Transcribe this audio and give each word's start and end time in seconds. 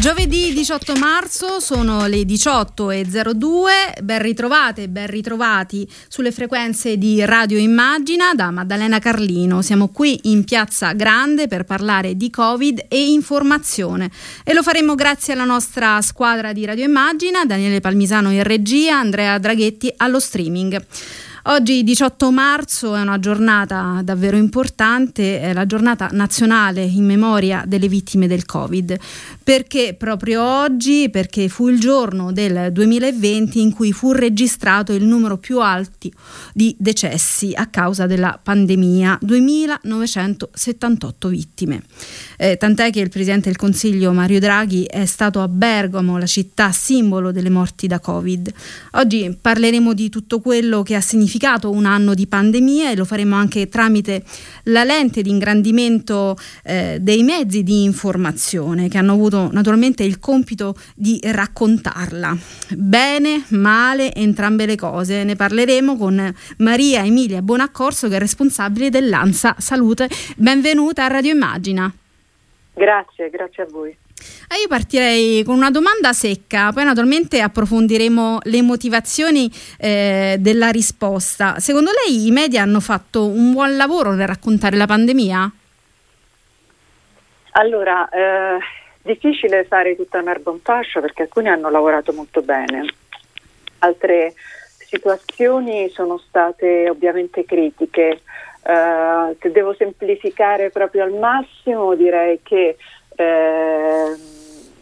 Giovedì 0.00 0.54
18 0.54 0.94
marzo 0.94 1.60
sono 1.60 2.06
le 2.06 2.22
18.02, 2.22 4.02
ben 4.02 4.22
ritrovate, 4.22 4.88
ben 4.88 5.08
ritrovati 5.08 5.86
sulle 6.08 6.32
frequenze 6.32 6.96
di 6.96 7.22
Radio 7.22 7.58
Immagina 7.58 8.32
da 8.32 8.50
Maddalena 8.50 8.98
Carlino. 8.98 9.60
Siamo 9.60 9.88
qui 9.88 10.18
in 10.22 10.44
Piazza 10.44 10.94
Grande 10.94 11.48
per 11.48 11.64
parlare 11.64 12.16
di 12.16 12.30
Covid 12.30 12.86
e 12.88 13.10
informazione 13.10 14.10
e 14.42 14.54
lo 14.54 14.62
faremo 14.62 14.94
grazie 14.94 15.34
alla 15.34 15.44
nostra 15.44 16.00
squadra 16.00 16.54
di 16.54 16.64
Radio 16.64 16.86
Immagina, 16.86 17.44
Daniele 17.44 17.80
Palmisano 17.80 18.30
in 18.30 18.42
regia, 18.42 18.98
Andrea 18.98 19.36
Draghetti 19.36 19.92
allo 19.98 20.18
streaming. 20.18 20.82
Oggi 21.44 21.82
18 21.82 22.30
marzo 22.30 22.94
è 22.94 23.00
una 23.00 23.18
giornata 23.18 24.02
davvero 24.04 24.36
importante, 24.36 25.40
è 25.40 25.54
la 25.54 25.64
giornata 25.64 26.10
nazionale 26.12 26.82
in 26.82 27.06
memoria 27.06 27.64
delle 27.66 27.88
vittime 27.88 28.26
del 28.26 28.44
Covid. 28.44 28.98
Perché 29.42 29.94
proprio 29.96 30.42
oggi? 30.42 31.08
Perché 31.10 31.48
fu 31.48 31.68
il 31.68 31.80
giorno 31.80 32.30
del 32.30 32.70
2020 32.70 33.58
in 33.58 33.72
cui 33.72 33.92
fu 33.92 34.12
registrato 34.12 34.92
il 34.92 35.04
numero 35.04 35.38
più 35.38 35.60
alto 35.60 35.88
di 36.52 36.76
decessi 36.78 37.52
a 37.54 37.66
causa 37.66 38.06
della 38.06 38.38
pandemia, 38.40 39.18
2978 39.22 41.28
vittime. 41.28 41.82
Eh, 42.36 42.58
tant'è 42.58 42.90
che 42.90 43.00
il 43.00 43.08
Presidente 43.08 43.48
del 43.48 43.56
Consiglio 43.56 44.12
Mario 44.12 44.40
Draghi 44.40 44.84
è 44.84 45.06
stato 45.06 45.40
a 45.40 45.48
Bergamo, 45.48 46.18
la 46.18 46.26
città 46.26 46.70
simbolo 46.70 47.32
delle 47.32 47.50
morti 47.50 47.86
da 47.86 47.98
Covid. 47.98 48.52
Oggi 48.92 49.36
parleremo 49.40 49.94
di 49.94 50.10
tutto 50.10 50.40
quello 50.40 50.82
che 50.82 50.94
ha 50.94 51.00
significato 51.00 51.28
significato 51.30 51.70
un 51.70 51.86
anno 51.86 52.14
di 52.14 52.26
pandemia 52.26 52.90
e 52.90 52.96
lo 52.96 53.04
faremo 53.04 53.36
anche 53.36 53.68
tramite 53.68 54.24
la 54.64 54.82
lente 54.82 55.22
di 55.22 55.30
ingrandimento 55.30 56.36
eh, 56.64 56.98
dei 57.00 57.22
mezzi 57.22 57.62
di 57.62 57.84
informazione 57.84 58.88
che 58.88 58.98
hanno 58.98 59.12
avuto 59.12 59.48
naturalmente 59.52 60.02
il 60.02 60.18
compito 60.18 60.74
di 60.96 61.20
raccontarla. 61.22 62.36
Bene, 62.74 63.44
male, 63.50 64.12
entrambe 64.12 64.66
le 64.66 64.74
cose. 64.74 65.22
Ne 65.22 65.36
parleremo 65.36 65.96
con 65.96 66.34
Maria 66.58 67.04
Emilia 67.04 67.42
Bonaccorso 67.42 68.08
che 68.08 68.16
è 68.16 68.18
responsabile 68.18 68.90
dell'ANSA 68.90 69.54
Salute. 69.58 70.08
Benvenuta 70.36 71.04
a 71.04 71.08
Radio 71.08 71.32
Immagina. 71.32 71.92
Grazie, 72.74 73.30
grazie 73.30 73.62
a 73.62 73.66
voi. 73.70 73.96
Eh, 74.48 74.60
io 74.60 74.68
partirei 74.68 75.42
con 75.44 75.56
una 75.56 75.70
domanda 75.70 76.12
secca, 76.12 76.72
poi 76.72 76.84
naturalmente 76.84 77.40
approfondiremo 77.40 78.40
le 78.44 78.62
motivazioni 78.62 79.50
eh, 79.78 80.36
della 80.38 80.68
risposta. 80.68 81.58
Secondo 81.58 81.90
lei 82.06 82.26
i 82.26 82.30
media 82.30 82.62
hanno 82.62 82.80
fatto 82.80 83.26
un 83.26 83.52
buon 83.52 83.76
lavoro 83.76 84.12
nel 84.12 84.26
raccontare 84.26 84.76
la 84.76 84.86
pandemia? 84.86 85.52
Allora, 87.52 88.08
eh, 88.08 88.58
difficile 89.02 89.64
fare 89.64 89.96
tutta 89.96 90.18
un'erba 90.18 90.50
un 90.50 90.60
fascio 90.60 91.00
perché 91.00 91.22
alcuni 91.22 91.48
hanno 91.48 91.70
lavorato 91.70 92.12
molto 92.12 92.42
bene, 92.42 92.84
altre 93.78 94.34
situazioni 94.90 95.88
sono 95.90 96.18
state 96.18 96.88
ovviamente 96.90 97.44
critiche. 97.44 98.22
Uh, 98.62 99.34
se 99.40 99.50
devo 99.52 99.74
semplificare 99.74 100.68
proprio 100.70 101.04
al 101.04 101.12
massimo, 101.12 101.94
direi 101.94 102.40
che 102.42 102.76
eh, 103.20 104.16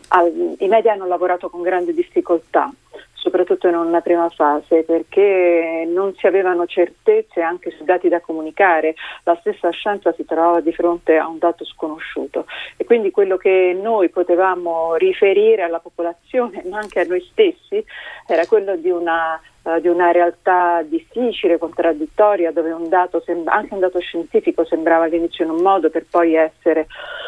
al, 0.08 0.56
i 0.58 0.68
media 0.68 0.92
hanno 0.92 1.06
lavorato 1.06 1.50
con 1.50 1.62
grande 1.62 1.92
difficoltà, 1.92 2.72
soprattutto 3.12 3.68
in 3.68 3.74
una 3.74 4.00
prima 4.00 4.28
fase, 4.30 4.84
perché 4.84 5.86
non 5.92 6.14
si 6.14 6.26
avevano 6.26 6.66
certezze 6.66 7.40
anche 7.40 7.70
sui 7.70 7.84
dati 7.84 8.08
da 8.08 8.20
comunicare. 8.20 8.94
La 9.24 9.36
stessa 9.40 9.70
scienza 9.70 10.12
si 10.12 10.24
trovava 10.24 10.60
di 10.60 10.72
fronte 10.72 11.16
a 11.16 11.26
un 11.26 11.38
dato 11.38 11.64
sconosciuto 11.64 12.46
e 12.76 12.84
quindi 12.84 13.10
quello 13.10 13.36
che 13.36 13.76
noi 13.78 14.08
potevamo 14.08 14.94
riferire 14.94 15.62
alla 15.62 15.80
popolazione, 15.80 16.62
ma 16.70 16.78
anche 16.78 17.00
a 17.00 17.04
noi 17.04 17.20
stessi, 17.20 17.84
era 18.26 18.46
quello 18.46 18.76
di 18.76 18.90
una 18.90 19.40
eh, 19.68 19.80
di 19.80 19.88
una 19.88 20.10
realtà 20.10 20.82
difficile, 20.82 21.58
contraddittoria, 21.58 22.52
dove 22.52 22.70
un 22.70 22.88
dato, 22.88 23.22
anche 23.44 23.74
un 23.74 23.80
dato 23.80 23.98
scientifico 24.00 24.64
sembrava 24.64 25.04
all'inizio 25.04 25.44
in 25.44 25.50
un 25.50 25.60
modo 25.60 25.90
per 25.90 26.06
poi 26.08 26.34
essere 26.34 26.86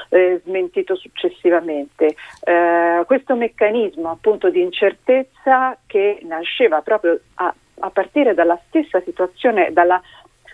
eh, 0.08 0.40
smentito 0.44 0.94
successivamente. 0.94 2.14
Eh, 2.42 3.02
questo 3.04 3.36
meccanismo 3.36 4.10
appunto 4.10 4.48
di 4.48 4.62
incertezza 4.62 5.76
che 5.86 6.20
nasceva 6.22 6.80
proprio 6.80 7.20
a, 7.34 7.54
a 7.80 7.90
partire 7.90 8.32
dalla 8.32 8.58
stessa 8.68 9.02
situazione, 9.02 9.72
dalla 9.72 10.00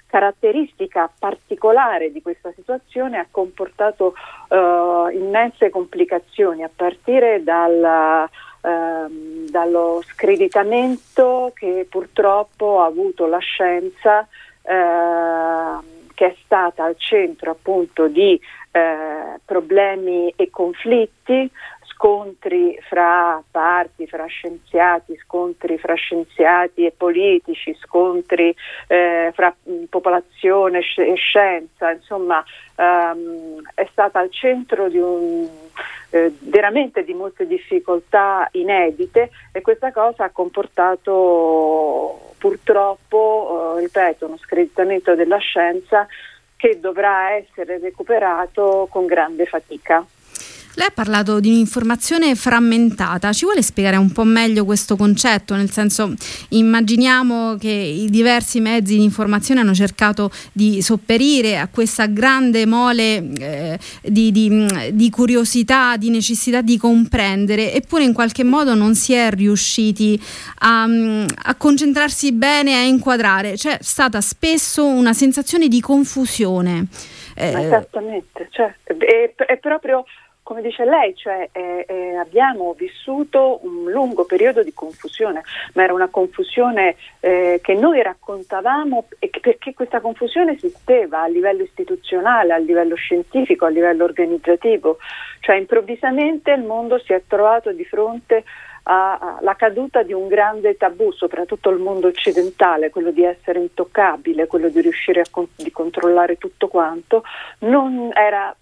caratteristica 0.08 1.10
particolare 1.18 2.10
di 2.10 2.22
questa 2.22 2.52
situazione 2.52 3.18
ha 3.18 3.26
comportato 3.28 4.14
uh, 4.48 5.08
immense 5.10 5.68
complicazioni 5.68 6.62
a 6.62 6.70
partire 6.74 7.42
dalla, 7.42 8.28
ehm, 8.66 9.48
dallo 9.48 10.02
screditamento 10.04 11.52
che 11.54 11.86
purtroppo 11.88 12.80
ha 12.80 12.86
avuto 12.86 13.26
la 13.26 13.38
scienza 13.38 14.26
eh, 14.62 15.94
che 16.14 16.26
è 16.26 16.36
stata 16.44 16.84
al 16.84 16.96
centro 16.98 17.52
appunto 17.52 18.08
di 18.08 18.40
eh, 18.72 19.38
problemi 19.44 20.32
e 20.34 20.50
conflitti, 20.50 21.50
scontri 21.84 22.78
fra 22.88 23.42
parti, 23.50 24.06
fra 24.06 24.26
scienziati, 24.26 25.16
scontri 25.24 25.78
fra 25.78 25.94
scienziati 25.94 26.84
e 26.84 26.92
politici, 26.94 27.74
scontri 27.80 28.54
eh, 28.88 29.30
fra 29.34 29.54
popolazione 29.88 30.80
e 30.80 31.14
scienza, 31.14 31.92
insomma 31.92 32.44
ehm, 32.76 33.62
è 33.74 33.88
stata 33.90 34.18
al 34.18 34.30
centro 34.30 34.88
di 34.88 34.98
un, 34.98 35.48
eh, 36.10 36.34
veramente 36.40 37.04
di 37.04 37.14
molte 37.14 37.46
difficoltà 37.46 38.48
inedite 38.52 39.30
e 39.52 39.60
questa 39.60 39.92
cosa 39.92 40.24
ha 40.24 40.30
comportato 40.30 42.34
purtroppo, 42.38 43.76
eh, 43.76 43.80
ripeto, 43.80 44.26
uno 44.26 44.36
screditamento 44.36 45.14
della 45.14 45.38
scienza 45.38 46.06
che 46.56 46.80
dovrà 46.80 47.32
essere 47.32 47.78
recuperato 47.78 48.88
con 48.90 49.06
grande 49.06 49.46
fatica. 49.46 50.04
Lei 50.78 50.88
ha 50.88 50.92
parlato 50.92 51.40
di 51.40 51.48
un'informazione 51.48 52.34
frammentata, 52.34 53.32
ci 53.32 53.46
vuole 53.46 53.62
spiegare 53.62 53.96
un 53.96 54.12
po' 54.12 54.24
meglio 54.24 54.66
questo 54.66 54.94
concetto? 54.94 55.54
Nel 55.54 55.70
senso, 55.70 56.12
immaginiamo 56.50 57.56
che 57.56 57.70
i 57.70 58.10
diversi 58.10 58.60
mezzi 58.60 58.94
di 58.94 59.02
informazione 59.02 59.60
hanno 59.60 59.72
cercato 59.72 60.30
di 60.52 60.82
sopperire 60.82 61.56
a 61.56 61.68
questa 61.68 62.04
grande 62.04 62.66
mole 62.66 63.26
eh, 63.38 63.78
di, 64.02 64.30
di, 64.30 64.66
di, 64.92 65.08
curiosità, 65.08 65.96
di 65.96 66.10
necessità 66.10 66.60
di 66.60 66.76
comprendere, 66.76 67.72
eppure 67.72 68.04
in 68.04 68.12
qualche 68.12 68.44
modo 68.44 68.74
non 68.74 68.94
si 68.94 69.14
è 69.14 69.30
riusciti 69.30 70.20
a, 70.58 70.82
a 70.82 71.54
concentrarsi 71.54 72.32
bene, 72.32 72.74
a 72.74 72.82
inquadrare. 72.82 73.54
C'è 73.54 73.78
stata 73.80 74.20
spesso 74.20 74.84
una 74.84 75.14
sensazione 75.14 75.68
di 75.68 75.80
confusione. 75.80 76.88
Eh, 77.34 77.64
Esattamente, 77.64 78.48
cioè, 78.50 78.74
è, 78.84 79.32
è 79.34 79.56
proprio 79.58 80.04
come 80.46 80.62
dice 80.62 80.84
lei, 80.84 81.12
cioè, 81.16 81.48
eh, 81.50 81.84
eh, 81.88 82.14
abbiamo 82.14 82.72
vissuto 82.78 83.58
un 83.62 83.90
lungo 83.90 84.26
periodo 84.26 84.62
di 84.62 84.72
confusione, 84.72 85.42
ma 85.74 85.82
era 85.82 85.92
una 85.92 86.06
confusione 86.06 86.94
eh, 87.18 87.58
che 87.60 87.74
noi 87.74 88.00
raccontavamo 88.00 89.08
perché 89.40 89.74
questa 89.74 90.00
confusione 90.00 90.52
esisteva 90.52 91.22
a 91.22 91.26
livello 91.26 91.64
istituzionale, 91.64 92.52
a 92.52 92.58
livello 92.58 92.94
scientifico, 92.94 93.64
a 93.64 93.70
livello 93.70 94.04
organizzativo, 94.04 94.98
cioè 95.40 95.56
improvvisamente 95.56 96.52
il 96.52 96.62
mondo 96.62 97.00
si 97.00 97.12
è 97.12 97.24
trovato 97.26 97.72
di 97.72 97.84
fronte 97.84 98.44
alla 98.84 99.56
caduta 99.56 100.04
di 100.04 100.12
un 100.12 100.28
grande 100.28 100.76
tabù, 100.76 101.10
soprattutto 101.10 101.70
il 101.70 101.80
mondo 101.80 102.06
occidentale, 102.06 102.90
quello 102.90 103.10
di 103.10 103.24
essere 103.24 103.58
intoccabile, 103.58 104.46
quello 104.46 104.68
di 104.68 104.80
riuscire 104.80 105.22
a 105.22 105.26
con- 105.28 105.48
di 105.56 105.72
controllare 105.72 106.38
tutto 106.38 106.68
quanto, 106.68 107.24
non 107.60 108.12
era, 108.14 108.54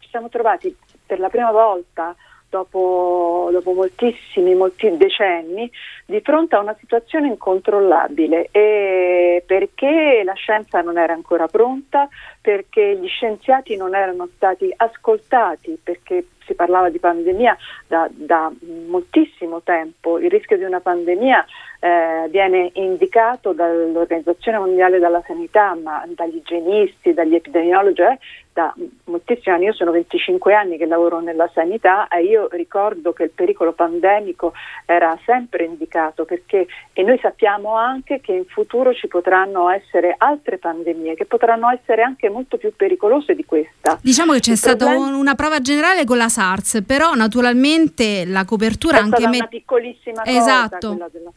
ci 0.00 0.08
siamo 0.08 0.28
trovati 0.28 0.76
per 1.06 1.18
la 1.18 1.28
prima 1.28 1.50
volta 1.50 2.14
dopo, 2.52 3.48
dopo 3.50 3.72
moltissimi, 3.72 4.54
molti 4.54 4.94
decenni, 4.98 5.70
di 6.04 6.20
fronte 6.20 6.54
a 6.54 6.60
una 6.60 6.76
situazione 6.78 7.28
incontrollabile. 7.28 8.50
Perché 8.50 10.22
la 10.22 10.34
scienza 10.34 10.82
non 10.82 10.98
era 10.98 11.14
ancora 11.14 11.46
pronta, 11.46 12.08
perché 12.40 12.96
gli 12.96 13.08
scienziati 13.08 13.74
non 13.76 13.94
erano 13.94 14.28
stati 14.34 14.70
ascoltati, 14.76 15.78
perché 15.82 16.26
si 16.44 16.54
parlava 16.54 16.90
di 16.90 16.98
pandemia 16.98 17.56
da, 17.86 18.08
da 18.10 18.50
moltissimo 18.86 19.62
tempo, 19.62 20.18
il 20.18 20.30
rischio 20.30 20.56
di 20.56 20.64
una 20.64 20.80
pandemia 20.80 21.46
eh, 21.80 22.28
viene 22.28 22.70
indicato 22.74 23.52
dall'Organizzazione 23.52 24.58
Mondiale 24.58 24.98
della 24.98 25.22
Sanità, 25.26 25.74
ma 25.80 26.04
dagli 26.08 26.36
igienisti, 26.36 27.14
dagli 27.14 27.34
epidemiologi, 27.34 28.02
eh, 28.02 28.18
da 28.52 28.74
moltissimi 29.04 29.54
anni, 29.54 29.64
io 29.64 29.72
sono 29.72 29.90
25 29.90 30.54
anni 30.54 30.76
che 30.76 30.86
lavoro 30.86 31.20
nella 31.20 31.50
sanità 31.54 32.08
e 32.08 32.22
io 32.24 32.48
ricordo 32.50 33.12
che 33.12 33.24
il 33.24 33.30
pericolo 33.30 33.72
pandemico 33.72 34.52
era 34.84 35.18
sempre 35.24 35.64
indicato 35.64 36.24
perché 36.24 36.66
e 36.92 37.02
noi 37.02 37.18
sappiamo 37.20 37.74
anche 37.76 38.20
che 38.20 38.32
in 38.32 38.44
futuro 38.44 38.92
ci 38.92 39.08
potranno 39.08 39.70
essere 39.70 40.14
altre 40.18 40.58
pandemie 40.58 41.14
che 41.14 41.24
potranno 41.24 41.70
essere 41.70 42.02
anche 42.02 42.28
molto 42.28 42.58
più 42.58 42.74
pericolose 42.76 43.34
di 43.34 43.44
questa. 43.44 43.98
Diciamo 44.02 44.32
che 44.32 44.40
c'è 44.40 44.56
stata 44.56 44.86
problem- 44.86 45.18
una 45.18 45.34
prova 45.34 45.60
generale 45.60 46.04
con 46.04 46.18
la 46.18 46.28
SARS, 46.28 46.82
però 46.86 47.14
naturalmente 47.14 48.24
la 48.26 48.44
copertura 48.44 48.98
è 48.98 49.00
anche 49.00 49.16
stata 49.16 49.30
me- 49.30 49.36
una 49.38 49.46
piccolissima 49.46 50.24
esatto. 50.24 50.76
cosa 50.76 50.88
quella 50.88 51.08
della 51.10 51.32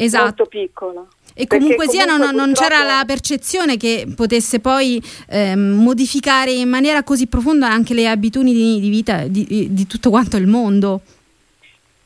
Esatto. 0.00 0.24
Molto 0.24 0.46
piccola. 0.46 1.04
E 1.40 1.46
comunque 1.46 1.86
sia 1.86 2.04
non, 2.04 2.34
non, 2.34 2.52
c'era 2.52 2.82
la 2.82 3.04
percezione 3.06 3.76
che 3.76 4.08
potesse 4.16 4.58
poi 4.58 5.00
eh, 5.28 5.54
modificare 5.54 6.50
in 6.50 6.68
maniera 6.68 7.04
così 7.04 7.28
profonda 7.28 7.70
anche 7.70 7.94
le 7.94 8.08
abitudini 8.08 8.80
di 8.80 8.88
vita 8.88 9.22
di, 9.28 9.68
di 9.70 9.86
tutto 9.86 10.10
quanto 10.10 10.36
il 10.36 10.48
mondo. 10.48 11.00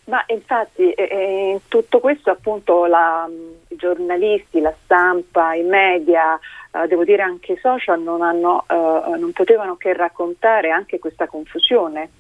Ma 0.05 0.23
infatti 0.27 0.91
eh, 0.91 1.53
in 1.53 1.61
tutto 1.69 1.99
questo 2.01 2.29
appunto 2.29 2.85
la, 2.85 3.27
i 3.69 3.77
giornalisti, 3.77 4.61
la 4.61 4.75
stampa, 4.85 5.55
i 5.55 5.63
media, 5.63 6.39
eh, 6.73 6.87
devo 6.87 7.05
dire 7.05 7.23
anche 7.23 7.53
i 7.53 7.59
social 7.59 8.03
non, 8.03 8.21
hanno, 8.21 8.67
eh, 8.69 9.17
non, 9.17 9.33
potevano 9.33 9.77
che 9.77 9.95
raccontare 9.95 10.71
anche 10.71 10.99
questa 10.99 11.27
confusione. 11.27 12.11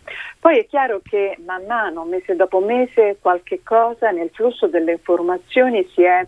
Poi 0.41 0.61
è 0.61 0.67
chiaro 0.67 1.03
che 1.03 1.37
man 1.44 1.67
mano, 1.67 2.05
mese 2.05 2.37
dopo 2.37 2.61
mese, 2.61 3.19
qualche 3.20 3.61
cosa 3.62 4.11
nel 4.11 4.31
flusso 4.32 4.67
delle 4.67 4.93
informazioni 4.93 5.87
si 5.93 6.03
è 6.03 6.26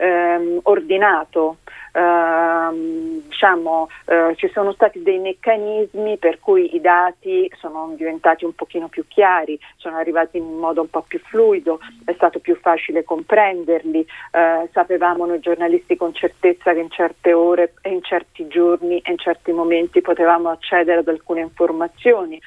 ehm, 0.00 0.58
ordinato, 0.62 1.58
Uh, 1.92 3.22
diciamo, 3.26 3.88
uh, 4.04 4.34
ci 4.36 4.48
sono 4.52 4.72
stati 4.72 5.02
dei 5.02 5.18
meccanismi 5.18 6.18
per 6.18 6.38
cui 6.38 6.74
i 6.76 6.80
dati 6.80 7.50
sono 7.56 7.92
diventati 7.96 8.44
un 8.44 8.54
pochino 8.54 8.88
più 8.88 9.04
chiari, 9.08 9.58
sono 9.76 9.96
arrivati 9.96 10.36
in 10.36 10.56
modo 10.58 10.82
un 10.82 10.90
po' 10.90 11.02
più 11.06 11.18
fluido, 11.18 11.80
è 12.04 12.12
stato 12.12 12.38
più 12.38 12.56
facile 12.56 13.02
comprenderli, 13.02 13.98
uh, 13.98 14.68
sapevamo 14.72 15.26
noi 15.26 15.40
giornalisti 15.40 15.96
con 15.96 16.14
certezza 16.14 16.72
che 16.72 16.80
in 16.80 16.90
certe 16.90 17.32
ore 17.32 17.74
e 17.80 17.90
in 17.90 18.02
certi 18.02 18.46
giorni 18.46 19.00
e 19.00 19.10
in 19.10 19.18
certi 19.18 19.52
momenti 19.52 20.00
potevamo 20.00 20.50
accedere 20.50 21.00
ad 21.00 21.08
alcune 21.08 21.40
informazioni. 21.40 22.40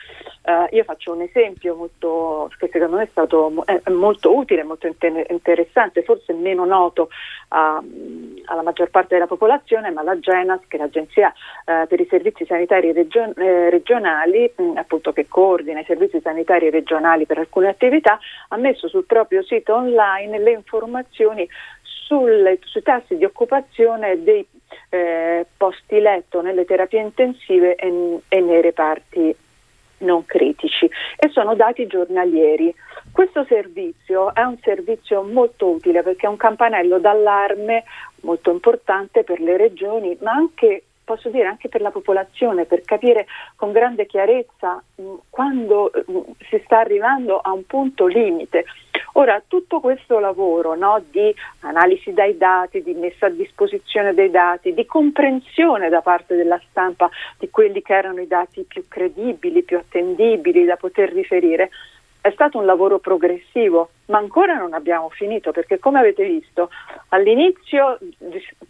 io 0.71 0.83
faccio 0.83 1.13
un 1.13 1.21
esempio 1.21 1.75
molto, 1.75 2.51
che 2.57 2.69
secondo 2.71 2.97
me 2.97 3.03
è 3.03 3.07
stato 3.09 3.63
è 3.65 3.89
molto 3.89 4.35
utile, 4.35 4.63
molto 4.63 4.87
inter- 4.87 5.29
interessante, 5.29 6.03
forse 6.03 6.33
meno 6.33 6.65
noto 6.65 7.09
alla 7.49 8.61
maggior 8.61 8.89
parte 8.89 9.13
della 9.13 9.25
popolazione, 9.25 9.32
ma 9.91 10.03
la 10.03 10.19
GENAS, 10.19 10.61
che 10.67 10.77
è 10.77 10.79
l'Agenzia 10.79 11.33
eh, 11.65 11.85
per 11.87 11.99
i 11.99 12.07
Servizi 12.09 12.45
Sanitari 12.45 12.91
region- 12.91 13.33
eh, 13.37 13.69
Regionali, 13.69 14.51
mh, 14.55 14.63
mm, 14.63 14.77
appunto 14.77 15.11
che 15.13 15.27
coordina 15.27 15.79
i 15.79 15.85
servizi 15.85 16.19
sanitari 16.21 16.69
regionali 16.69 17.25
per 17.25 17.39
alcune 17.39 17.67
attività, 17.67 18.19
ha 18.49 18.57
messo 18.57 18.87
sul 18.87 19.05
proprio 19.05 19.43
sito 19.43 19.75
online 19.75 20.39
le 20.39 20.51
informazioni 20.51 21.47
sulle, 21.81 22.59
sui 22.63 22.81
tassi 22.81 23.17
di 23.17 23.25
occupazione 23.25 24.21
dei 24.23 24.45
eh, 24.89 25.45
posti 25.55 25.99
letto 25.99 26.41
nelle 26.41 26.65
terapie 26.65 26.99
intensive 26.99 27.75
e, 27.75 28.19
e 28.27 28.39
nei 28.41 28.61
reparti 28.61 29.35
non 30.03 30.25
critici 30.25 30.85
e 31.17 31.29
sono 31.29 31.55
dati 31.55 31.87
giornalieri. 31.87 32.73
Questo 33.11 33.45
servizio 33.45 34.33
è 34.33 34.41
un 34.41 34.57
servizio 34.61 35.23
molto 35.23 35.69
utile 35.69 36.03
perché 36.03 36.25
è 36.25 36.29
un 36.29 36.37
campanello 36.37 36.99
d'allarme 36.99 37.83
molto 38.21 38.51
importante 38.51 39.23
per 39.23 39.39
le 39.39 39.57
regioni, 39.57 40.17
ma 40.21 40.31
anche 40.31 40.83
posso 41.03 41.29
dire 41.29 41.47
anche 41.47 41.69
per 41.69 41.81
la 41.81 41.91
popolazione, 41.91 42.65
per 42.65 42.81
capire 42.83 43.25
con 43.55 43.71
grande 43.71 44.05
chiarezza 44.05 44.81
mh, 44.95 45.13
quando 45.29 45.91
mh, 45.93 46.19
si 46.49 46.61
sta 46.63 46.79
arrivando 46.79 47.37
a 47.37 47.51
un 47.51 47.65
punto 47.65 48.07
limite. 48.07 48.65
Ora, 49.15 49.41
tutto 49.45 49.79
questo 49.79 50.19
lavoro 50.19 50.75
no, 50.75 51.01
di 51.11 51.33
analisi 51.61 52.13
dai 52.13 52.35
dati, 52.35 52.81
di 52.81 52.93
messa 52.93 53.27
a 53.27 53.29
disposizione 53.29 54.13
dei 54.13 54.31
dati, 54.31 54.73
di 54.73 54.85
comprensione 54.85 55.89
da 55.89 56.01
parte 56.01 56.35
della 56.35 56.59
stampa 56.69 57.09
di 57.37 57.49
quelli 57.49 57.81
che 57.81 57.93
erano 57.93 58.21
i 58.21 58.27
dati 58.27 58.63
più 58.63 58.85
credibili, 58.87 59.63
più 59.63 59.77
attendibili 59.77 60.65
da 60.65 60.77
poter 60.77 61.13
riferire, 61.13 61.69
è 62.21 62.31
stato 62.31 62.57
un 62.57 62.65
lavoro 62.65 62.99
progressivo, 62.99 63.89
ma 64.05 64.17
ancora 64.17 64.55
non 64.55 64.73
abbiamo 64.73 65.09
finito 65.09 65.51
perché 65.51 65.77
come 65.77 65.99
avete 65.99 66.23
visto 66.23 66.69
all'inizio 67.09 67.99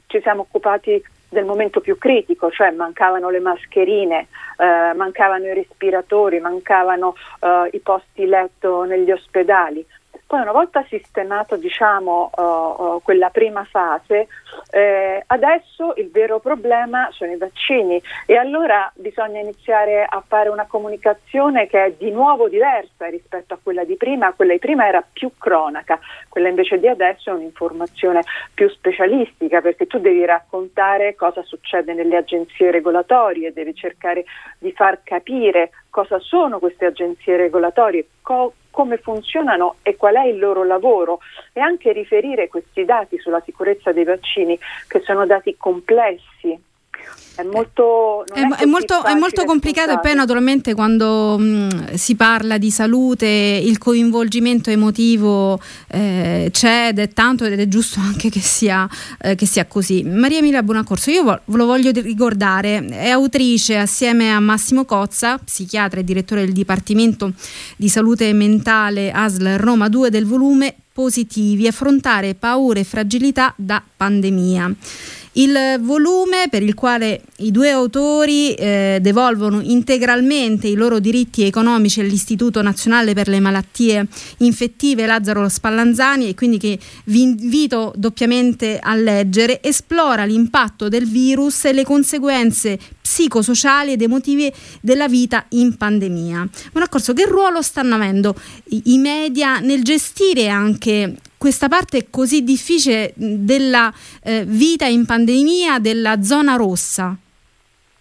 ci 0.08 0.20
siamo 0.22 0.42
occupati 0.42 1.02
del 1.34 1.46
momento 1.46 1.82
più 1.82 1.98
critico, 1.98 2.50
cioè 2.50 2.72
mancavano 2.72 3.30
le 3.30 3.40
mascherine, 3.40 4.28
eh, 4.58 4.94
mancavano 4.96 5.46
i 5.46 5.54
respiratori, 5.54 6.40
mancavano 6.40 7.16
eh, 7.42 7.70
i 7.74 7.80
posti 7.80 8.26
letto 8.26 8.84
negli 8.84 9.12
ospedali. 9.12 9.86
Poi 10.34 10.42
una 10.42 10.52
volta 10.52 10.84
sistemato 10.90 11.58
diciamo, 11.58 12.32
uh, 12.36 13.00
quella 13.04 13.30
prima 13.30 13.64
fase, 13.66 14.30
eh, 14.72 15.24
adesso 15.28 15.94
il 15.98 16.10
vero 16.10 16.40
problema 16.40 17.08
sono 17.12 17.32
i 17.34 17.38
vaccini 17.38 18.02
e 18.26 18.36
allora 18.36 18.92
bisogna 18.96 19.40
iniziare 19.40 20.04
a 20.04 20.24
fare 20.26 20.50
una 20.50 20.66
comunicazione 20.66 21.68
che 21.68 21.86
è 21.86 21.92
di 21.92 22.10
nuovo 22.10 22.50
diversa 22.50 23.06
rispetto 23.10 23.54
a 23.54 23.60
quella 23.62 23.84
di 23.84 23.96
prima. 23.96 24.34
Quella 24.34 24.54
di 24.54 24.58
prima 24.58 24.88
era 24.88 25.04
più 25.08 25.30
cronaca, 25.38 26.00
quella 26.30 26.50
invece 26.50 26.80
di 26.80 26.88
adesso 26.88 27.30
è 27.30 27.34
un'informazione 27.34 28.24
più 28.56 28.68
specialistica 28.70 29.62
perché 29.62 29.86
tu 29.86 30.00
devi 30.00 30.26
raccontare 30.26 31.14
cosa 31.14 31.44
succede 31.44 31.94
nelle 31.94 32.18
agenzie 32.18 32.72
regolatorie, 32.72 33.54
devi 33.54 33.76
cercare 33.76 34.26
di 34.58 34.72
far 34.72 35.04
capire 35.04 35.70
cosa 35.94 36.18
sono 36.18 36.58
queste 36.58 36.86
agenzie 36.86 37.38
regolatorie, 37.38 38.08
co- 38.24 38.54
come 38.72 38.98
funzionano 38.98 39.76
e 39.84 39.96
qual 39.96 40.16
è 40.16 40.26
il 40.26 40.40
loro 40.40 40.64
lavoro 40.64 41.20
e 41.54 41.62
anche 41.62 41.92
riferire 41.92 42.48
questi 42.48 42.84
dati 42.84 43.20
sulla 43.20 43.42
sicurezza 43.46 43.92
dei 43.92 44.04
vaccini 44.04 44.58
che 44.88 45.02
sono 45.02 45.28
dati 45.28 45.56
complessi 45.56 46.60
è 47.36 47.42
molto, 47.42 48.26
è, 48.28 48.42
è, 48.42 48.62
è, 48.62 48.66
molto, 48.66 49.04
è 49.04 49.16
molto 49.16 49.44
complicato 49.44 49.92
e 49.92 50.00
poi 50.00 50.14
naturalmente 50.14 50.76
quando 50.76 51.38
mh, 51.40 51.96
si 51.96 52.16
parla 52.16 52.60
di 52.60 52.70
salute 52.70 53.26
il 53.26 53.80
coinvolgimento 53.80 54.70
emotivo 54.70 55.60
eh, 55.88 56.50
c'è 56.52 56.90
ed 56.90 57.00
è 57.00 57.10
tanto 57.10 57.46
ed 57.46 57.60
è 57.60 57.68
giusto 57.68 58.00
anche 58.06 58.30
che 58.30 58.40
sia, 58.40 58.88
eh, 59.20 59.34
che 59.34 59.48
sia 59.48 59.66
così. 59.66 60.04
Maria 60.04 60.38
Emilia 60.38 60.62
Buonaccorso, 60.62 61.10
io 61.10 61.24
vo- 61.24 61.40
lo 61.44 61.66
voglio 61.66 61.90
ricordare, 61.92 62.86
è 62.86 63.10
autrice 63.10 63.78
assieme 63.78 64.32
a 64.32 64.40
Massimo 64.40 64.86
Cozza, 64.86 65.40
psichiatra 65.40 66.02
e 66.02 66.04
direttore 66.04 66.42
del 66.42 66.54
Dipartimento 66.54 67.32
di 67.76 67.90
Salute 67.90 68.32
Mentale 68.34 69.12
ASL 69.12 69.58
Roma 69.58 69.90
2 69.90 70.12
del 70.12 70.26
volume 70.28 70.76
Positivi, 70.94 71.66
affrontare 71.66 72.36
paure 72.36 72.82
e 72.82 72.84
fragilità 72.84 73.52
da 73.58 73.82
pandemia. 73.98 74.76
Il 75.36 75.80
volume 75.80 76.48
per 76.48 76.62
il 76.62 76.76
quale 76.76 77.22
i 77.38 77.50
due 77.50 77.72
autori 77.72 78.54
eh, 78.54 79.00
devolvono 79.02 79.62
integralmente 79.62 80.68
i 80.68 80.76
loro 80.76 81.00
diritti 81.00 81.42
economici 81.42 82.02
all'Istituto 82.02 82.62
Nazionale 82.62 83.16
per 83.16 83.28
le 83.28 83.40
Malattie 83.40 84.06
Infettive 84.38 85.08
Lazzaro 85.08 85.50
Spallanzani 85.50 86.30
e 86.30 86.36
quindi 86.36 86.60
che 86.60 86.78
vi 87.06 87.24
invito 87.24 87.94
doppiamente 87.96 88.78
a 88.78 88.94
leggere, 88.94 89.64
esplora 89.64 90.24
l'impatto 90.24 90.88
del 90.88 91.08
virus 91.08 91.66
e 91.66 91.74
le 91.74 91.84
conseguenze 91.84 92.78
psicosociali 93.02 93.94
ed 93.94 94.04
emotive 94.04 94.54
della 94.82 95.08
vita 95.08 95.46
in 95.50 95.76
pandemia. 95.76 96.48
Buonaccorso, 96.72 97.14
che 97.14 97.26
ruolo 97.26 97.64
stanno 97.64 97.96
avendo 97.96 98.36
i 98.86 99.00
media 99.00 99.58
nel 99.60 99.82
gestire 99.82 100.48
anche 100.48 101.16
questa 101.44 101.68
parte 101.68 102.08
così 102.10 102.46
difficile 102.46 103.12
della 103.16 103.92
eh, 104.24 104.46
vita 104.46 104.86
in 104.86 105.06
pandemia, 105.06 105.78
della 105.80 106.22
zona 106.22 106.56
rossa? 106.56 107.14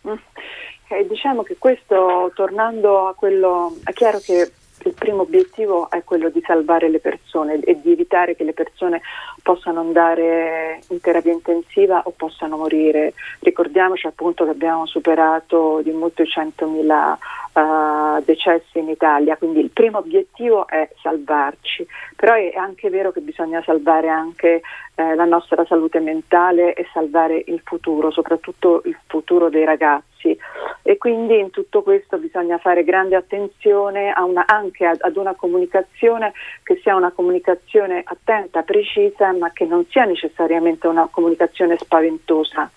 Eh, 0.02 1.06
diciamo 1.08 1.42
che 1.42 1.56
questo, 1.58 2.30
tornando 2.36 3.08
a 3.08 3.14
quello, 3.14 3.78
è 3.82 3.92
chiaro 3.94 4.20
che 4.20 4.52
il 4.84 4.94
primo 4.94 5.22
obiettivo 5.22 5.90
è 5.90 6.04
quello 6.04 6.28
di 6.28 6.40
salvare 6.46 6.88
le 6.88 7.00
persone 7.00 7.58
e 7.58 7.80
di 7.80 7.90
evitare 7.90 8.36
che 8.36 8.44
le 8.44 8.52
persone 8.52 9.00
possano 9.42 9.80
andare 9.80 10.80
in 10.90 11.00
terapia 11.00 11.32
intensiva 11.32 12.02
o 12.04 12.12
possano 12.16 12.56
morire. 12.56 13.14
Ricordiamoci 13.40 14.06
appunto 14.06 14.44
che 14.44 14.50
abbiamo 14.50 14.86
superato 14.86 15.80
di 15.82 15.90
molto 15.90 16.22
i 16.22 16.28
100.000 16.28 17.16
uh, 17.52 18.22
decessi 18.24 18.78
in 18.78 18.88
Italia, 18.88 19.36
quindi 19.36 19.60
il 19.60 19.70
primo 19.70 19.98
obiettivo 19.98 20.66
è 20.66 20.88
salvarci, 21.00 21.86
però 22.16 22.34
è 22.34 22.52
anche 22.54 22.90
vero 22.90 23.12
che 23.12 23.20
bisogna 23.20 23.62
salvare 23.64 24.08
anche 24.08 24.62
eh, 24.94 25.14
la 25.14 25.24
nostra 25.24 25.64
salute 25.64 26.00
mentale 26.00 26.74
e 26.74 26.86
salvare 26.92 27.42
il 27.46 27.60
futuro, 27.64 28.10
soprattutto 28.10 28.82
il 28.84 28.96
futuro 29.06 29.48
dei 29.48 29.64
ragazzi. 29.64 30.36
E 30.82 30.98
quindi 30.98 31.38
in 31.38 31.50
tutto 31.50 31.82
questo 31.82 32.18
bisogna 32.18 32.58
fare 32.58 32.84
grande 32.84 33.16
attenzione 33.16 34.12
una, 34.16 34.44
anche 34.46 34.86
ad, 34.86 34.98
ad 35.00 35.16
una 35.16 35.34
comunicazione 35.34 36.32
che 36.62 36.78
sia 36.82 36.94
una 36.94 37.10
comunicazione 37.10 38.02
attenta, 38.04 38.62
precisa, 38.62 39.32
ma 39.32 39.50
che 39.50 39.64
non 39.64 39.84
sia 39.88 40.04
necessariamente 40.04 40.86
una 40.86 41.08
comunicazione 41.10 41.76
spaventosa, 41.76 42.70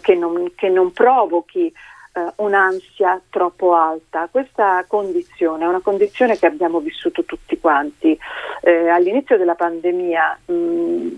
che 0.00 0.14
non, 0.14 0.52
che 0.54 0.68
non 0.68 0.92
provochi 0.92 1.72
eh, 2.12 2.32
un'ansia 2.36 3.20
troppo 3.30 3.74
alta. 3.74 4.28
Questa 4.30 4.84
condizione 4.86 5.64
è 5.64 5.68
una 5.68 5.80
condizione 5.80 6.38
che 6.38 6.46
abbiamo 6.46 6.80
vissuto 6.80 7.24
tutti 7.24 7.58
quanti. 7.58 8.18
Eh, 8.62 8.88
all'inizio 8.88 9.36
della 9.36 9.54
pandemia 9.54 10.38
mh, 10.46 11.08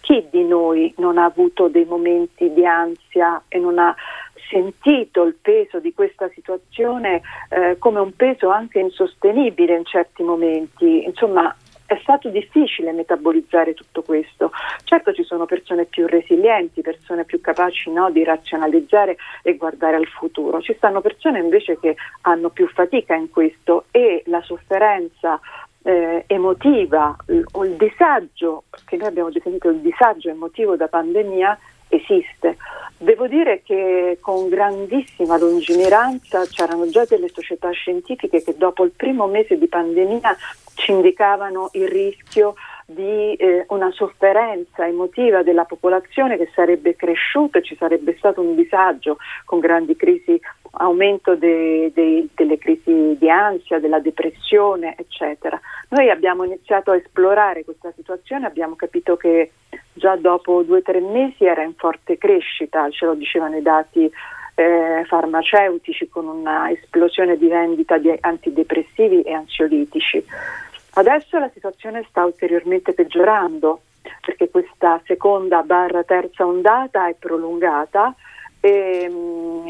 chi 0.00 0.26
di 0.30 0.44
noi 0.44 0.92
non 0.98 1.18
ha 1.18 1.24
avuto 1.24 1.68
dei 1.68 1.84
momenti 1.84 2.52
di 2.52 2.66
ansia 2.66 3.42
e 3.48 3.58
non 3.58 3.78
ha 3.78 3.94
sentito 4.50 5.22
il 5.22 5.34
peso 5.40 5.78
di 5.80 5.94
questa 5.94 6.28
situazione 6.34 7.22
eh, 7.48 7.76
come 7.78 8.00
un 8.00 8.14
peso 8.14 8.50
anche 8.50 8.78
insostenibile 8.78 9.76
in 9.76 9.84
certi 9.84 10.22
momenti? 10.22 11.04
Insomma, 11.04 11.54
è 11.94 11.98
stato 12.02 12.28
difficile 12.28 12.92
metabolizzare 12.92 13.74
tutto 13.74 14.02
questo. 14.02 14.50
Certo 14.84 15.12
ci 15.12 15.24
sono 15.24 15.46
persone 15.46 15.84
più 15.84 16.06
resilienti, 16.06 16.82
persone 16.82 17.24
più 17.24 17.40
capaci 17.40 17.90
no, 17.90 18.10
di 18.10 18.24
razionalizzare 18.24 19.16
e 19.42 19.56
guardare 19.56 19.96
al 19.96 20.06
futuro. 20.06 20.60
Ci 20.60 20.74
stanno 20.76 21.00
persone 21.00 21.38
invece 21.38 21.78
che 21.78 21.96
hanno 22.22 22.50
più 22.50 22.68
fatica 22.68 23.14
in 23.14 23.30
questo 23.30 23.84
e 23.90 24.22
la 24.26 24.42
sofferenza 24.42 25.40
eh, 25.82 26.24
emotiva 26.26 27.14
o 27.52 27.64
il 27.64 27.76
disagio, 27.76 28.64
che 28.86 28.96
noi 28.96 29.08
abbiamo 29.08 29.30
definito 29.30 29.68
il 29.68 29.80
disagio 29.80 30.30
emotivo 30.30 30.76
da 30.76 30.88
pandemia, 30.88 31.58
esiste. 31.96 32.56
Devo 32.96 33.26
dire 33.26 33.62
che 33.62 34.18
con 34.20 34.48
grandissima 34.48 35.36
lungimiranza 35.36 36.46
c'erano 36.46 36.88
già 36.88 37.04
delle 37.04 37.28
società 37.28 37.70
scientifiche 37.70 38.42
che 38.42 38.54
dopo 38.56 38.84
il 38.84 38.92
primo 38.96 39.26
mese 39.26 39.58
di 39.58 39.66
pandemia 39.66 40.36
ci 40.74 40.92
indicavano 40.92 41.70
il 41.72 41.88
rischio 41.88 42.54
di 42.86 43.34
eh, 43.34 43.64
una 43.68 43.90
sofferenza 43.92 44.86
emotiva 44.86 45.42
della 45.42 45.64
popolazione 45.64 46.36
che 46.36 46.50
sarebbe 46.54 46.96
cresciuta, 46.96 47.60
ci 47.60 47.76
sarebbe 47.76 48.14
stato 48.18 48.40
un 48.40 48.54
disagio 48.54 49.16
con 49.44 49.58
grandi 49.58 49.96
crisi, 49.96 50.38
aumento 50.76 51.34
de, 51.34 51.92
de, 51.94 52.28
delle 52.34 52.58
crisi 52.58 53.16
di 53.18 53.30
ansia, 53.30 53.78
della 53.78 54.00
depressione, 54.00 54.94
eccetera. 54.96 55.60
Noi 55.90 56.10
abbiamo 56.10 56.44
iniziato 56.44 56.90
a 56.90 56.96
esplorare 56.96 57.64
questa 57.64 57.92
situazione, 57.94 58.46
abbiamo 58.46 58.76
capito 58.76 59.16
che 59.16 59.52
già 59.92 60.16
dopo 60.16 60.62
due 60.62 60.78
o 60.78 60.82
tre 60.82 61.00
mesi 61.00 61.44
era 61.44 61.62
in 61.62 61.74
forte 61.74 62.18
crescita, 62.18 62.88
ce 62.90 63.06
lo 63.06 63.14
dicevano 63.14 63.56
i 63.56 63.62
dati 63.62 64.10
eh, 64.54 65.04
farmaceutici 65.06 66.08
con 66.08 66.26
una 66.26 66.70
esplosione 66.70 67.36
di 67.36 67.48
vendita 67.48 67.98
di 67.98 68.12
antidepressivi 68.20 69.22
e 69.22 69.32
ansiolitici. 69.32 70.24
Adesso 70.96 71.38
la 71.38 71.50
situazione 71.52 72.04
sta 72.08 72.24
ulteriormente 72.24 72.92
peggiorando 72.92 73.80
perché 74.20 74.50
questa 74.50 75.00
seconda 75.06 75.62
barra 75.62 76.04
terza 76.04 76.46
ondata 76.46 77.08
è 77.08 77.14
prolungata 77.18 78.14
e, 78.64 79.10
mm, 79.10 79.68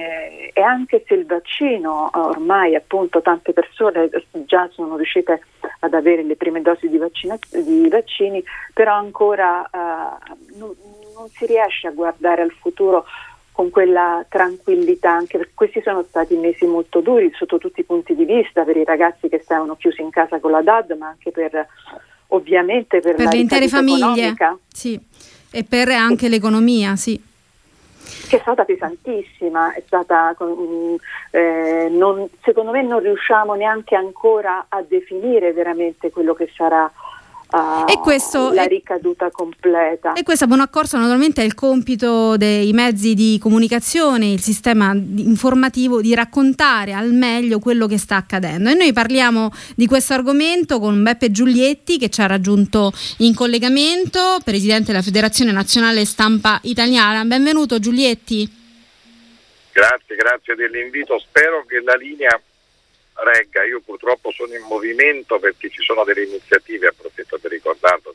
e, 0.55 0.63
anche 0.63 1.03
se 1.05 1.15
il 1.15 1.27
vaccino 1.27 2.11
ormai 2.15 2.77
appunto 2.77 3.21
tante 3.23 3.53
persone 3.53 4.09
già 4.45 4.69
sono 4.73 4.95
riuscite 4.95 5.41
ad 5.81 5.95
avere 5.95 6.23
le 6.23 6.37
prime 6.37 6.63
dosi 6.63 6.89
di, 6.89 6.97
vaccina, 6.97 7.37
di 7.51 7.89
vaccini, 7.89 8.41
però 8.73 8.95
ancora 8.95 9.69
uh, 9.69 10.59
non, 10.59 10.73
non 11.13 11.29
si 11.29 11.45
riesce 11.47 11.89
a 11.89 11.91
guardare 11.91 12.43
al 12.43 12.53
futuro 12.53 13.05
con 13.51 13.71
quella 13.71 14.25
tranquillità, 14.29 15.11
anche 15.11 15.39
perché 15.39 15.53
questi 15.57 15.83
sono 15.83 16.05
stati 16.05 16.37
mesi 16.37 16.65
molto 16.65 17.01
duri 17.01 17.33
sotto 17.35 17.59
tutti 17.59 17.81
i 17.81 17.85
punti 17.85 18.15
di 18.15 18.25
vista 18.25 18.63
per 18.63 18.77
i 18.77 18.85
ragazzi 18.85 19.29
che 19.29 19.41
stavano 19.43 19.75
chiusi 19.75 20.03
in 20.03 20.11
casa 20.11 20.39
con 20.39 20.53
la 20.53 20.63
DAD, 20.63 20.93
ma 20.93 21.09
anche 21.09 21.33
per 21.33 21.67
ovviamente 22.29 23.01
per, 23.01 23.17
per 23.17 23.33
le 23.33 23.39
intere 23.39 23.67
famiglie 23.67 24.37
sì. 24.69 25.01
e 25.51 25.65
per 25.65 25.89
anche 25.89 26.29
l'economia, 26.29 26.95
sì. 26.95 27.33
Che 28.27 28.37
è 28.37 28.41
stata 28.41 28.65
pesantissima, 28.65 29.75
è 29.75 29.83
stata, 29.87 30.35
eh, 31.31 31.89
non, 31.91 32.29
secondo 32.43 32.71
me 32.71 32.83
non 32.83 33.01
riusciamo 33.01 33.55
neanche 33.55 33.95
ancora 33.95 34.67
a 34.69 34.83
definire 34.83 35.53
veramente 35.53 36.11
quello 36.11 36.35
che 36.35 36.51
sarà 36.55 36.91
uh, 37.55 37.91
e 37.91 37.99
questo, 37.99 38.53
la 38.53 38.65
ricaduta 38.65 39.31
completa. 39.31 40.13
E 40.15 40.23
questo 40.23 40.45
a 40.45 40.47
buon 40.47 40.61
accorso 40.61 40.97
naturalmente 40.97 41.43
è 41.43 41.45
il 41.45 41.55
compito 41.55 42.37
dei 42.37 42.73
mezzi 42.73 43.15
di 43.15 43.39
comunicazione, 43.41 44.33
il 44.33 44.41
sistema 44.41 44.93
informativo 44.93 46.01
di 46.01 46.15
raccontare 46.15 46.93
al 46.93 47.13
meglio 47.13 47.59
quello 47.59 47.87
che 47.87 47.99
sta 47.99 48.17
accadendo. 48.17 48.71
E 48.71 48.75
noi 48.75 48.93
parliamo 48.93 49.51
di 49.77 49.87
questo 49.87 50.15
argomento 50.15 50.79
con 50.79 51.03
Beppe 51.03 51.31
Giulietti 51.31 51.99
che 51.99 52.11
ci 52.11 52.21
ha 52.21 52.27
raggiunto 52.27 52.93
in 53.19 53.35
collegamento, 53.35 54.39
presidente 54.45 54.93
della 54.93 55.03
Federazione 55.03 55.53
Nazionale 55.53 56.05
Stampa 56.05 56.59
Italiana. 56.63 57.25
Benvenuto 57.25 57.79
Giulietti. 57.79 58.63
Grazie, 59.73 60.15
grazie 60.15 60.55
dell'invito. 60.55 61.19
Spero 61.19 61.65
che 61.67 61.81
la 61.81 61.95
linea 61.95 62.41
regga. 63.15 63.65
Io 63.65 63.81
purtroppo 63.85 64.31
sono 64.33 64.55
in 64.55 64.63
movimento 64.63 65.39
perché 65.39 65.71
ci 65.71 65.83
sono 65.83 66.05
delle 66.05 66.25
iniziative, 66.25 66.89
approfitto 66.89 67.39
per 67.39 67.51
ricordarlo. 67.51 68.15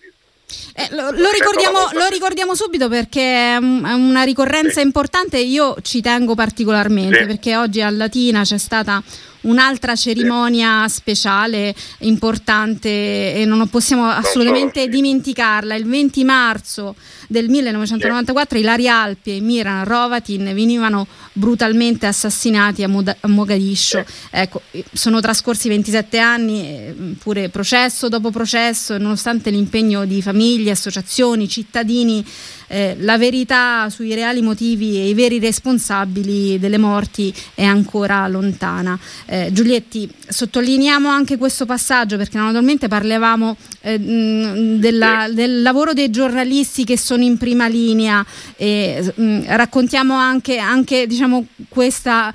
Eh, 0.79 0.87
lo, 0.91 1.11
lo, 1.11 1.29
ricordiamo, 1.29 1.89
lo, 1.91 2.07
ricordiamo, 2.07 2.55
subito 2.55 2.87
perché 2.87 3.21
è 3.21 3.57
una 3.57 4.23
ricorrenza 4.23 4.79
sì. 4.79 4.85
importante. 4.85 5.37
Io 5.37 5.75
ci 5.81 5.99
tengo 5.99 6.35
particolarmente 6.35 7.19
sì. 7.19 7.25
perché 7.25 7.57
oggi 7.57 7.81
a 7.81 7.89
Latina 7.89 8.43
c'è 8.43 8.57
stata 8.57 9.03
un'altra 9.41 9.95
cerimonia 9.95 10.87
sì. 10.87 10.95
speciale, 10.95 11.75
importante 11.99 13.33
e 13.33 13.43
non 13.45 13.67
possiamo 13.67 14.07
assolutamente 14.07 14.83
so, 14.83 14.87
dimenticarla. 14.87 15.75
Il 15.75 15.85
20 15.85 16.23
marzo 16.23 16.95
del 17.31 17.47
1994 17.47 18.57
sì. 18.57 18.63
Ilaria 18.63 19.01
Alpi 19.01 19.35
e 19.35 19.39
Miran 19.39 19.85
Rovatin 19.85 20.45
venivano 20.55 21.05
brutalmente 21.33 22.07
assassinati 22.07 22.81
a, 22.81 22.87
Moda- 22.87 23.15
a 23.19 23.27
Mogadiscio. 23.27 24.03
Sì. 24.05 24.13
Ecco, 24.31 24.63
sono 24.91 25.21
trascorsi 25.21 25.69
27 25.69 26.17
anni, 26.17 27.15
pure 27.21 27.49
processo 27.49 28.09
dopo 28.09 28.31
processo, 28.31 28.97
nonostante 28.97 29.51
l'impegno 29.51 30.05
di 30.05 30.23
famiglie, 30.23 30.71
associazioni, 30.71 31.47
cittadini 31.47 32.25
eh, 32.69 32.95
la 32.99 33.17
verità 33.17 33.89
sui 33.89 34.13
reali 34.13 34.41
motivi 34.41 34.97
e 34.97 35.09
i 35.09 35.13
veri 35.13 35.39
responsabili 35.39 36.59
delle 36.59 36.77
morti 36.77 37.33
è 37.55 37.63
ancora 37.63 38.27
lontana. 38.27 38.97
Eh, 39.25 39.49
Giulietti, 39.51 40.09
sottolineiamo 40.27 41.09
anche 41.09 41.37
questo 41.37 41.65
passaggio 41.65 42.15
perché 42.17 42.37
naturalmente 42.37 42.87
parlavamo 42.87 43.57
eh, 43.81 43.97
della, 43.99 45.27
del 45.31 45.61
lavoro 45.63 45.93
dei 45.93 46.11
giornalisti 46.11 46.83
che 46.85 46.97
sono 46.97 47.23
in 47.23 47.37
prima 47.37 47.67
linea 47.67 48.23
e 48.55 49.13
mh, 49.13 49.45
raccontiamo 49.47 50.13
anche, 50.13 50.59
anche 50.59 51.07
diciamo, 51.07 51.47
questa, 51.67 52.33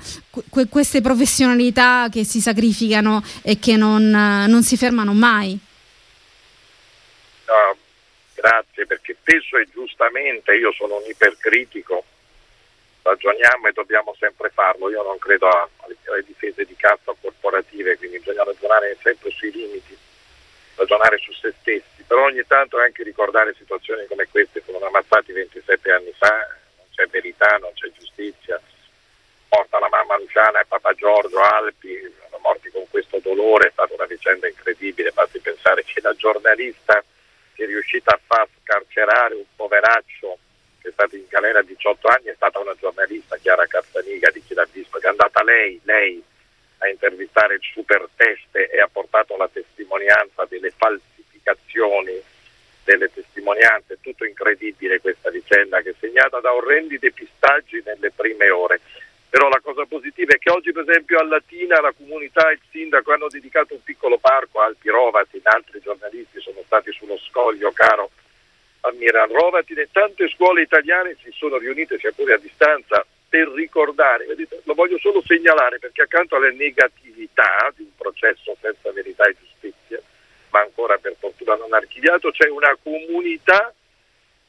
que, 0.49 0.67
queste 0.67 0.99
professionalità 0.99 2.07
che 2.11 2.25
si 2.25 2.41
sacrificano 2.41 3.23
e 3.41 3.57
che 3.57 3.77
non, 3.77 4.09
non 4.09 4.63
si 4.63 4.75
fermano 4.75 5.13
mai. 5.13 5.57
No 7.47 7.83
grazie 8.45 8.85
perché 8.85 9.15
spesso 9.19 9.57
e 9.57 9.67
giustamente 9.73 10.53
io 10.53 10.71
sono 10.73 10.97
un 10.97 11.05
ipercritico, 11.09 12.03
ragioniamo 13.01 13.67
e 13.67 13.71
dobbiamo 13.73 14.15
sempre 14.19 14.49
farlo, 14.49 14.91
io 14.91 15.01
non 15.01 15.17
credo 15.17 15.49
alle 15.49 16.23
difese 16.23 16.63
di 16.63 16.75
cassa 16.75 17.15
corporative, 17.19 17.97
quindi 17.97 18.19
bisogna 18.19 18.43
ragionare 18.43 18.97
sempre 19.01 19.31
sui 19.31 19.51
limiti, 19.51 19.97
ragionare 20.75 21.17
su 21.17 21.31
se 21.33 21.55
stessi, 21.59 22.03
però 22.05 22.25
ogni 22.25 22.45
tanto 22.45 22.77
anche 22.77 23.01
ricordare 23.01 23.55
situazioni 23.57 24.05
come 24.05 24.27
queste, 24.29 24.61
furono 24.61 24.85
ammazzati 24.85 25.31
27 25.31 25.91
anni 25.91 26.13
fa, 26.15 26.47
non 26.77 26.85
c'è 26.93 27.07
verità, 27.07 27.57
non 27.57 27.71
c'è 27.73 27.89
giustizia, 27.97 28.61
morta 29.49 29.79
la 29.79 29.89
mamma 29.89 30.19
Luciana 30.19 30.61
e 30.61 30.65
papà 30.67 30.93
Giorgio 30.93 31.41
Alpi, 31.41 31.97
sono 32.21 32.37
morti 32.43 32.69
con 32.69 32.85
questo 32.91 33.17
dolore, 33.23 33.69
è 33.69 33.71
stata 33.71 33.95
una 33.95 34.05
vicenda 34.05 34.47
incredibile, 34.47 35.11
basti 35.11 35.39
pensare 35.39 35.83
che 35.83 35.99
la 36.01 36.13
giornalista 36.13 37.03
si 37.55 37.63
è 37.63 37.65
riuscita 37.65 38.11
a 38.11 38.19
far 38.23 38.47
scarcerare 38.61 39.35
un 39.35 39.45
poveraccio 39.55 40.37
che 40.81 40.89
è 40.89 40.91
stato 40.91 41.15
in 41.15 41.25
galera 41.27 41.63
18 41.63 42.07
anni, 42.07 42.25
è 42.25 42.35
stata 42.35 42.59
una 42.59 42.75
giornalista, 42.79 43.37
Chiara 43.37 43.65
Carzaniga, 43.65 44.29
di 44.29 44.43
chi 44.45 44.53
l'ha 44.53 44.67
visto, 44.71 44.99
che 44.99 45.07
è 45.07 45.09
andata 45.09 45.41
lei, 45.41 45.79
lei 45.83 46.23
a 46.79 46.89
intervistare 46.89 47.55
il 47.55 47.61
super 47.73 48.07
teste 48.15 48.69
e 48.69 48.79
ha 48.79 48.89
portato 48.91 49.35
la 49.35 49.49
testimonianza 49.51 50.45
delle 50.47 50.69
falsificazioni 50.69 52.21
delle 52.83 53.11
testimonianze, 53.11 53.97
tutto 53.99 54.25
incredibile 54.25 55.01
questa 55.01 55.31
vicenda 55.31 55.81
che 55.81 55.89
è 55.89 55.95
segnata 55.99 56.39
da 56.39 56.53
orrendi 56.53 56.99
depistaggi 56.99 57.81
nelle 57.83 58.11
prime 58.11 58.51
ore. 58.51 58.79
Però 59.27 59.49
la 59.49 59.59
è 60.01 60.37
che 60.37 60.51
oggi 60.51 60.71
per 60.71 60.87
esempio 60.87 61.19
a 61.19 61.23
Latina 61.23 61.79
la 61.81 61.93
comunità 61.95 62.49
e 62.49 62.53
il 62.53 62.61
sindaco 62.71 63.11
hanno 63.11 63.27
dedicato 63.27 63.73
un 63.73 63.83
piccolo 63.83 64.17
parco 64.17 64.59
a 64.59 64.65
Alpi 64.65 64.89
Rovatin, 64.89 65.41
altri 65.43 65.79
giornalisti 65.81 66.39
sono 66.39 66.61
stati 66.65 66.91
sullo 66.91 67.17
scoglio 67.17 67.71
caro 67.71 68.09
a 68.81 68.91
Miran 68.93 69.31
Rovatin 69.31 69.79
e 69.79 69.89
tante 69.91 70.29
scuole 70.29 70.61
italiane 70.61 71.17
si 71.23 71.31
sono 71.31 71.57
riunite, 71.57 71.97
sia 71.97 72.11
pure 72.11 72.33
a 72.33 72.37
distanza, 72.37 73.05
per 73.27 73.49
ricordare, 73.49 74.25
lo 74.63 74.73
voglio 74.73 74.97
solo 74.99 75.21
segnalare 75.25 75.79
perché 75.79 76.03
accanto 76.03 76.35
alle 76.35 76.53
negatività 76.53 77.73
di 77.75 77.83
un 77.83 77.95
processo 77.97 78.55
senza 78.61 78.91
verità 78.91 79.25
e 79.25 79.35
giustizia, 79.39 79.99
ma 80.51 80.61
ancora 80.61 80.97
per 80.97 81.15
fortuna 81.19 81.55
non 81.55 81.73
archiviato, 81.73 82.31
c'è 82.31 82.47
una 82.49 82.77
comunità 82.81 83.73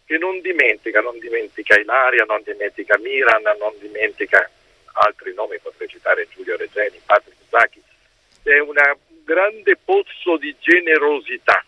che 0.05 0.19
non 0.19 0.41
dimentica, 0.41 1.01
non 1.01 1.19
dimentica 1.19 1.81
Ilaria, 1.81 2.25
non 2.29 2.43
dimentica 2.45 2.97
Miran, 2.99 3.43
non 3.59 3.73
dimentica 3.81 4.49
altri 4.97 5.35
nomi, 5.35 5.59
potrei 5.61 5.89
citare 5.89 6.27
Giulio 6.35 6.57
Regeni, 6.57 7.01
Patrick 7.05 7.41
Zacchi, 7.51 7.83
è 8.43 8.59
un 8.59 8.75
grande 9.25 9.77
pozzo 9.83 10.37
di 10.37 10.55
generosità. 10.59 11.65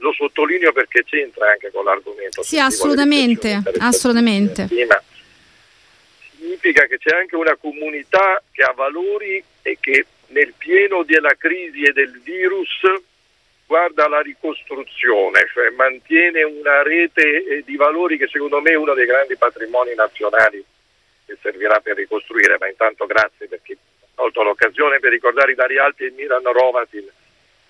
Lo 0.00 0.12
sottolineo 0.12 0.72
perché 0.72 1.04
c'entra 1.04 1.50
anche 1.50 1.70
con 1.70 1.84
l'argomento. 1.84 2.42
Sì, 2.42 2.58
assolutamente, 2.58 3.62
assolutamente. 3.78 4.66
Prima. 4.66 5.00
Significa 6.36 6.84
che 6.86 6.98
c'è 6.98 7.16
anche 7.16 7.34
una 7.34 7.56
comunità 7.56 8.42
che 8.52 8.62
ha 8.62 8.72
valori 8.72 9.42
e 9.62 9.78
che 9.80 10.06
nel 10.28 10.52
pieno 10.56 11.02
della 11.02 11.34
crisi 11.38 11.82
e 11.82 11.92
del 11.92 12.20
virus 12.22 12.82
guarda 13.66 14.06
la 14.06 14.20
ricostruzione, 14.20 15.46
cioè 15.52 15.70
mantiene 15.70 16.42
una 16.42 16.82
rete 16.82 17.44
eh, 17.46 17.62
di 17.64 17.76
valori 17.76 18.18
che 18.18 18.28
secondo 18.28 18.60
me 18.60 18.70
è 18.70 18.76
uno 18.76 18.94
dei 18.94 19.06
grandi 19.06 19.36
patrimoni 19.36 19.94
nazionali 19.94 20.64
che 21.26 21.36
servirà 21.42 21.80
per 21.80 21.96
ricostruire, 21.96 22.56
ma 22.58 22.68
intanto 22.68 23.04
grazie 23.06 23.48
perché 23.48 23.76
ho 24.14 24.22
avuto 24.22 24.42
l'occasione 24.42 24.98
per 25.00 25.10
ricordare 25.10 25.52
i 25.52 25.54
Dari 25.54 25.78
Alpi 25.78 26.06
e 26.06 26.10
Milan 26.12 26.42
Rovatin 26.42 27.06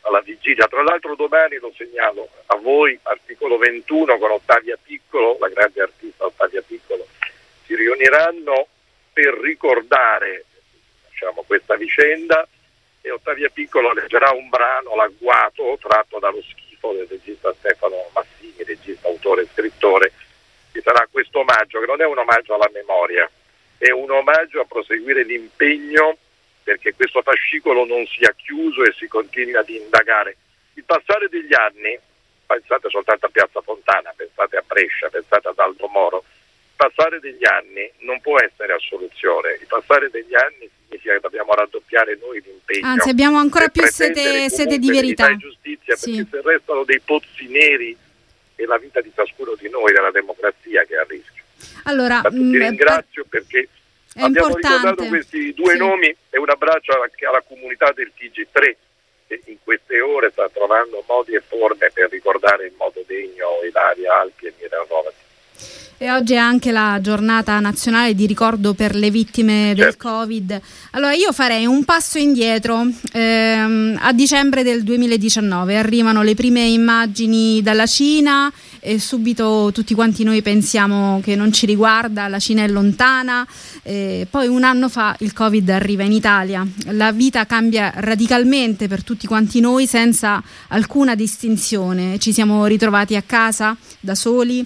alla 0.03 0.21
vigilia. 0.21 0.69
Tra 0.69 0.83
l'altro 0.83 1.17
domani 1.17 1.57
lo 1.57 1.73
segnalo 1.77 2.29
a 2.47 2.57
voi, 2.57 2.99
articolo 3.03 3.59
21 3.59 4.19
con 4.19 4.31
Ottavia 4.31 4.79
Piccolo, 4.81 5.37
la 5.41 5.49
grande 5.49 5.83
artista 5.83 6.25
Ottavia 6.25 6.63
Piccolo, 6.63 7.07
si 7.65 7.75
riuniranno 7.75 8.69
per 9.13 9.35
ricordare 9.41 10.45
diciamo, 11.09 11.43
questa 11.47 11.75
vicenda 11.75 12.47
e 13.01 13.11
Ottavia 13.11 13.49
Piccolo 13.49 13.93
leggerà 13.93 14.31
un 14.31 14.49
brano, 14.49 14.95
L'agguato, 14.95 15.79
tratto 15.81 16.19
dallo 16.19 16.43
schifo 16.43 16.93
del 16.93 17.07
regista 17.09 17.53
Stefano 17.55 18.11
Massini, 18.13 18.63
regista, 18.65 19.09
autore 19.09 19.43
e 19.43 19.49
scrittore. 19.53 20.13
Ci 20.73 20.81
sarà 20.83 21.07
questo 21.11 21.41
omaggio, 21.41 21.81
che 21.81 21.87
non 21.87 22.01
è 22.01 22.05
un 22.05 22.19
omaggio 22.19 22.55
alla 22.55 22.71
memoria, 22.73 23.29
è 23.79 23.91
un 23.91 24.11
omaggio 24.11 24.61
a 24.61 24.65
proseguire 24.65 25.23
l'impegno 25.25 26.17
perché 26.63 26.95
questo 26.95 27.23
fascicolo 27.23 27.85
non 27.85 28.05
sia 28.07 28.35
chiuso 28.37 28.83
e 28.83 28.93
si 28.99 29.07
continui 29.07 29.55
ad 29.55 29.69
indagare. 29.69 30.37
Il 30.75 30.85
passare 30.85 31.29
degli 31.29 31.55
anni, 31.55 31.97
pensate 32.45 32.89
soltanto 32.89 33.27
a 33.27 33.29
Piazza 33.29 33.61
Fontana, 33.61 34.13
pensate 34.17 34.57
a 34.57 34.65
Brescia, 34.67 35.09
pensate 35.09 35.49
ad 35.49 35.59
Aldo 35.59 35.87
Moro, 35.87 36.25
passare 36.75 37.21
degli 37.21 37.47
anni 37.47 37.91
non 38.01 38.21
può 38.21 38.39
essere 38.41 38.73
assoluzione, 38.73 39.59
il 39.61 39.67
passare 39.67 40.11
degli 40.11 40.35
anni 40.35 40.69
significa 40.87 41.15
che 41.15 41.21
dobbiamo 41.21 41.55
raddoppiare 41.55 42.19
noi 42.21 42.41
l'impegno. 42.43 42.87
Anzi, 42.87 43.11
abbiamo 43.11 43.39
ancora 43.39 43.69
più 43.69 43.85
sede, 43.87 44.49
sede 44.51 44.79
di 44.79 44.91
verità. 44.91 45.29
E 45.29 45.37
giustizia, 45.37 45.97
sì. 45.97 46.17
perché 46.17 46.43
se 46.43 46.49
restano 46.49 46.85
dei 46.85 47.01
pozzi 47.01 47.47
neri 47.49 47.97
è 48.57 48.65
la 48.65 48.79
vita 48.79 49.01
di 49.01 49.13
ciascuno 49.15 49.55
di 49.55 49.69
noi, 49.69 49.93
della 49.93 50.11
democrazia 50.11 50.85
che 50.85 50.95
è 50.95 50.99
a 50.99 51.05
rischio. 51.09 51.36
Allora, 51.85 52.21
ti 52.29 52.37
mm, 52.37 52.53
ringrazio 52.53 53.25
per... 53.29 53.45
perché 53.47 53.69
abbiamo 54.17 54.55
ricordato 54.55 55.07
questi 55.07 55.53
due 55.55 55.73
sì. 55.73 55.79
nomi 55.79 56.17
e 56.31 56.39
un 56.39 56.51
abbraccio 56.51 56.93
alla, 56.93 57.09
alla 57.29 57.43
comunità 57.47 57.93
del 57.93 58.13
TG3 58.17 58.75
che 59.27 59.43
in 59.47 59.59
queste 59.63 60.01
ore 60.01 60.31
sta 60.31 60.49
trovando 60.49 61.05
modi 61.07 61.35
e 61.35 61.41
forme 61.41 61.91
per 61.93 62.09
ricordare 62.11 62.69
in 62.69 62.75
modo 62.77 63.03
degno 63.07 63.61
Ilaria 63.67 64.21
Alpi 64.21 64.47
e 64.47 64.55
Mira 64.61 64.85
Rovati. 64.89 65.25
E 65.99 66.11
oggi 66.11 66.35
è 66.35 66.37
anche 66.37 66.73
la 66.73 66.99
giornata 67.01 67.59
nazionale 67.59 68.15
di 68.15 68.27
ricordo 68.27 68.75
per 68.75 68.95
le 68.95 69.11
vittime 69.11 69.73
certo. 69.75 69.83
del 69.83 69.97
Covid. 69.97 70.61
Allora 70.91 71.15
io 71.15 71.33
farei 71.33 71.65
un 71.65 71.85
passo 71.85 72.19
indietro. 72.19 72.87
Ehm, 73.13 73.97
a 73.99 74.13
dicembre 74.13 74.63
del 74.63 74.83
2019 74.83 75.79
arrivano 75.79 76.23
le 76.23 76.35
prime 76.35 76.61
immagini 76.65 77.63
dalla 77.63 77.87
Cina 77.87 78.53
e 78.79 78.99
subito 78.99 79.71
tutti 79.73 79.95
quanti 79.95 80.23
noi 80.23 80.43
pensiamo 80.43 81.21
che 81.25 81.35
non 81.35 81.51
ci 81.51 81.65
riguarda, 81.65 82.29
la 82.29 82.41
Cina 82.41 82.63
è 82.63 82.69
lontana. 82.69 83.47
E 83.83 84.27
poi 84.29 84.49
un 84.49 84.65
anno 84.65 84.91
fa 84.91 85.17
il 85.21 85.33
Covid 85.33 85.67
arriva 85.71 86.03
in 86.03 86.13
Italia. 86.13 86.67
La 86.91 87.11
vita 87.11 87.47
cambia 87.47 87.91
radicalmente 87.95 88.87
per 88.87 89.03
tutti 89.03 89.27
quanti 89.27 89.61
noi 89.61 89.87
senza 89.87 90.43
alcuna 90.69 91.15
distinzione. 91.15 92.19
Ci 92.19 92.35
siamo 92.35 92.67
ritrovati 92.67 93.17
a 93.17 93.23
casa 93.23 93.75
da 93.99 94.15
soli 94.15 94.63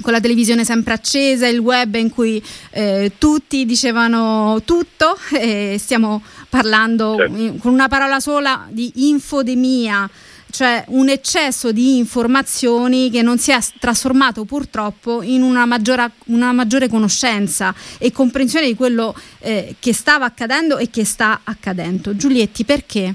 con 0.00 0.12
la 0.12 0.20
televisione 0.20 0.64
sempre 0.64 0.94
accesa, 0.94 1.46
il 1.46 1.58
web 1.58 1.94
in 1.94 2.10
cui 2.10 2.42
eh, 2.70 3.12
tutti 3.18 3.64
dicevano 3.64 4.60
tutto 4.64 5.16
e 5.32 5.76
stiamo 5.78 6.22
parlando 6.48 7.16
certo. 7.16 7.54
con 7.58 7.72
una 7.72 7.88
parola 7.88 8.20
sola 8.20 8.66
di 8.70 8.92
infodemia, 9.08 10.08
cioè 10.50 10.84
un 10.88 11.08
eccesso 11.08 11.72
di 11.72 11.96
informazioni 11.96 13.10
che 13.10 13.22
non 13.22 13.38
si 13.38 13.50
è 13.50 13.58
trasformato 13.78 14.44
purtroppo 14.44 15.22
in 15.22 15.42
una, 15.42 15.66
maggiore, 15.66 16.10
una 16.26 16.52
maggiore 16.52 16.88
conoscenza 16.88 17.74
e 17.98 18.12
comprensione 18.12 18.66
di 18.66 18.74
quello 18.74 19.14
eh, 19.40 19.76
che 19.78 19.92
stava 19.92 20.24
accadendo 20.24 20.78
e 20.78 20.90
che 20.90 21.04
sta 21.04 21.40
accadendo. 21.44 22.16
Giulietti, 22.16 22.64
perché? 22.64 23.14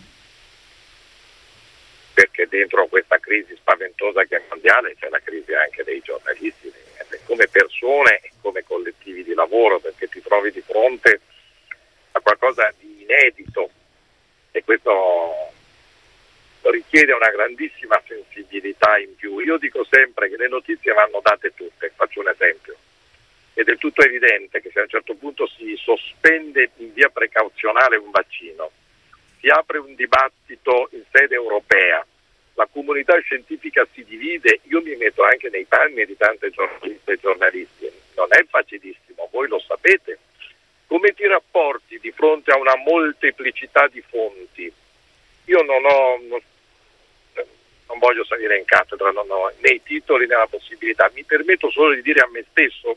Dentro 2.51 2.85
questa 2.87 3.17
crisi 3.17 3.55
spaventosa 3.55 4.25
che 4.25 4.35
è 4.35 4.41
mondiale 4.49 4.95
c'è 4.99 5.07
la 5.07 5.21
crisi 5.23 5.53
anche 5.53 5.83
dei 5.85 6.01
giornalisti, 6.01 6.69
come 7.25 7.47
persone 7.47 8.19
e 8.21 8.31
come 8.41 8.63
collettivi 8.63 9.23
di 9.23 9.33
lavoro, 9.33 9.79
perché 9.79 10.07
ti 10.09 10.21
trovi 10.21 10.51
di 10.51 10.59
fronte 10.59 11.21
a 12.11 12.19
qualcosa 12.19 12.73
di 12.77 13.03
inedito 13.03 13.69
e 14.51 14.63
questo 14.65 15.53
richiede 16.63 17.13
una 17.13 17.29
grandissima 17.29 18.01
sensibilità 18.05 18.97
in 18.97 19.15
più. 19.15 19.39
Io 19.39 19.57
dico 19.57 19.85
sempre 19.89 20.29
che 20.29 20.35
le 20.35 20.49
notizie 20.49 20.91
vanno 20.91 21.21
date 21.23 21.53
tutte, 21.55 21.93
faccio 21.95 22.19
un 22.19 22.27
esempio. 22.27 22.75
È 23.53 23.63
del 23.63 23.77
tutto 23.77 24.03
evidente 24.03 24.61
che 24.61 24.69
se 24.71 24.79
a 24.79 24.83
un 24.83 24.89
certo 24.89 25.15
punto 25.15 25.47
si 25.47 25.73
sospende 25.77 26.71
in 26.77 26.91
via 26.93 27.07
precauzionale 27.07 27.95
un 27.95 28.11
vaccino, 28.11 28.71
si 29.39 29.47
apre 29.47 29.77
un 29.77 29.95
dibattito 29.95 30.89
in 30.91 31.03
sede 31.11 31.35
europea 31.35 32.05
la 32.61 32.67
comunità 32.71 33.19
scientifica 33.21 33.87
si 33.91 34.03
divide, 34.03 34.59
io 34.63 34.81
mi 34.81 34.95
metto 34.95 35.23
anche 35.23 35.49
nei 35.49 35.65
panni 35.65 36.05
di 36.05 36.15
tante 36.15 36.51
giornaliste 36.51 37.11
e 37.13 37.17
giornalisti, 37.17 37.91
non 38.15 38.27
è 38.29 38.45
facilissimo, 38.47 39.27
voi 39.31 39.47
lo 39.47 39.59
sapete. 39.59 40.19
Come 40.85 41.13
ti 41.13 41.25
rapporti 41.25 41.97
di 41.99 42.11
fronte 42.11 42.51
a 42.51 42.57
una 42.57 42.75
molteplicità 42.75 43.87
di 43.87 44.01
fonti? 44.01 44.71
Io 45.45 45.61
non 45.63 45.83
ho, 45.85 46.19
non, 46.27 47.99
voglio 47.99 48.23
salire 48.25 48.57
in 48.57 48.65
cattedra, 48.65 49.09
non 49.09 49.29
ho 49.29 49.51
né 49.59 49.71
i 49.71 49.81
titoli 49.81 50.27
né 50.27 50.35
la 50.35 50.47
possibilità, 50.47 51.09
mi 51.15 51.23
permetto 51.23 51.71
solo 51.71 51.95
di 51.95 52.01
dire 52.03 52.19
a 52.19 52.29
me 52.29 52.45
stesso 52.51 52.95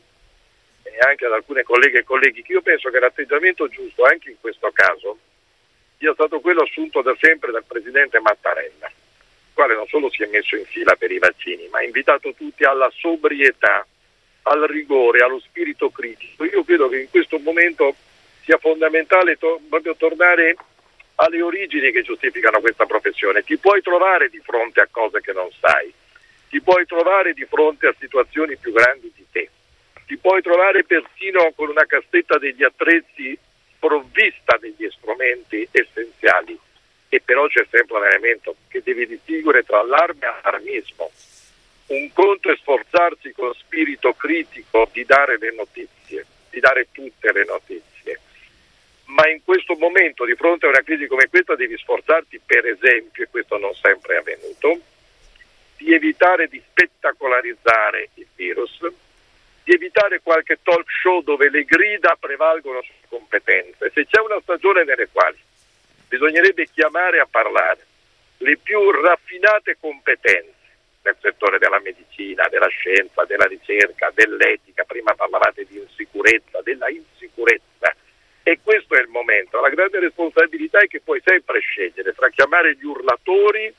e 0.83 0.97
anche 0.99 1.25
ad 1.25 1.31
alcune 1.31 1.63
colleghe 1.63 1.99
e 1.99 2.03
colleghi 2.03 2.43
che 2.43 2.51
io 2.51 2.61
penso 2.61 2.91
che 2.91 2.99
l'atteggiamento 2.99 3.67
giusto 3.67 4.03
anche 4.03 4.29
in 4.29 4.39
questo 4.39 4.69
caso 4.71 5.17
sia 5.97 6.13
stato 6.13 6.39
quello 6.39 6.61
assunto 6.61 7.01
da 7.01 7.15
sempre 7.19 7.51
dal 7.51 7.65
Presidente 7.65 8.19
Mattarella 8.19 8.91
quale 9.55 9.73
non 9.73 9.87
solo 9.87 10.09
si 10.11 10.21
è 10.21 10.27
messo 10.27 10.57
in 10.57 10.65
fila 10.65 10.95
per 10.95 11.11
i 11.11 11.17
vaccini, 11.17 11.67
ma 11.71 11.79
ha 11.79 11.83
invitato 11.83 12.33
tutti 12.33 12.65
alla 12.65 12.91
sobrietà, 12.93 13.87
al 14.43 14.61
rigore, 14.67 15.23
allo 15.23 15.39
spirito 15.39 15.89
critico. 15.89 16.43
Io 16.43 16.63
credo 16.65 16.89
che 16.89 16.99
in 16.99 17.09
questo 17.09 17.39
momento 17.39 17.95
sia 18.43 18.57
fondamentale 18.57 19.37
to- 19.37 19.61
proprio 19.67 19.95
tornare 19.95 20.55
alle 21.15 21.41
origini 21.41 21.91
che 21.91 22.03
giustificano 22.03 22.59
questa 22.59 22.85
professione. 22.85 23.43
Ti 23.43 23.57
puoi 23.57 23.81
trovare 23.81 24.29
di 24.29 24.39
fronte 24.43 24.81
a 24.81 24.87
cose 24.91 25.21
che 25.21 25.31
non 25.31 25.49
sai, 25.59 25.91
ti 26.49 26.61
puoi 26.61 26.85
trovare 26.85 27.33
di 27.33 27.45
fronte 27.45 27.87
a 27.87 27.95
situazioni 27.97 28.57
più 28.57 28.73
grandi 28.73 29.09
di 29.15 29.25
te, 29.31 29.49
ti 30.05 30.17
puoi 30.17 30.41
trovare 30.41 30.83
persino 30.83 31.53
con 31.55 31.69
una 31.69 31.85
cassetta 31.85 32.37
degli 32.37 32.63
attrezzi 32.63 33.39
provvista 33.79 34.57
degli 34.59 34.85
strumenti 34.91 35.65
essenziali 35.71 36.59
e 37.15 37.21
però 37.21 37.47
c'è 37.47 37.65
sempre 37.69 37.97
un 37.97 38.05
elemento 38.05 38.55
che 38.67 38.81
devi 38.83 39.07
distinguere 39.07 39.63
tra 39.63 39.79
allarme 39.79 40.25
e 40.25 40.27
allarmismo. 40.27 41.09
Un 41.87 42.11
conto 42.13 42.51
è 42.51 42.55
sforzarsi 42.57 43.31
con 43.31 43.53
spirito 43.53 44.13
critico 44.13 44.89
di 44.91 45.05
dare 45.05 45.37
le 45.37 45.53
notizie, 45.53 46.25
di 46.49 46.59
dare 46.59 46.87
tutte 46.91 47.31
le 47.31 47.45
notizie, 47.45 48.19
ma 49.05 49.29
in 49.29 49.43
questo 49.43 49.75
momento 49.75 50.25
di 50.25 50.35
fronte 50.35 50.65
a 50.65 50.69
una 50.69 50.81
crisi 50.81 51.07
come 51.07 51.29
questa 51.29 51.55
devi 51.55 51.77
sforzarti 51.77 52.41
per 52.45 52.65
esempio, 52.65 53.23
e 53.23 53.27
questo 53.29 53.57
non 53.57 53.73
sempre 53.75 54.15
è 54.15 54.17
avvenuto, 54.17 54.79
di 55.77 55.93
evitare 55.93 56.47
di 56.47 56.61
spettacolarizzare 56.67 58.09
il 58.15 58.27
virus, 58.35 58.79
di 59.63 59.73
evitare 59.73 60.21
qualche 60.21 60.59
talk 60.61 60.89
show 61.01 61.21
dove 61.21 61.49
le 61.49 61.63
grida 61.63 62.17
prevalgono 62.19 62.81
sulle 62.81 63.07
competenze. 63.07 63.91
Se 63.93 64.05
c'è 64.05 64.19
una 64.19 64.39
stagione 64.41 64.83
nelle 64.83 65.07
quali 65.11 65.37
bisognerebbe 66.07 66.67
chiamare 66.71 67.19
a 67.19 67.27
parlare 67.29 67.85
le 68.37 68.57
più 68.57 68.91
raffinate 68.91 69.77
competenze 69.79 70.53
nel 71.03 71.15
settore 71.21 71.59
della 71.59 71.79
medicina, 71.79 72.47
della 72.49 72.67
scienza, 72.67 73.25
della 73.25 73.45
ricerca, 73.45 74.11
dell'etica, 74.13 74.83
prima 74.83 75.13
parlavate 75.13 75.65
di 75.65 75.77
insicurezza, 75.77 76.61
della 76.63 76.89
insicurezza. 76.89 77.95
E 78.41 78.59
questo 78.63 78.95
è 78.95 79.01
il 79.01 79.07
momento. 79.07 79.61
La 79.61 79.69
grande 79.69 79.99
responsabilità 79.99 80.79
è 80.79 80.87
che 80.87 81.01
puoi 81.01 81.21
sempre 81.23 81.59
scegliere 81.59 82.13
tra 82.13 82.29
chiamare 82.29 82.75
gli 82.75 82.85
urlatori 82.85 83.73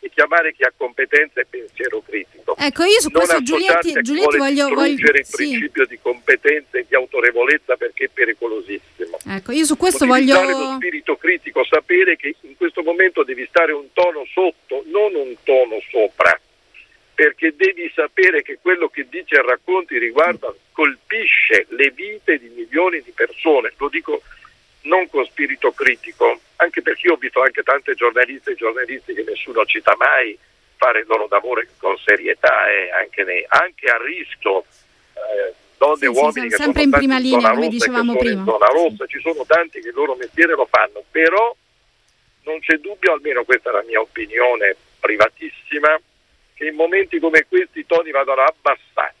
e 0.00 0.10
chiamare 0.10 0.52
chi 0.52 0.64
ha 0.64 0.72
competenza 0.76 1.40
e 1.40 1.46
pensiero 1.48 2.02
critico. 2.04 2.56
Ecco, 2.56 2.84
io 2.84 3.00
su 3.00 3.10
questo 3.10 3.42
Giulietti, 3.42 3.92
Giulietti 4.02 4.36
voglio, 4.36 4.68
voglio 4.68 5.10
il 5.10 5.26
principio 5.30 5.86
di 5.86 5.98
competenza 6.00 6.78
e 6.78 6.86
di 6.88 6.94
autorevolezza 6.94 7.76
perché 7.76 8.04
è 8.06 8.08
pericolosissimo. 8.12 9.18
Ecco, 9.26 9.52
io 9.52 9.64
su 9.64 9.76
questo 9.76 10.04
Utilizzare 10.04 10.52
voglio 10.52 10.70
lo 10.70 10.74
spirito 10.76 11.16
critico, 11.16 11.64
sapere 11.64 12.16
che 12.16 12.34
in 12.40 12.56
questo 12.56 12.82
momento 12.82 13.22
devi 13.22 13.46
stare 13.46 13.72
un 13.72 13.92
tono 13.92 14.24
sotto, 14.32 14.82
non 14.86 15.14
un 15.14 15.34
tono 15.44 15.78
sopra 15.90 16.38
perché 17.20 17.54
devi 17.54 17.92
sapere 17.94 18.40
che 18.40 18.58
quello 18.62 18.88
che 18.88 19.06
dici 19.10 19.34
e 19.34 19.42
racconti 19.42 19.98
riguarda, 19.98 20.54
colpisce 20.72 21.66
le 21.68 21.90
vite 21.90 22.38
di 22.38 22.48
milioni 22.48 23.02
di 23.02 23.12
persone. 23.14 23.74
Lo 23.76 23.90
dico 23.90 24.22
non 24.84 25.06
con 25.10 25.26
spirito 25.26 25.70
critico, 25.72 26.40
anche 26.60 26.82
perché 26.82 27.06
io 27.06 27.14
ho 27.14 27.16
visto 27.16 27.42
anche 27.42 27.62
tante 27.62 27.94
giornaliste 27.94 28.52
e 28.52 28.54
giornalisti 28.54 29.14
che 29.14 29.24
nessuno 29.26 29.64
cita 29.64 29.94
mai 29.96 30.38
fare 30.76 31.00
il 31.00 31.06
loro 31.06 31.26
lavoro 31.28 31.62
con 31.78 31.96
serietà 31.98 32.70
e 32.70 32.90
anche, 32.90 33.24
nei, 33.24 33.44
anche, 33.48 33.86
a 33.86 33.98
rischio. 34.02 34.64
Eh, 35.14 35.54
donne 35.76 36.06
e 36.06 36.12
sì, 36.12 36.18
uomini 36.18 36.50
sì, 36.50 36.56
che 36.56 36.62
sempre 36.62 36.82
in 36.82 36.90
prima 36.90 37.18
linea, 37.18 37.50
come 37.50 37.68
dicevamo 37.68 38.16
prima. 38.16 38.40
In 38.40 38.44
zona 38.44 38.66
rossa, 38.66 39.06
ci 39.06 39.20
sono 39.20 39.44
tanti 39.46 39.80
che 39.80 39.88
il 39.88 39.94
loro 39.94 40.14
mestiere 40.14 40.54
lo 40.54 40.66
fanno, 40.70 41.02
però 41.10 41.54
non 42.44 42.60
c'è 42.60 42.76
dubbio, 42.76 43.12
almeno 43.12 43.44
questa 43.44 43.70
è 43.70 43.72
la 43.72 43.84
mia 43.86 44.00
opinione 44.00 44.76
privatissima, 45.00 45.98
che 46.54 46.66
in 46.66 46.74
momenti 46.74 47.18
come 47.18 47.46
questi 47.48 47.80
i 47.80 47.86
toni 47.86 48.10
vadano 48.10 48.42
abbassati 48.42 49.18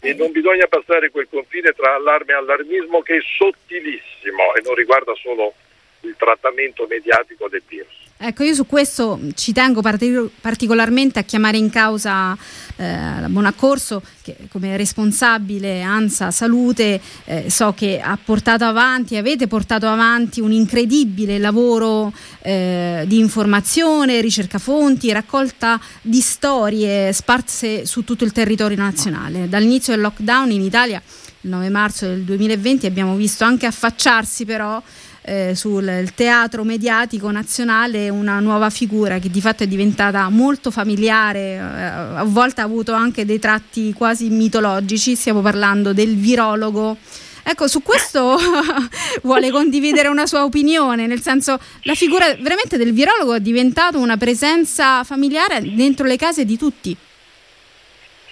e 0.00 0.14
non 0.14 0.30
bisogna 0.30 0.66
passare 0.68 1.10
quel 1.10 1.28
confine 1.28 1.72
tra 1.72 1.94
allarme 1.94 2.32
e 2.32 2.36
allarmismo 2.36 3.00
che 3.02 3.16
è 3.16 3.20
sottilissimo 3.20 4.54
e 4.54 4.60
non 4.62 4.74
riguarda 4.74 5.12
solo 5.14 5.54
il 6.00 6.14
trattamento 6.16 6.86
mediatico 6.88 7.48
del 7.48 7.62
virus. 7.66 8.06
Ecco, 8.20 8.42
io 8.42 8.52
su 8.52 8.66
questo 8.66 9.20
ci 9.34 9.52
tengo 9.52 9.80
partic- 9.80 10.28
particolarmente 10.40 11.20
a 11.20 11.22
chiamare 11.22 11.56
in 11.56 11.70
causa 11.70 12.36
eh, 12.74 13.20
la 13.20 13.28
Bonaccorso, 13.28 14.02
che 14.22 14.36
come 14.50 14.76
responsabile 14.76 15.82
ANSA 15.82 16.32
Salute 16.32 17.00
eh, 17.26 17.48
so 17.48 17.72
che 17.74 18.00
ha 18.00 18.18
portato 18.22 18.64
avanti, 18.64 19.14
avete 19.14 19.46
portato 19.46 19.86
avanti 19.86 20.40
un 20.40 20.50
incredibile 20.50 21.38
lavoro 21.38 22.12
eh, 22.42 23.04
di 23.06 23.20
informazione, 23.20 24.20
ricerca 24.20 24.58
fonti, 24.58 25.12
raccolta 25.12 25.80
di 26.02 26.20
storie 26.20 27.12
sparse 27.12 27.86
su 27.86 28.02
tutto 28.02 28.24
il 28.24 28.32
territorio 28.32 28.76
nazionale. 28.76 29.48
Dall'inizio 29.48 29.92
del 29.92 30.02
lockdown 30.02 30.50
in 30.50 30.62
Italia, 30.62 31.00
il 31.42 31.50
9 31.50 31.68
marzo 31.68 32.06
del 32.06 32.22
2020, 32.22 32.84
abbiamo 32.86 33.14
visto 33.14 33.44
anche 33.44 33.66
affacciarsi 33.66 34.44
però 34.44 34.82
eh, 35.28 35.54
sul 35.54 36.10
teatro 36.14 36.64
mediatico 36.64 37.30
nazionale 37.30 38.08
una 38.08 38.40
nuova 38.40 38.70
figura 38.70 39.18
che 39.18 39.28
di 39.28 39.42
fatto 39.42 39.62
è 39.62 39.66
diventata 39.66 40.28
molto 40.30 40.70
familiare, 40.70 41.54
eh, 41.54 41.58
a 41.58 42.24
volte 42.24 42.62
ha 42.62 42.64
avuto 42.64 42.92
anche 42.92 43.26
dei 43.26 43.38
tratti 43.38 43.92
quasi 43.92 44.30
mitologici, 44.30 45.14
stiamo 45.14 45.42
parlando 45.42 45.92
del 45.92 46.16
virologo. 46.16 46.96
Ecco, 47.42 47.66
su 47.68 47.82
questo 47.82 48.36
vuole 49.22 49.50
condividere 49.50 50.08
una 50.08 50.26
sua 50.26 50.44
opinione, 50.44 51.06
nel 51.06 51.20
senso 51.20 51.58
la 51.82 51.94
figura 51.94 52.34
veramente 52.34 52.78
del 52.78 52.92
virologo 52.92 53.34
è 53.34 53.40
diventata 53.40 53.98
una 53.98 54.16
presenza 54.16 55.04
familiare 55.04 55.60
dentro 55.74 56.06
le 56.06 56.16
case 56.16 56.44
di 56.44 56.56
tutti. 56.56 56.96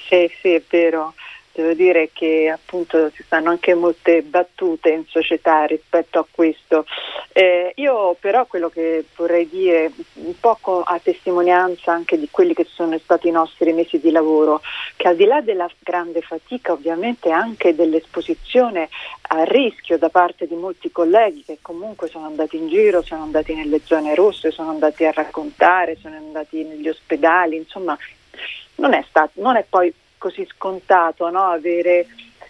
Sì, 0.09 0.31
sì, 0.41 0.49
è 0.51 0.63
vero 0.69 1.15
devo 1.63 1.73
dire 1.73 2.11
che 2.13 2.51
appunto 2.53 3.11
ci 3.13 3.23
stanno 3.23 3.51
anche 3.51 3.75
molte 3.75 4.23
battute 4.23 4.91
in 4.91 5.05
società 5.07 5.65
rispetto 5.65 6.19
a 6.19 6.27
questo. 6.31 6.85
Eh, 7.33 7.73
io 7.77 8.15
però 8.21 8.45
quello 8.47 8.69
che 8.69 9.05
vorrei 9.17 9.49
dire 9.49 9.91
un 10.15 10.39
po' 10.39 10.59
a 10.85 10.99
testimonianza 11.03 11.93
anche 11.93 12.19
di 12.19 12.29
quelli 12.31 12.55
che 12.55 12.65
sono 12.65 12.99
stati 12.99 13.29
i 13.29 13.33
nostri 13.33 13.73
mesi 13.73 13.99
di 13.99 14.11
lavoro, 14.11 14.61
che 14.97 15.09
al 15.09 15.17
di 15.17 15.25
là 15.25 15.41
della 15.41 15.69
grande 15.79 16.21
fatica 16.21 16.73
ovviamente 16.73 17.31
anche 17.31 17.75
dell'esposizione 17.75 18.89
a 19.29 19.45
rischio 19.45 19.99
da 19.99 20.09
parte 20.09 20.47
di 20.47 20.55
molti 20.55 20.93
colleghi 20.93 21.43
che 21.45 21.59
comunque 21.63 22.09
sono 22.09 22.27
andati 22.27 22.57
in 22.57 22.69
giro, 22.69 23.03
sono 23.03 23.23
andati 23.23 23.55
nelle 23.55 23.81
zone 23.85 24.15
rosse, 24.15 24.51
sono 24.51 24.71
andati 24.71 25.05
a 25.05 25.13
raccontare, 25.13 25.97
sono 25.97 26.17
andati 26.17 26.63
negli 26.65 26.89
ospedali, 26.89 27.57
insomma 27.57 27.97
non 28.77 28.93
è, 28.93 29.03
stato, 29.09 29.41
non 29.41 29.57
è 29.57 29.65
poi 29.69 29.93
così 30.27 30.47
scontato 30.57 31.31
no? 31.31 31.45
avere 31.45 32.07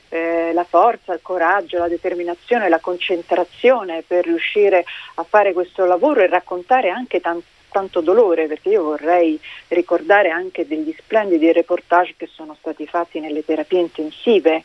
eh, 0.09 0.53
la 0.55 0.65
forza, 0.65 1.13
il 1.13 1.21
coraggio, 1.21 1.77
la 1.77 1.89
determinazione, 1.89 2.71
la 2.71 2.81
concentrazione 2.81 4.03
per 4.07 4.25
riuscire 4.25 4.85
a 5.17 5.23
fare 5.25 5.53
questo 5.53 5.85
lavoro 5.85 6.21
e 6.21 6.27
raccontare 6.27 6.89
anche 6.89 7.21
tanto 7.21 7.55
tanto 7.77 8.01
dolore 8.01 8.47
perché 8.47 8.71
io 8.71 8.85
vorrei 8.85 9.39
ricordare 9.69 10.31
anche 10.31 10.67
degli 10.67 10.95
splendidi 10.97 11.53
reportage 11.53 12.15
che 12.17 12.27
sono 12.27 12.57
stati 12.59 12.87
fatti 12.87 13.21
nelle 13.21 13.45
terapie 13.45 13.81
intensive, 13.81 14.65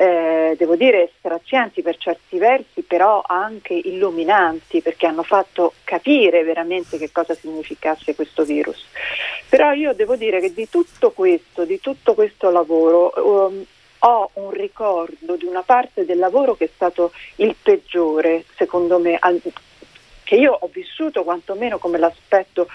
eh, 0.00 0.54
devo 0.56 0.76
dire 0.76 1.10
strazianti 1.18 1.82
per 1.82 1.96
certi 1.96 2.38
versi, 2.38 2.82
però 2.82 3.20
anche 3.26 3.74
illuminanti 3.74 4.80
perché 4.80 5.06
hanno 5.06 5.24
fatto 5.24 5.72
capire 5.82 6.44
veramente 6.44 6.98
che 6.98 7.10
cosa 7.10 7.34
significasse 7.34 8.14
questo 8.14 8.44
virus. 8.44 8.86
Però 9.48 9.72
io 9.72 9.92
devo 9.94 10.14
dire 10.14 10.38
che 10.38 10.54
di 10.54 10.68
tutto 10.68 11.10
questo, 11.10 11.64
di 11.64 11.80
tutto 11.80 12.14
questo 12.14 12.48
lavoro, 12.50 13.12
um, 13.16 13.64
ho 14.00 14.30
un 14.34 14.50
ricordo 14.52 15.34
di 15.34 15.46
una 15.46 15.62
parte 15.62 16.04
del 16.04 16.18
lavoro 16.18 16.54
che 16.54 16.66
è 16.66 16.70
stato 16.72 17.10
il 17.36 17.56
peggiore, 17.60 18.44
secondo 18.54 19.00
me, 19.00 19.16
al, 19.18 19.42
che 20.22 20.36
io 20.36 20.56
ho 20.60 20.70
vissuto 20.72 21.24
quantomeno 21.24 21.78
come 21.78 21.98
l'aspetto 21.98 22.68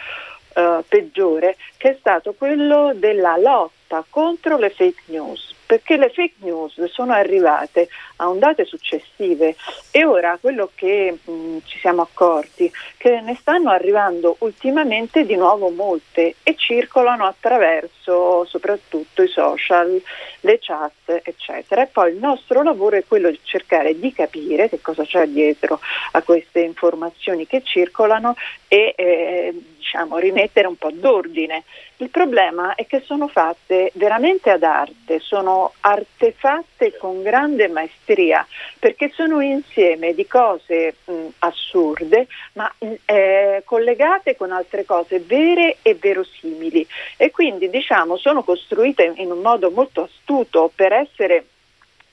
uh, 0.56 0.84
peggiore, 0.86 1.56
che 1.78 1.92
è 1.92 1.96
stato 1.98 2.34
quello 2.34 2.92
della 2.94 3.38
lotta 3.38 4.04
contro 4.10 4.58
le 4.58 4.72
fake 4.72 5.04
news 5.06 5.54
perché 5.74 5.98
le 5.98 6.10
fake 6.10 6.36
news 6.42 6.84
sono 6.92 7.14
arrivate 7.14 7.90
a 8.18 8.30
ondate 8.30 8.64
successive 8.64 9.56
e 9.90 10.06
ora 10.06 10.38
quello 10.40 10.70
che 10.76 11.18
mh, 11.20 11.58
ci 11.66 11.80
siamo 11.80 12.04
accorti 12.04 12.72
che 12.98 13.20
ne 13.22 13.36
stanno 13.40 13.72
arrivando 13.72 14.36
ultimamente 14.40 15.26
di 15.26 15.36
nuovo 15.36 15.70
molte 15.70 16.36
e 16.44 16.54
circolano 16.56 17.26
attraverso 17.26 18.46
soprattutto 18.46 19.24
i 19.24 19.28
social, 19.28 20.00
le 20.42 20.60
chat, 20.62 21.22
eccetera. 21.24 21.82
E 21.82 21.88
poi 21.88 22.12
il 22.12 22.18
nostro 22.18 22.62
lavoro 22.62 22.96
è 22.96 23.04
quello 23.08 23.32
di 23.32 23.40
cercare 23.42 23.98
di 23.98 24.14
capire 24.14 24.70
che 24.70 24.80
cosa 24.80 25.04
c'è 25.04 25.26
dietro 25.26 25.80
a 26.12 26.22
queste 26.22 26.60
informazioni 26.60 27.48
che 27.48 27.64
circolano 27.64 28.36
e 28.68 28.94
eh, 28.96 29.54
diciamo, 29.76 30.18
rimettere 30.18 30.68
un 30.68 30.78
po' 30.78 30.92
d'ordine. 30.92 31.64
Il 32.04 32.10
problema 32.10 32.76
è 32.76 32.86
che 32.86 33.00
sono 33.00 33.30
fatte 33.30 33.90
veramente 33.94 34.50
ad 34.50 34.64
arte, 34.64 35.22
sono 35.22 35.72
artefatte 35.80 36.98
con 36.98 37.24
grande 37.24 37.70
maestria, 37.70 38.46
perché 38.78 39.10
sono 39.14 39.40
insieme 39.40 40.14
di 40.14 40.28
cose 40.28 40.96
mh, 41.06 41.28
assurde, 41.40 42.28
ma 42.56 42.70
mh, 42.78 42.94
eh, 43.06 43.62
collegate 43.64 44.36
con 44.36 44.52
altre 44.52 44.84
cose 44.84 45.22
vere 45.22 45.78
e 45.82 45.96
verosimili. 45.96 46.86
E 47.16 47.32
quindi 47.32 47.70
diciamo 47.70 48.18
sono 48.18 48.44
costruite 48.44 49.14
in 49.16 49.32
un 49.32 49.40
modo 49.40 49.72
molto 49.72 50.04
astuto 50.04 50.70
per 50.76 50.92
essere 50.92 51.46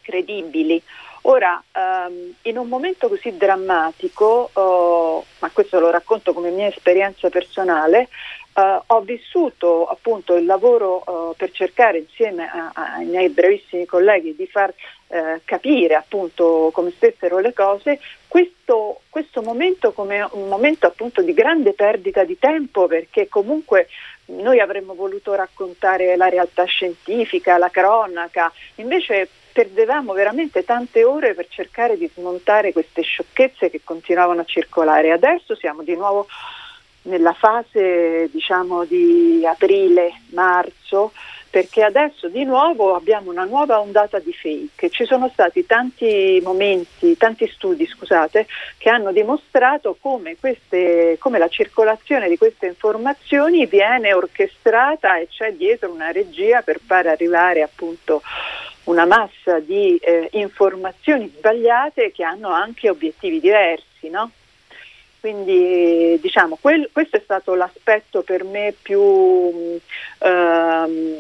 credibili. 0.03 0.81
Ora, 1.23 1.63
um, 1.75 2.33
in 2.43 2.57
un 2.57 2.67
momento 2.67 3.09
così 3.09 3.37
drammatico, 3.37 4.51
uh, 4.55 5.25
ma 5.41 5.51
questo 5.53 5.79
lo 5.79 5.91
racconto 5.91 6.33
come 6.33 6.49
mia 6.49 6.69
esperienza 6.69 7.29
personale, 7.29 8.09
Uh, 8.53 8.83
ho 8.85 9.01
vissuto 9.03 9.87
appunto 9.87 10.35
il 10.35 10.45
lavoro 10.45 11.05
uh, 11.07 11.37
per 11.37 11.53
cercare 11.53 11.99
insieme 11.99 12.51
ai 12.75 13.05
miei 13.05 13.29
bravissimi 13.29 13.87
colleghi 13.87 14.35
di 14.35 14.47
far 14.49 14.75
uh, 15.07 15.41
capire 15.45 15.95
appunto 15.95 16.71
come 16.73 16.91
stessero 16.91 17.39
le 17.39 17.53
cose, 17.53 18.01
questo, 18.27 19.03
questo, 19.09 19.41
momento 19.43 19.93
come 19.93 20.27
un 20.33 20.49
momento 20.49 20.87
appunto 20.87 21.23
di 21.23 21.33
grande 21.33 21.75
perdita 21.75 22.25
di 22.25 22.39
tempo 22.41 22.89
perché 22.89 23.29
comunque 23.29 23.87
noi 24.27 24.59
avremmo 24.59 24.95
voluto 24.95 25.33
raccontare 25.35 26.17
la 26.17 26.29
realtà 26.29 26.65
scientifica, 26.65 27.57
la 27.57 27.71
cronaca, 27.71 28.53
invece 28.77 29.29
perdevamo 29.53 30.13
veramente 30.13 30.65
tante 30.65 31.05
ore 31.05 31.35
per 31.35 31.47
cercare 31.49 31.97
di 31.97 32.11
smontare 32.15 32.73
queste 32.73 33.03
sciocchezze 33.03 33.71
che 33.71 33.81
continuavano 33.83 34.41
a 34.41 34.45
circolare. 34.45 35.13
Adesso 35.13 35.55
siamo 35.57 35.83
di 35.83 35.95
nuovo 35.95 36.27
nella 37.03 37.33
fase 37.33 38.29
diciamo 38.31 38.85
di 38.85 39.45
aprile-marzo 39.47 41.13
perché 41.51 41.83
adesso 41.83 42.29
di 42.29 42.45
nuovo 42.45 42.95
abbiamo 42.95 43.31
una 43.31 43.45
nuova 43.45 43.81
ondata 43.81 44.21
di 44.21 44.33
fake. 44.33 44.89
Ci 44.89 45.05
sono 45.05 45.29
stati 45.33 45.67
tanti 45.67 46.41
momenti, 46.45 47.17
tanti 47.17 47.49
studi, 47.49 47.87
scusate, 47.87 48.47
che 48.79 48.89
hanno 48.89 49.11
dimostrato 49.11 49.97
come, 50.01 50.37
queste, 50.39 51.17
come 51.19 51.39
la 51.39 51.49
circolazione 51.49 52.29
di 52.29 52.39
queste 52.39 52.67
informazioni 52.67 53.67
viene 53.67 54.15
orchestrata 54.15 55.19
e 55.19 55.27
c'è 55.27 55.53
dietro 55.55 55.91
una 55.91 56.13
regia 56.13 56.63
per 56.63 56.79
far 56.79 57.09
arrivare 57.09 57.63
appunto 57.63 58.23
una 58.85 59.05
massa 59.05 59.59
di 59.59 59.97
eh, 59.97 60.29
informazioni 60.33 61.33
sbagliate 61.37 62.13
che 62.13 62.23
hanno 62.23 62.51
anche 62.51 62.89
obiettivi 62.89 63.41
diversi, 63.41 64.09
no? 64.09 64.31
Quindi 65.21 66.19
diciamo, 66.21 66.59
quel, 66.61 66.89
questo 66.93 67.17
è 67.17 67.21
stato 67.23 67.55
l'aspetto 67.55 68.23
per 68.23 68.43
me 68.45 68.75
più, 68.81 69.79
ehm, 70.19 71.17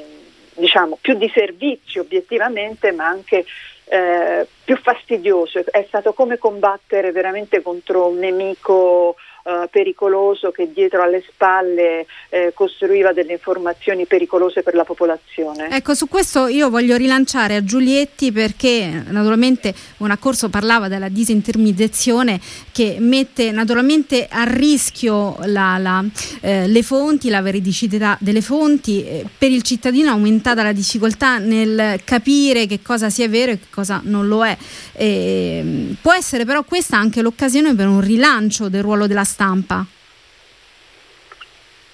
diciamo, 0.54 0.98
più 1.00 1.14
di 1.14 1.30
servizio 1.32 2.00
obiettivamente, 2.00 2.92
ma 2.92 3.06
anche 3.06 3.44
eh, 3.84 4.46
più 4.64 4.76
fastidioso. 4.76 5.62
È 5.70 5.84
stato 5.88 6.12
come 6.12 6.38
combattere 6.38 7.12
veramente 7.12 7.60
contro 7.60 8.06
un 8.06 8.18
nemico 8.18 9.16
eh, 9.42 9.68
pericoloso 9.70 10.50
che 10.50 10.70
dietro 10.72 11.02
alle 11.02 11.22
spalle 11.26 12.06
eh, 12.28 12.52
costruiva 12.54 13.12
delle 13.12 13.32
informazioni 13.32 14.04
pericolose 14.04 14.62
per 14.62 14.74
la 14.74 14.84
popolazione. 14.84 15.68
Ecco, 15.70 15.94
su 15.94 16.08
questo 16.08 16.46
io 16.46 16.68
voglio 16.68 16.96
rilanciare 16.96 17.56
a 17.56 17.64
Giulietti 17.64 18.32
perché 18.32 19.02
naturalmente 19.08 19.74
un 19.98 20.10
accorso 20.10 20.48
parlava 20.48 20.88
della 20.88 21.08
disintermediazione 21.08 22.40
che 22.72 22.96
mette 23.00 23.50
naturalmente 23.50 24.26
a 24.30 24.44
rischio 24.44 25.36
la, 25.44 25.78
la, 25.78 26.04
eh, 26.40 26.66
le 26.66 26.82
fonti, 26.82 27.28
la 27.28 27.40
veridicità 27.40 28.16
delle 28.20 28.42
fonti. 28.42 29.04
Eh, 29.04 29.24
per 29.38 29.50
il 29.50 29.62
cittadino 29.62 30.08
è 30.08 30.12
aumentata 30.12 30.62
la 30.62 30.72
difficoltà 30.72 31.38
nel 31.38 32.00
capire 32.04 32.66
che 32.66 32.80
cosa 32.82 33.10
sia 33.10 33.28
vero 33.28 33.52
e 33.52 33.58
che 33.58 33.66
cosa 33.70 34.00
non 34.04 34.28
lo 34.28 34.44
è. 34.44 34.56
E, 34.92 35.94
può 36.00 36.12
essere 36.12 36.44
però 36.44 36.62
questa 36.62 36.98
anche 36.98 37.22
l'occasione 37.22 37.74
per 37.74 37.88
un 37.88 38.00
rilancio 38.00 38.68
del 38.68 38.82
ruolo 38.82 39.06
della 39.06 39.24
stampa? 39.30 39.86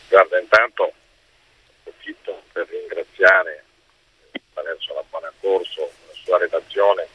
Guarda, 0.09 0.39
intanto 0.41 0.93
approfitto 1.81 2.43
per 2.53 2.67
ringraziare 2.69 3.65
attraverso 4.33 4.95
la 4.95 5.05
Buona 5.11 5.33
Corso, 5.41 5.93
la 6.07 6.15
sua 6.15 6.39
redazione, 6.39 7.07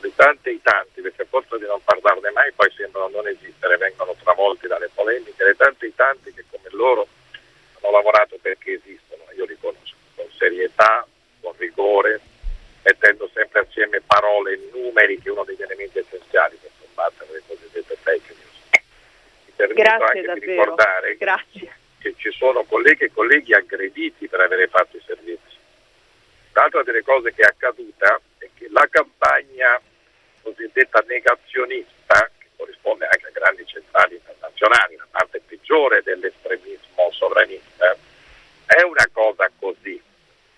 di 0.00 0.12
tanti 0.14 0.50
e 0.50 0.60
tanti, 0.62 1.00
perché 1.00 1.22
a 1.22 1.26
forza 1.28 1.56
di 1.56 1.64
non 1.64 1.80
parlarne 1.82 2.30
mai 2.30 2.52
poi 2.52 2.70
sembrano 2.76 3.08
non 3.08 3.26
esistere, 3.26 3.76
vengono 3.78 4.14
travolti 4.22 4.66
dalle 4.66 4.90
polemiche, 4.92 5.44
le 5.44 5.56
tanti 5.56 5.86
e 5.86 5.94
tanti 5.94 6.32
che 6.32 6.44
come 6.50 6.68
loro 6.70 7.08
hanno 7.80 7.90
lavorato 7.90 8.36
perché 8.40 8.74
esistono, 8.74 9.24
io 9.34 9.46
li 9.46 9.56
conosco 9.58 9.96
con 10.14 10.26
serietà, 10.36 11.06
con 11.40 11.54
rigore, 11.56 12.20
mettendo 12.82 13.28
sempre 13.32 13.60
assieme 13.60 14.00
parole 14.02 14.52
e 14.52 14.70
numeri 14.72 15.18
che 15.18 15.28
è 15.28 15.32
uno 15.32 15.44
degli 15.44 15.62
elementi 15.62 15.98
essenziali 15.98 16.58
per 16.60 16.70
combattere 16.94 17.32
le 17.32 17.42
cosiddette 17.46 17.96
fake 17.96 18.34
news. 18.34 18.82
Mi 19.44 19.52
permetto 19.56 19.82
Grazie 19.82 20.04
anche 20.06 20.22
davvero. 20.22 20.40
di 20.40 20.46
ricordare 20.46 21.16
Grazie. 21.16 21.76
che 21.98 22.14
ci 22.16 22.30
sono 22.30 22.62
colleghe 22.64 23.06
e 23.06 23.12
colleghi 23.12 23.52
aggrediti 23.52 24.28
per 24.28 24.40
avere 24.40 24.68
fatto 24.68 24.96
i 24.96 25.02
servizi. 25.04 25.58
L'altra 26.52 26.82
delle 26.84 27.02
cose 27.02 27.34
che 27.34 27.42
è 27.42 27.46
accaduta 27.46 28.20
è 28.38 28.48
che 28.54 28.68
la 28.70 28.86
campagna 28.88 29.80
cosiddetta 30.42 31.02
negazionista, 31.06 32.30
che 32.38 32.46
corrisponde 32.56 33.06
anche 33.06 33.26
a 33.26 33.30
grandi 33.30 33.66
centrali 33.66 34.14
internazionali, 34.14 34.96
la 34.96 35.06
parte 35.10 35.40
peggiore 35.44 36.02
dell'estremismo 36.02 37.10
sovranista, 37.10 37.96
è 38.66 38.82
una 38.82 39.08
cosa 39.12 39.50
così. 39.58 40.00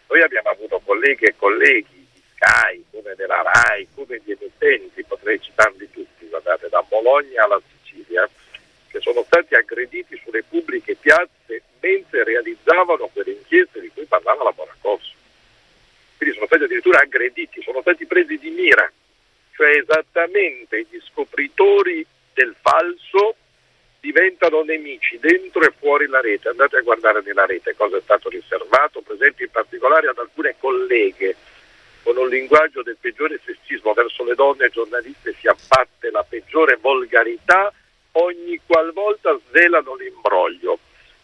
Noi 0.09 0.23
abbiamo 0.23 0.51
avuto 0.51 0.81
colleghe 0.85 1.29
e 1.29 1.37
colleghi 1.37 1.96
Sky, 2.37 2.85
come 2.91 3.15
della 3.15 3.43
RAI, 3.43 3.89
come 3.95 4.21
di 4.23 4.33
emittenti, 4.33 5.03
potrei 5.05 5.41
citarli 5.41 5.91
tutti, 5.91 6.29
guardate, 6.29 6.69
da 6.69 6.83
Bologna 6.83 7.45
alla 7.45 7.61
Sicilia, 7.81 8.29
che 8.89 9.01
sono 9.01 9.25
stati 9.25 9.55
aggrediti 9.55 10.21
sulle 10.23 10.43
pubbliche 10.43 10.95
piazze 10.97 11.63
mentre 11.81 12.25
realizzavano 12.25 13.09
quelle 13.13 13.33
inchieste 13.33 13.81
di 13.81 13.91
cui 13.93 14.05
parlava 14.05 14.45
la 14.45 14.53
Buona 14.53 14.77
Corso. 14.81 15.15
Quindi 16.17 16.35
sono 16.35 16.47
stati 16.47 16.65
addirittura 16.65 17.01
aggrediti, 17.01 17.63
sono 17.63 17.81
stati 17.81 18.07
presi 18.07 18.39
di 18.39 18.51
mira, 18.51 18.91
cioè 19.55 19.79
esattamente 19.79 20.87
gli 20.91 21.01
scopritori 21.11 22.07
del 22.35 22.55
falso 22.61 23.37
diventano 24.01 24.63
nemici 24.63 25.19
dentro 25.19 25.63
e 25.63 25.73
fuori 25.79 26.07
la 26.07 26.21
rete. 26.21 26.49
Andate 26.49 26.77
a 26.77 26.83
guardare 26.83 27.23
nella 27.25 27.47
rete 27.47 27.75
cosa 27.75 27.97
è 27.97 28.01
stato 28.03 28.29
riservato, 28.29 29.01
per 29.01 29.15
esempio 29.15 29.47
in 29.47 29.51
particolare 29.51 30.09
ad 30.09 30.19
alcune 30.19 30.55
colleghe 30.59 31.35
con 32.07 32.17
un 32.19 32.29
linguaggio 32.29 32.85
del 32.85 32.99
peggiore 33.01 33.41
sessismo 33.45 33.93
verso 33.93 34.23
le 34.23 34.37
donne 34.37 34.69
giornaliste 34.69 35.35
si 35.41 35.49
abbatte 35.49 36.13
la 36.13 36.23
peggiore 36.23 36.77
volgarità 36.77 37.73
ogni 38.13 38.61
qualvolta 38.65 39.37
svelano 39.49 39.97
l'imbroglio. 39.97 40.79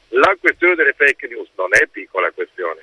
La 0.08 0.36
questione 0.40 0.74
delle 0.74 0.92
fake 0.92 1.28
news 1.28 1.50
non 1.54 1.68
è 1.70 1.86
piccola 1.86 2.32
questione. 2.32 2.80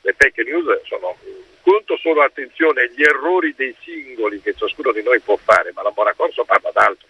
Le 0.00 0.14
fake 0.18 0.42
news 0.42 0.82
sono 0.82 1.16
conto 1.62 1.96
solo 1.98 2.22
attenzione 2.22 2.82
agli 2.82 3.02
errori 3.02 3.54
dei 3.54 3.76
singoli 3.84 4.40
che 4.40 4.56
ciascuno 4.56 4.90
di 4.90 5.04
noi 5.04 5.20
può 5.20 5.36
fare, 5.36 5.70
ma 5.74 5.82
la 5.82 5.92
Buona 5.92 6.12
Corso 6.12 6.42
parla 6.42 6.72
d'altro. 6.72 7.06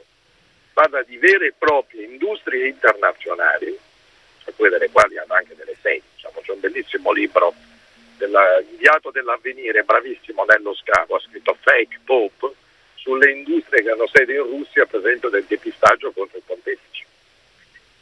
Parla 0.74 1.02
di 1.04 1.16
vere 1.16 1.46
e 1.46 1.54
proprie 1.56 2.04
industrie 2.04 2.68
internazionali, 2.68 3.74
alcune 4.44 4.68
delle 4.68 4.90
quali 4.90 5.16
hanno 5.16 5.32
anche 5.32 5.56
delle 5.56 5.74
sedi. 5.80 6.02
Diciamo, 6.16 6.40
c'è 6.42 6.52
un 6.52 6.60
bellissimo 6.60 7.12
libro 7.12 7.54
dell'inviato 8.16 9.10
dell'avvenire, 9.10 9.82
bravissimo 9.82 10.44
Nello 10.44 10.74
Scavo, 10.74 11.16
ha 11.16 11.20
scritto 11.20 11.56
Fake 11.60 12.00
Pope, 12.04 12.54
sulle 13.06 13.30
industrie 13.30 13.82
che 13.84 13.90
hanno 13.90 14.08
sede 14.08 14.34
in 14.34 14.42
Russia 14.42 14.84
per 14.84 14.98
esempio 14.98 15.28
del 15.28 15.44
depistaggio 15.46 16.10
contro 16.10 16.38
i 16.38 16.42
pontefici. 16.44 17.04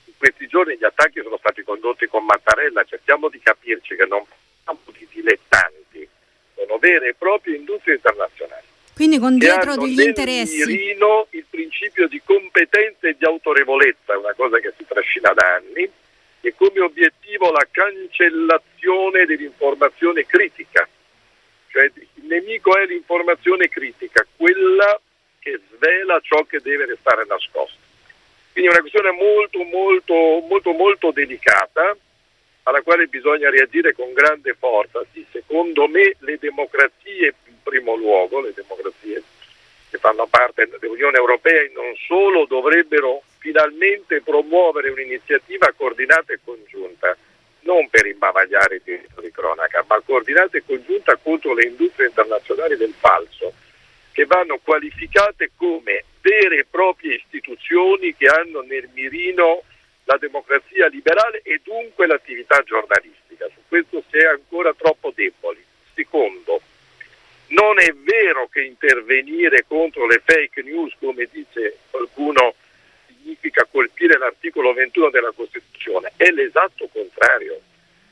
In 0.06 0.14
questi 0.16 0.46
giorni 0.46 0.78
gli 0.78 0.84
attacchi 0.84 1.20
sono 1.22 1.36
stati 1.36 1.62
condotti 1.62 2.06
con 2.06 2.24
Mattarella, 2.24 2.84
cerchiamo 2.84 3.28
di 3.28 3.38
capirci 3.38 3.96
che 3.96 4.06
non 4.06 4.24
siamo 4.62 4.80
di 4.96 5.06
dilettanti, 5.12 6.08
sono 6.54 6.78
vere 6.78 7.08
e 7.08 7.14
proprie 7.14 7.56
industrie 7.56 7.96
internazionali. 7.96 8.64
Quindi 8.94 9.18
con 9.18 9.36
dietro 9.36 9.76
degli 9.76 10.00
interessi. 10.00 10.64
mirino 10.64 11.26
il 11.30 11.44
principio 11.50 12.08
di 12.08 12.22
competenza 12.24 13.08
e 13.08 13.16
di 13.18 13.24
autorevolezza, 13.26 14.16
una 14.16 14.32
cosa 14.34 14.58
che 14.58 14.72
si 14.78 14.86
trascina 14.86 15.32
da 15.34 15.56
anni, 15.56 15.90
e 16.48 16.54
come 16.54 16.80
obiettivo 16.80 17.50
la 17.50 17.66
cancellazione 17.70 19.24
dell'informazione 19.24 20.26
critica. 20.26 20.86
Cioè 21.68 21.84
il 21.94 22.24
nemico 22.26 22.76
è 22.76 22.84
l'informazione 22.86 23.68
critica, 23.68 24.26
quella 24.36 25.00
che 25.38 25.60
svela 25.74 26.20
ciò 26.20 26.44
che 26.44 26.60
deve 26.60 26.86
restare 26.86 27.24
nascosto. 27.26 27.78
Quindi 28.52 28.70
è 28.70 28.74
una 28.74 28.80
questione 28.80 29.10
molto, 29.10 29.62
molto, 29.64 30.14
molto, 30.46 30.72
molto 30.72 31.10
delicata 31.10 31.96
alla 32.64 32.82
quale 32.82 33.06
bisogna 33.06 33.50
reagire 33.50 33.92
con 33.94 34.12
grande 34.12 34.54
forza. 34.54 35.04
Sì, 35.12 35.24
secondo 35.32 35.88
me 35.88 36.14
le 36.20 36.38
democrazie 36.38 37.34
in 37.46 37.62
primo 37.62 37.96
luogo, 37.96 38.40
le 38.40 38.52
democrazie 38.54 39.22
che 39.90 39.98
fanno 39.98 40.26
parte 40.26 40.68
dell'Unione 40.78 41.16
Europea 41.16 41.62
e 41.62 41.72
non 41.74 41.94
solo 42.06 42.44
dovrebbero 42.46 43.22
finalmente 43.44 44.22
promuovere 44.22 44.88
un'iniziativa 44.88 45.70
coordinata 45.76 46.32
e 46.32 46.38
congiunta, 46.42 47.14
non 47.60 47.90
per 47.90 48.06
imbavagliare 48.06 48.76
il 48.76 48.80
diritto 48.82 49.20
di 49.20 49.30
cronaca, 49.30 49.84
ma 49.86 50.00
coordinata 50.00 50.56
e 50.56 50.62
congiunta 50.64 51.16
contro 51.16 51.52
le 51.52 51.66
industrie 51.66 52.06
internazionali 52.06 52.74
del 52.78 52.94
falso, 52.98 53.52
che 54.12 54.24
vanno 54.24 54.58
qualificate 54.62 55.50
come 55.58 56.04
vere 56.22 56.60
e 56.60 56.66
proprie 56.70 57.16
istituzioni 57.16 58.16
che 58.16 58.28
hanno 58.28 58.62
nel 58.62 58.88
mirino 58.94 59.62
la 60.04 60.16
democrazia 60.16 60.86
liberale 60.86 61.42
e 61.42 61.60
dunque 61.62 62.06
l'attività 62.06 62.62
giornalistica. 62.62 63.46
Su 63.52 63.60
questo 63.68 64.02
si 64.08 64.16
è 64.16 64.24
ancora 64.24 64.72
troppo 64.72 65.12
deboli. 65.14 65.62
Secondo, 65.92 66.62
non 67.48 67.78
è 67.78 67.92
vero 67.92 68.48
che 68.50 68.62
intervenire 68.62 69.66
contro 69.68 70.06
le 70.06 70.22
fake 70.24 70.62
news, 70.62 70.94
come 70.98 71.28
dice 71.30 71.76
qualcuno, 71.90 72.54
significa 73.24 73.66
colpire 73.70 74.18
l'articolo 74.18 74.74
21 74.74 75.08
della 75.08 75.32
Costituzione, 75.34 76.12
è 76.16 76.30
l'esatto 76.30 76.88
contrario. 76.92 77.58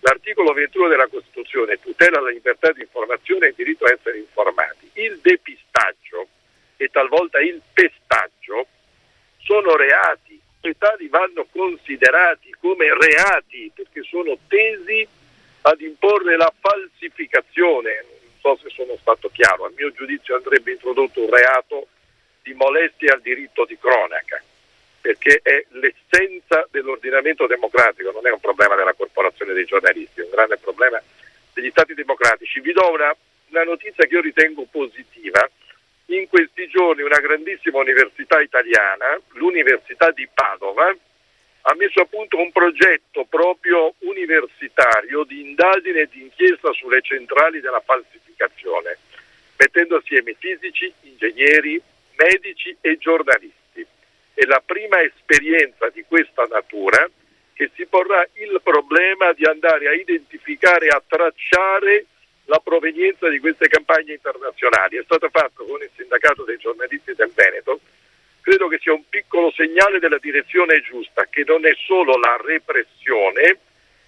L'articolo 0.01 0.53
21 0.53 0.89
della 0.89 1.07
Costituzione 1.07 1.79
tutela 1.79 2.21
la 2.21 2.31
libertà 2.31 2.73
di 2.73 2.81
informazione 2.81 3.47
e 3.47 3.49
il 3.51 3.55
diritto 3.55 3.85
a 3.85 3.93
essere 3.93 4.19
informati. 4.19 4.91
Il 4.95 5.19
depistaggio 5.21 6.27
e 6.77 6.89
talvolta 6.89 7.39
il 7.41 7.61
pestaggio 7.73 8.67
sono 9.39 9.77
reati 9.77 10.41
e 10.63 10.75
tali 10.79 11.09
vanno 11.09 11.47
considerati 11.53 12.55
come 12.59 12.87
reati 12.99 13.71
perché 13.75 14.03
sono 14.03 14.37
tesi 14.49 15.07
ad 15.63 15.81
imporre 15.81 16.37
la 16.37 16.53
falsificazione. 16.59 18.05
Non 18.43 18.57
so 18.57 18.63
se 18.63 18.71
sono 18.75 18.97
stato 19.01 19.29
chiaro, 19.31 19.67
a 19.67 19.73
mio 19.77 19.93
giudizio 19.93 20.35
andrebbe 20.35 20.73
introdotto 20.73 21.23
un 21.23 21.31
reato 21.31 21.87
di 22.43 22.55
molestia 22.55 23.15
al 23.15 23.21
diritto 23.21 23.65
di 23.65 23.79
cronaca. 23.79 24.43
Perché 25.03 25.41
è 25.43 25.65
l'essenza 25.71 26.67
dell'ordinamento 26.71 27.47
democratico, 27.49 28.13
non 28.13 28.27
è 28.27 28.31
un 28.31 28.39
problema 28.39 28.77
della 28.77 28.95
corporazione 28.95 29.53
dei 29.53 29.65
giornalisti, 29.65 30.21
è 30.21 30.25
un 30.25 30.31
grande 30.31 30.57
problema 30.59 31.03
degli 31.53 31.71
stati 31.71 31.93
democratici. 31.93 32.61
Vi 32.61 32.73
do 32.73 32.89
una, 32.89 33.15
una 33.49 33.65
notizia 33.65 34.07
che 34.07 34.15
io 34.15 34.21
ritengo 34.21 34.65
positiva. 34.71 35.47
In 36.07 36.29
questi 36.29 36.69
giorni 36.69 37.03
una 37.03 37.19
grandissima 37.19 37.79
università 37.79 38.41
italiana, 38.41 39.21
l'Università 39.33 40.13
di 40.13 40.29
Padova, 40.33 40.95
ha 41.65 41.75
messo 41.75 42.01
a 42.01 42.07
punto 42.07 42.39
un 42.39 42.53
progetto 42.53 43.25
proprio 43.29 43.95
universitario 43.99 45.25
di 45.25 45.41
indagine 45.41 46.03
e 46.03 46.09
di 46.11 46.23
inchiesta 46.23 46.73
sulle 46.73 47.03
centrali 47.03 47.61
della 47.61 47.83
falsificazione, 47.85 48.99
mettendo 49.57 49.97
assieme 49.97 50.35
fisici, 50.39 50.93
ingegneri, 51.03 51.81
medici 52.17 52.77
e 52.81 52.97
giornalisti. 52.99 53.62
È 54.35 54.45
la 54.45 54.63
prima 54.65 55.01
esperienza 55.03 55.89
di 55.91 56.05
questa 56.07 56.45
natura 56.45 57.09
che 57.53 57.71
si 57.75 57.87
porrà 57.87 58.27
il 58.35 58.61
problema 58.63 59.33
di 59.33 59.45
andare 59.45 59.89
a 59.89 59.93
identificare 59.93 60.89
a 60.89 61.03
tracciare 61.07 62.07
la 62.47 62.59
provenienza 62.59 63.29
di 63.29 63.39
queste 63.39 63.69
campagne 63.69 64.15
internazionali. 64.15 64.97
È 64.97 65.03
stato 65.05 65.29
fatto 65.29 65.65
con 65.65 65.81
il 65.83 65.91
sindacato 65.97 66.45
dei 66.45 66.57
giornalisti 66.57 67.15
del 67.15 67.31
Veneto 67.35 67.81
credo 68.43 68.69
che 68.69 68.79
sia 68.81 68.93
un 68.93 69.09
piccolo 69.09 69.51
segnale 69.53 69.99
della 69.99 70.19
direzione 70.19 70.83
giusta, 70.83 71.27
che 71.31 71.45
non 71.47 71.65
è 71.65 71.73
solo 71.87 72.19
la 72.19 72.37
repressione, 72.45 73.59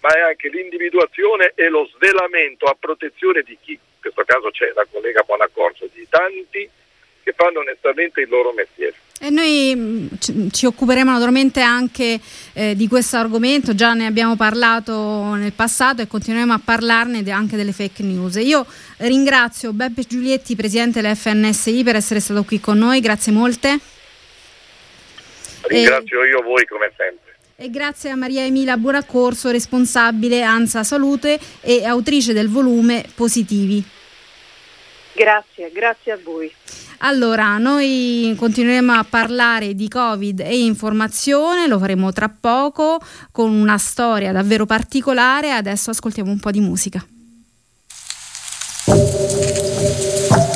ma 0.01 0.11
è 0.11 0.21
anche 0.21 0.49
l'individuazione 0.49 1.53
e 1.55 1.69
lo 1.69 1.87
svelamento 1.95 2.67
a 2.67 2.77
protezione 2.79 3.43
di 3.43 3.57
chi, 3.63 3.73
in 3.73 4.01
questo 4.01 4.25
caso 4.25 4.51
c'è 4.51 4.73
la 4.75 4.87
collega 4.91 5.23
Buonaccorso, 5.23 5.89
di 5.93 6.07
tanti 6.11 6.69
che 7.23 7.33
fanno 7.33 7.61
onestamente 7.61 8.21
il 8.21 8.29
loro 8.29 8.53
mestiere. 8.53 9.04
E 9.21 9.31
noi 9.31 9.75
mm, 9.75 10.07
ci 10.51 10.67
occuperemo 10.67 11.11
naturalmente 11.11 11.61
anche 11.61 12.21
eh, 12.53 12.75
di 12.75 12.89
questo 12.89 13.17
argomento, 13.17 13.75
già 13.75 13.95
ne 13.95 14.07
abbiamo 14.07 14.35
parlato 14.35 15.35
nel 15.35 15.53
passato 15.53 16.03
e 16.03 16.07
continueremo 16.07 16.53
a 16.53 16.61
parlarne 16.63 17.23
anche 17.31 17.57
delle 17.57 17.73
fake 17.73 18.03
news. 18.03 18.35
Io 18.37 18.67
ringrazio 18.99 19.73
Beppe 19.73 20.03
Giulietti, 20.03 20.57
presidente 20.57 21.01
dell'FNSI, 21.01 21.85
per 21.85 21.97
essere 21.97 22.21
stato 22.21 22.43
qui 22.43 22.59
con 22.59 22.77
noi, 22.77 23.01
grazie 23.01 23.33
molte. 23.33 23.79
Ringrazio 25.63 26.23
e... 26.23 26.29
io 26.29 26.43
voi 26.43 26.67
come 26.67 26.93
sempre. 26.97 27.37
E 27.57 27.71
grazie 27.71 28.11
a 28.11 28.17
Maria 28.17 28.45
Emilia 28.45 28.77
Buonaccorso, 28.77 29.51
responsabile 29.51 30.43
ANSA 30.43 30.83
Salute 30.83 31.39
e 31.61 31.85
autrice 31.85 32.33
del 32.33 32.49
volume 32.49 33.05
Positivi. 33.15 33.83
Grazie, 35.13 35.71
grazie 35.71 36.13
a 36.13 36.19
voi. 36.21 36.53
Allora, 36.99 37.59
noi 37.59 38.35
continueremo 38.37 38.93
a 38.93 39.05
parlare 39.09 39.75
di 39.75 39.89
Covid 39.89 40.41
e 40.41 40.65
informazione, 40.65 41.67
lo 41.67 41.79
faremo 41.79 42.13
tra 42.13 42.29
poco 42.29 43.01
con 43.31 43.53
una 43.53 43.79
storia 43.79 44.33
davvero 44.33 44.67
particolare. 44.67 45.53
Adesso 45.53 45.91
ascoltiamo 45.91 46.31
un 46.31 46.39
po' 46.41 46.51
di 46.51 46.61
musica. 46.61 47.05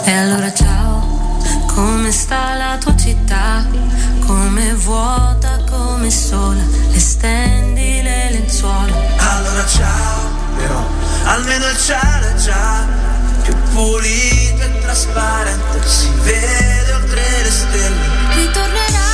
E 0.05 0.11
allora 0.11 0.53
ciao, 0.53 1.39
come 1.75 2.11
sta 2.11 2.55
la 2.55 2.79
tua 2.79 2.97
città? 2.97 3.99
come 4.29 4.75
vuota, 4.75 5.59
come 5.71 6.11
sola, 6.11 6.63
le 6.91 6.99
stendi 7.01 8.03
le 8.03 8.31
lenzuola. 8.31 8.93
Allora 9.17 9.67
ciao, 9.67 10.29
però, 10.55 10.87
almeno 11.25 11.67
il 11.67 11.79
cielo 11.79 12.27
è 12.27 12.35
già 12.35 12.87
più 13.43 13.55
pulito 13.73 14.58
trasparente, 14.99 15.87
si 15.87 16.11
vede 16.23 16.93
oltre 16.93 17.23
le 17.43 17.51
stelle. 17.51 17.95
Ritornerà 18.35 19.11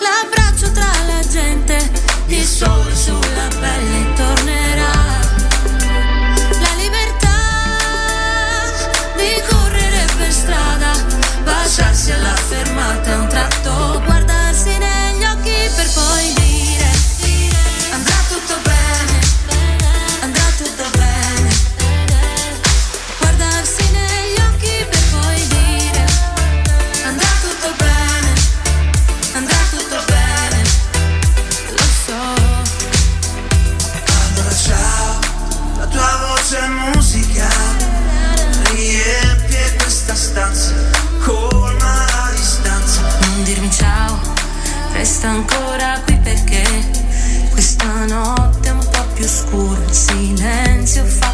l'abbraccio 0.00 0.72
tra 0.72 0.90
la 1.06 1.24
gente, 1.28 1.90
il 2.26 2.44
sole 2.44 2.94
sulla 2.96 3.48
pelle 3.60 4.12
tornerà. 4.14 4.90
La 6.50 6.74
libertà 6.76 7.38
di 9.16 9.40
correre 9.48 10.06
per 10.16 10.32
strada, 10.32 10.90
baciarsi 11.44 12.10
alla 12.10 12.27
resta 45.18 45.30
ancora 45.30 46.00
qui 46.04 46.16
perché 46.18 46.62
questa 47.50 48.04
notte 48.04 48.68
è 48.68 48.72
un 48.72 48.88
po' 48.88 49.04
più 49.14 49.26
scura, 49.26 49.80
il 49.84 49.92
silenzio 49.92 51.04
fa 51.04 51.27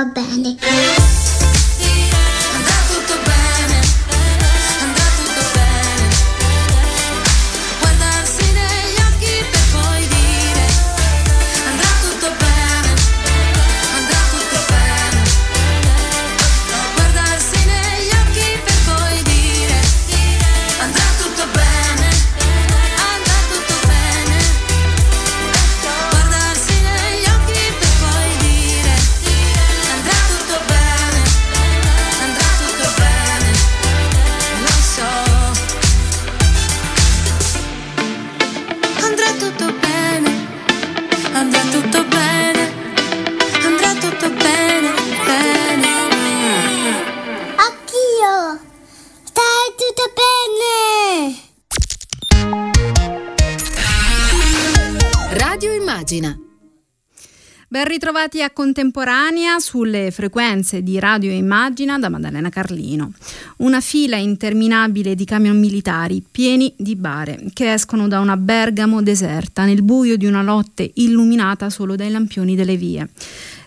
Andrà 0.00 0.22
tutto 0.22 1.39
Ben 58.10 58.22
ritrovati 58.22 58.42
a 58.42 58.50
Contemporanea 58.50 59.60
sulle 59.60 60.10
frequenze 60.10 60.82
di 60.82 60.98
Radio 60.98 61.30
Immagina 61.30 61.96
da 61.96 62.08
Maddalena 62.08 62.48
Carlino. 62.48 63.12
Una 63.58 63.80
fila 63.80 64.16
interminabile 64.16 65.14
di 65.14 65.24
camion 65.24 65.56
militari 65.56 66.20
pieni 66.28 66.74
di 66.76 66.96
bare 66.96 67.44
che 67.52 67.72
escono 67.72 68.08
da 68.08 68.18
una 68.18 68.36
Bergamo 68.36 69.00
deserta 69.00 69.64
nel 69.64 69.84
buio 69.84 70.16
di 70.16 70.26
una 70.26 70.42
notte 70.42 70.90
illuminata 70.94 71.70
solo 71.70 71.94
dai 71.94 72.10
lampioni 72.10 72.56
delle 72.56 72.76
vie. 72.76 73.08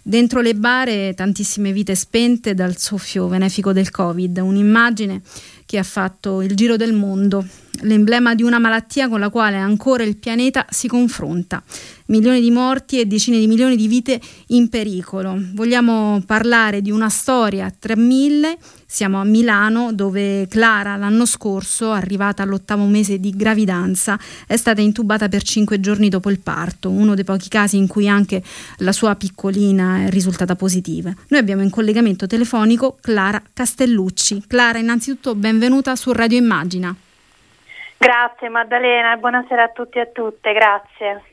Dentro 0.01 0.41
le 0.41 0.55
bare 0.55 1.13
tantissime 1.13 1.71
vite 1.71 1.95
spente 1.95 2.53
dal 2.53 2.75
soffio 2.75 3.27
benefico 3.27 3.71
del 3.71 3.91
Covid, 3.91 4.39
un'immagine 4.39 5.21
che 5.73 5.79
ha 5.79 5.83
fatto 5.83 6.43
il 6.43 6.55
giro 6.55 6.77
del 6.77 6.93
mondo, 6.93 7.43
l'emblema 7.81 8.35
di 8.35 8.43
una 8.43 8.59
malattia 8.59 9.09
con 9.09 9.19
la 9.19 9.31
quale 9.31 9.57
ancora 9.57 10.03
il 10.03 10.17
pianeta 10.17 10.67
si 10.69 10.87
confronta. 10.87 11.63
Milioni 12.09 12.41
di 12.41 12.51
morti 12.51 12.99
e 12.99 13.07
decine 13.07 13.39
di 13.39 13.47
milioni 13.47 13.75
di 13.75 13.87
vite 13.87 14.21
in 14.49 14.69
pericolo. 14.69 15.35
Vogliamo 15.55 16.21
parlare 16.27 16.83
di 16.83 16.91
una 16.91 17.09
storia 17.09 17.73
tra 17.75 17.95
mille. 17.95 18.55
Siamo 18.93 19.19
a 19.19 19.23
Milano 19.23 19.91
dove 19.91 20.47
Clara 20.47 20.95
l'anno 20.97 21.25
scorso, 21.25 21.89
arrivata 21.89 22.43
all'ottavo 22.43 22.83
mese 22.83 23.19
di 23.19 23.35
gravidanza, 23.35 24.19
è 24.45 24.55
stata 24.55 24.81
intubata 24.81 25.29
per 25.29 25.41
cinque 25.41 25.79
giorni 25.79 26.09
dopo 26.09 26.29
il 26.29 26.39
parto, 26.39 26.91
uno 26.91 27.15
dei 27.15 27.23
pochi 27.23 27.49
casi 27.49 27.77
in 27.77 27.87
cui 27.87 28.07
anche 28.07 28.43
la 28.77 28.91
sua 28.91 29.15
piccolina 29.15 30.03
è 30.03 30.09
risultata 30.09 30.55
positiva. 30.55 31.11
Noi 31.29 31.39
abbiamo 31.39 31.63
in 31.63 31.71
collegamento 31.71 32.27
telefonico 32.27 32.97
Clara 33.01 33.41
Castellucci. 33.51 34.43
Clara, 34.45 34.77
innanzitutto 34.77 35.33
benvenuta 35.33 35.95
su 35.95 36.11
Radio 36.11 36.37
Immagina. 36.37 36.95
Grazie 37.97 38.49
Maddalena 38.49 39.15
buonasera 39.15 39.63
a 39.63 39.69
tutti 39.69 39.97
e 39.97 40.01
a 40.01 40.07
tutte, 40.13 40.53
grazie. 40.53 41.23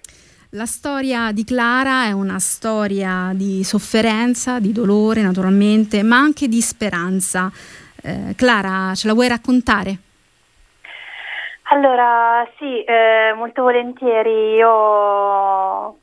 La 0.55 0.67
storia 0.67 1.31
di 1.31 1.45
Clara 1.45 2.07
è 2.07 2.11
una 2.11 2.41
storia 2.41 3.31
di 3.35 3.63
sofferenza, 3.63 4.59
di 4.59 4.73
dolore 4.73 5.23
naturalmente, 5.23 6.03
ma 6.03 6.17
anche 6.17 6.49
di 6.49 6.61
speranza. 6.61 7.49
Eh, 8.03 8.35
Clara, 8.35 8.93
ce 8.97 9.07
la 9.07 9.15
vuoi 9.15 9.29
raccontare? 9.29 9.95
Allora, 11.71 12.45
sì, 12.59 12.83
eh, 12.83 13.33
molto 13.37 13.63
volentieri. 13.63 14.57
Io 14.57 15.99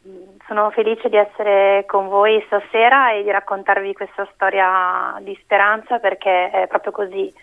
sono 0.48 0.70
felice 0.70 1.10
di 1.10 1.18
essere 1.18 1.84
con 1.86 2.08
voi 2.08 2.42
stasera 2.46 3.12
e 3.12 3.24
di 3.24 3.32
raccontarvi 3.32 3.92
questa 3.92 4.26
storia 4.34 5.20
di 5.20 5.38
speranza 5.44 6.00
perché 6.00 6.52
è 6.52 6.68
proprio 6.68 6.94
così. 6.94 7.34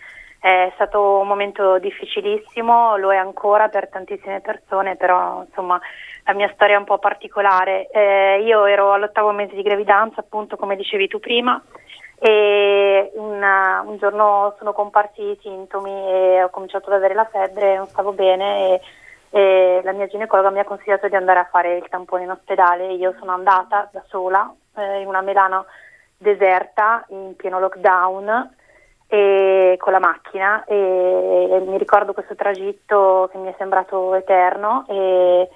È 0.45 0.71
stato 0.75 1.01
un 1.17 1.27
momento 1.27 1.79
difficilissimo, 1.79 2.97
lo 2.97 3.11
è 3.11 3.15
ancora 3.15 3.67
per 3.67 3.89
tantissime 3.89 4.41
persone, 4.41 4.95
però 4.95 5.43
insomma 5.43 5.81
la 6.23 6.33
mia 6.33 6.51
storia 6.53 6.75
è 6.75 6.77
un 6.77 6.83
po' 6.83 6.99
particolare. 6.99 7.87
Eh, 7.89 8.43
io 8.43 8.65
ero 8.65 8.93
all'ottavo 8.93 9.31
mese 9.31 9.55
di 9.55 9.63
gravidanza, 9.63 10.19
appunto 10.19 10.55
come 10.55 10.75
dicevi 10.75 11.07
tu 11.07 11.19
prima, 11.19 11.59
e 12.19 13.11
una, 13.15 13.83
un 13.87 13.97
giorno 13.97 14.53
sono 14.59 14.71
comparsi 14.71 15.23
i 15.23 15.39
sintomi 15.41 16.11
e 16.11 16.43
ho 16.43 16.51
cominciato 16.51 16.91
ad 16.91 16.97
avere 16.97 17.15
la 17.15 17.25
febbre, 17.25 17.77
non 17.77 17.87
stavo 17.87 18.11
bene 18.11 18.69
e, 18.69 18.81
e 19.31 19.81
la 19.83 19.93
mia 19.93 20.05
ginecologa 20.05 20.51
mi 20.51 20.59
ha 20.59 20.63
consigliato 20.63 21.07
di 21.07 21.15
andare 21.15 21.39
a 21.39 21.47
fare 21.49 21.77
il 21.77 21.89
tampone 21.89 22.21
in 22.21 22.29
ospedale. 22.29 22.93
Io 22.93 23.15
sono 23.17 23.31
andata 23.31 23.89
da 23.91 24.03
sola 24.05 24.53
eh, 24.77 24.99
in 24.99 25.07
una 25.07 25.21
Milano 25.21 25.65
deserta, 26.15 27.03
in 27.07 27.35
pieno 27.35 27.57
lockdown, 27.57 28.57
e, 29.07 29.75
con 29.79 29.91
la 29.91 29.99
macchina 29.99 30.63
e, 30.65 31.49
e 31.51 31.59
mi 31.61 31.77
ricordo 31.77 32.13
questo 32.13 32.35
tragitto 32.35 33.29
che 33.31 33.37
mi 33.37 33.49
è 33.49 33.55
sembrato 33.57 34.13
eterno 34.15 34.85
e 34.87 35.49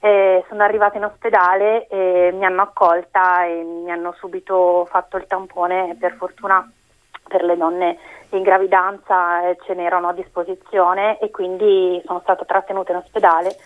eh, 0.00 0.44
sono 0.48 0.62
arrivata 0.62 0.96
in 0.96 1.04
ospedale 1.04 1.86
e 1.88 2.30
mi 2.32 2.44
hanno 2.44 2.62
accolta 2.62 3.44
e 3.44 3.62
mi 3.62 3.90
hanno 3.90 4.12
subito 4.12 4.86
fatto 4.88 5.16
il 5.16 5.26
tampone, 5.26 5.96
per 5.98 6.14
fortuna 6.14 6.70
per 7.26 7.42
le 7.42 7.56
donne 7.56 7.98
in 8.30 8.42
gravidanza 8.42 9.48
eh, 9.48 9.56
ce 9.64 9.74
n'erano 9.74 10.08
a 10.08 10.12
disposizione 10.12 11.18
e 11.18 11.30
quindi 11.30 12.00
sono 12.06 12.20
stata 12.20 12.44
trattenuta 12.44 12.92
in 12.92 12.98
ospedale. 12.98 13.56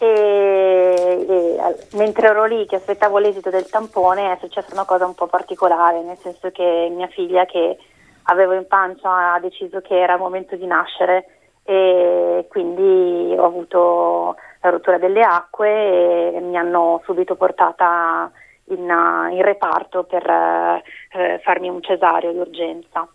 E, 0.00 1.26
e, 1.28 1.76
mentre 1.92 2.28
ero 2.28 2.44
lì 2.46 2.66
che 2.66 2.76
aspettavo 2.76 3.18
l'esito 3.18 3.50
del 3.50 3.68
tampone 3.68 4.32
è 4.32 4.38
successa 4.40 4.72
una 4.72 4.84
cosa 4.84 5.06
un 5.06 5.14
po' 5.14 5.26
particolare, 5.26 6.02
nel 6.02 6.18
senso 6.18 6.50
che 6.50 6.90
mia 6.94 7.06
figlia 7.08 7.44
che 7.44 7.78
avevo 8.24 8.52
in 8.54 8.66
pancia 8.66 9.34
ha 9.34 9.40
deciso 9.40 9.80
che 9.80 9.98
era 9.98 10.14
il 10.14 10.20
momento 10.20 10.56
di 10.56 10.66
nascere 10.66 11.26
e 11.64 12.46
quindi 12.48 13.34
ho 13.36 13.44
avuto 13.44 14.36
la 14.60 14.70
rottura 14.70 14.98
delle 14.98 15.22
acque 15.22 16.34
e 16.34 16.40
mi 16.40 16.56
hanno 16.56 17.00
subito 17.04 17.36
portata 17.36 18.30
in, 18.68 18.78
in 18.78 19.42
reparto 19.42 20.04
per 20.04 20.26
eh, 20.26 21.40
farmi 21.42 21.68
un 21.68 21.82
cesareo 21.82 22.32
di 22.32 22.38
urgenza. 22.38 23.06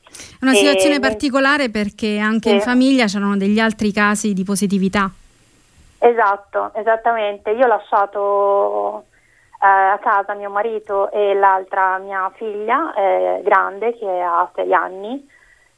Una 0.41 0.53
situazione 0.53 0.95
e, 0.95 0.99
particolare 0.99 1.69
perché 1.69 2.19
anche 2.19 2.49
sì. 2.49 2.55
in 2.55 2.61
famiglia 2.61 3.05
c'erano 3.05 3.37
degli 3.37 3.59
altri 3.59 3.91
casi 3.91 4.33
di 4.33 4.43
positività. 4.43 5.09
Esatto, 5.99 6.71
esattamente. 6.75 7.51
Io 7.51 7.65
ho 7.65 7.67
lasciato 7.67 9.05
a 9.59 9.99
casa 10.01 10.33
mio 10.33 10.49
marito 10.49 11.11
e 11.11 11.33
l'altra 11.33 11.97
mia 11.97 12.31
figlia 12.35 12.93
eh, 12.93 13.41
grande 13.43 13.97
che 13.97 14.19
ha 14.19 14.49
sei 14.55 14.73
anni. 14.73 15.27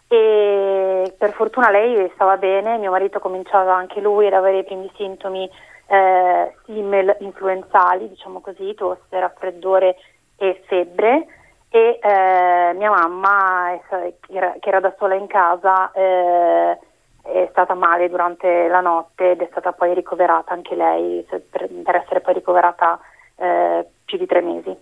E 0.08 1.14
per 1.18 1.32
fortuna 1.32 1.70
lei 1.70 2.10
stava 2.14 2.38
bene, 2.38 2.78
mio 2.78 2.92
marito 2.92 3.20
cominciava 3.20 3.74
anche 3.76 4.02
lui 4.02 4.28
ad 4.28 4.34
avere 4.34 4.60
i 4.60 4.64
primi 4.66 4.92
sintomi 4.96 5.50
eh, 5.88 6.56
simil 6.66 7.16
influenzali, 7.20 8.10
diciamo 8.10 8.42
così, 8.42 8.74
tosse, 8.76 9.20
raffreddore 9.20 9.96
e 10.38 10.62
febbre. 10.68 11.28
E 11.70 12.00
eh, 12.02 12.74
mia 12.74 12.90
mamma 12.90 13.80
che 13.88 14.60
era 14.60 14.80
da 14.82 14.94
sola 14.98 15.16
in 15.16 15.28
casa 15.28 15.90
eh, 15.94 16.78
è 17.24 17.48
stata 17.52 17.74
male 17.76 18.10
durante 18.10 18.68
la 18.68 18.82
notte 18.82 19.32
ed 19.32 19.42
è 19.42 19.48
stata 19.52 19.72
poi 19.72 19.94
ricoverata 19.94 20.52
anche 20.54 20.76
lei 20.76 21.26
per 21.50 21.96
essere 21.96 22.20
poi 22.20 22.34
ricoverata 22.34 23.00
eh, 23.42 23.86
più 24.06 24.18
di 24.18 24.26
tre 24.26 24.42
mesi 24.42 24.76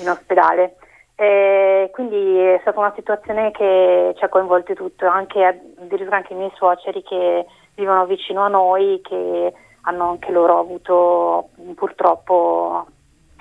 in 0.00 0.08
ospedale. 0.08 0.76
E 1.14 1.90
quindi 1.92 2.38
è 2.38 2.58
stata 2.62 2.80
una 2.80 2.92
situazione 2.96 3.50
che 3.50 4.14
ci 4.16 4.24
ha 4.24 4.28
coinvolti 4.28 4.74
tutto, 4.74 5.06
anche 5.06 5.44
addirittura 5.44 6.16
anche 6.16 6.32
i 6.32 6.36
miei 6.36 6.52
suoceri 6.54 7.02
che 7.02 7.46
vivono 7.74 8.06
vicino 8.06 8.42
a 8.42 8.48
noi, 8.48 9.00
che 9.02 9.52
hanno 9.82 10.10
anche 10.10 10.32
loro 10.32 10.58
avuto 10.58 11.50
purtroppo 11.74 12.86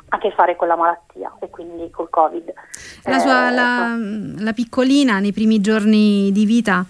a 0.10 0.18
che 0.18 0.32
fare 0.32 0.56
con 0.56 0.68
la 0.68 0.76
malattia 0.76 1.32
e 1.40 1.50
quindi 1.50 1.90
col 1.92 2.10
Covid. 2.10 2.54
La, 3.06 3.20
sua, 3.20 3.50
eh, 3.50 3.54
la, 3.54 3.96
la 4.44 4.54
piccolina 4.54 5.20
nei 5.20 5.32
primi 5.32 5.62
giorni 5.62 6.32
di 6.32 6.46
vita 6.46 6.86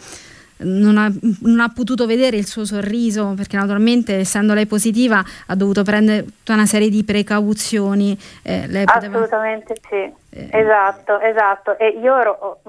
non 0.60 0.98
ha, 0.98 1.10
non 1.42 1.60
ha, 1.60 1.72
potuto 1.74 2.06
vedere 2.06 2.38
il 2.38 2.46
suo 2.46 2.66
sorriso 2.66 3.34
perché 3.36 3.56
naturalmente 3.56 4.18
essendo 4.18 4.54
lei 4.54 4.66
positiva 4.66 5.24
ha 5.48 5.56
dovuto 5.56 5.84
prendere 5.84 6.24
tutta 6.24 6.54
una 6.54 6.66
serie 6.66 6.90
di 6.90 7.04
precauzioni. 7.04 8.18
Eh, 8.44 8.84
Assolutamente 8.86 9.76
poteva... 9.80 10.14
sì, 10.30 10.38
eh. 10.38 10.50
esatto, 10.52 11.20
esatto. 11.20 11.78
E 11.78 11.90
io 11.90 12.20
ero, 12.20 12.60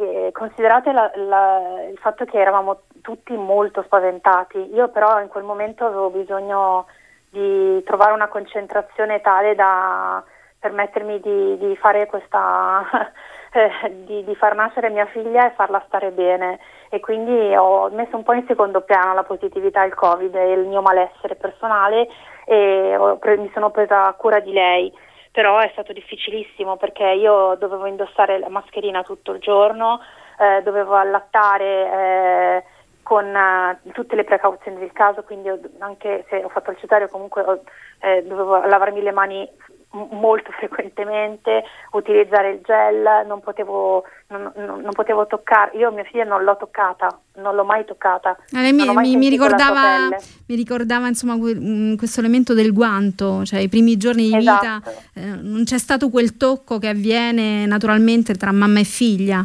eh, 0.00 0.30
considerate 0.32 0.92
la, 0.92 1.10
la, 1.14 1.84
il 1.90 1.98
fatto 1.98 2.24
che 2.24 2.38
eravamo 2.38 2.82
tutti 3.02 3.34
molto 3.34 3.82
spaventati, 3.82 4.58
io 4.72 4.88
però 4.88 5.20
in 5.20 5.28
quel 5.28 5.44
momento 5.44 5.86
avevo 5.86 6.10
bisogno 6.10 6.86
di 7.30 7.82
trovare 7.84 8.12
una 8.12 8.28
concentrazione 8.28 9.20
tale 9.20 9.54
da 9.54 10.22
permettermi 10.58 11.20
di, 11.20 11.58
di 11.58 11.76
fare 11.76 12.06
questa 12.06 12.84
eh, 13.52 14.04
di, 14.04 14.24
di, 14.24 14.34
far 14.34 14.54
nascere 14.54 14.90
mia 14.90 15.06
figlia 15.06 15.46
e 15.46 15.54
farla 15.54 15.82
stare 15.86 16.10
bene 16.10 16.58
e 16.90 17.00
quindi 17.00 17.54
ho 17.56 17.88
messo 17.90 18.16
un 18.16 18.22
po' 18.22 18.34
in 18.34 18.44
secondo 18.46 18.82
piano 18.82 19.14
la 19.14 19.22
positività 19.22 19.84
il 19.84 19.94
covid 19.94 20.34
e 20.34 20.52
il 20.52 20.66
mio 20.66 20.82
malessere 20.82 21.36
personale 21.36 22.08
e 22.44 22.96
ho, 22.96 23.18
mi 23.38 23.50
sono 23.54 23.70
presa 23.70 24.12
cura 24.14 24.40
di 24.40 24.52
lei. 24.52 24.92
Però 25.32 25.58
è 25.58 25.70
stato 25.72 25.92
difficilissimo 25.92 26.76
perché 26.76 27.04
io 27.04 27.54
dovevo 27.58 27.86
indossare 27.86 28.38
la 28.40 28.48
mascherina 28.48 29.04
tutto 29.04 29.32
il 29.32 29.40
giorno 29.40 30.00
eh, 30.40 30.62
dovevo 30.62 30.94
allattare 30.94 31.66
eh, 31.66 32.64
con 33.02 33.26
uh, 33.26 33.90
tutte 33.92 34.16
le 34.16 34.24
precauzioni 34.24 34.78
del 34.78 34.92
caso, 34.92 35.22
quindi 35.22 35.50
ho, 35.50 35.58
anche 35.80 36.24
se 36.28 36.42
ho 36.42 36.48
fatto 36.48 36.70
il 36.70 36.78
cesareo 36.78 37.08
comunque 37.08 37.42
ho, 37.42 37.62
eh, 38.00 38.22
dovevo 38.22 38.64
lavarmi 38.64 39.02
le 39.02 39.12
mani 39.12 39.48
molto 39.92 40.52
frequentemente, 40.52 41.64
utilizzare 41.92 42.50
il 42.50 42.60
gel, 42.62 43.26
non 43.26 43.40
potevo, 43.40 44.04
non, 44.28 44.52
non, 44.54 44.80
non 44.80 44.92
potevo 44.92 45.26
toccare, 45.26 45.76
io 45.76 45.90
mia 45.90 46.04
figlia 46.04 46.24
non 46.24 46.44
l'ho 46.44 46.56
toccata, 46.56 47.18
non 47.36 47.56
l'ho 47.56 47.64
mai 47.64 47.84
toccata. 47.84 48.36
Eh, 48.52 48.72
mi, 48.72 48.92
mai 48.92 49.16
mi, 49.16 49.28
ricordava, 49.28 50.08
mi, 50.46 50.54
ricordava, 50.54 51.08
insomma 51.08 51.34
mm, 51.34 51.96
questo 51.96 52.20
elemento 52.20 52.54
del 52.54 52.72
guanto, 52.72 53.44
cioè 53.44 53.60
i 53.60 53.68
primi 53.68 53.96
giorni 53.96 54.28
di 54.28 54.36
esatto. 54.36 54.60
vita 54.60 55.00
eh, 55.14 55.24
non 55.42 55.64
c'è 55.64 55.78
stato 55.78 56.08
quel 56.08 56.36
tocco 56.36 56.78
che 56.78 56.88
avviene 56.88 57.66
naturalmente 57.66 58.34
tra 58.34 58.52
mamma 58.52 58.78
e 58.78 58.84
figlia. 58.84 59.44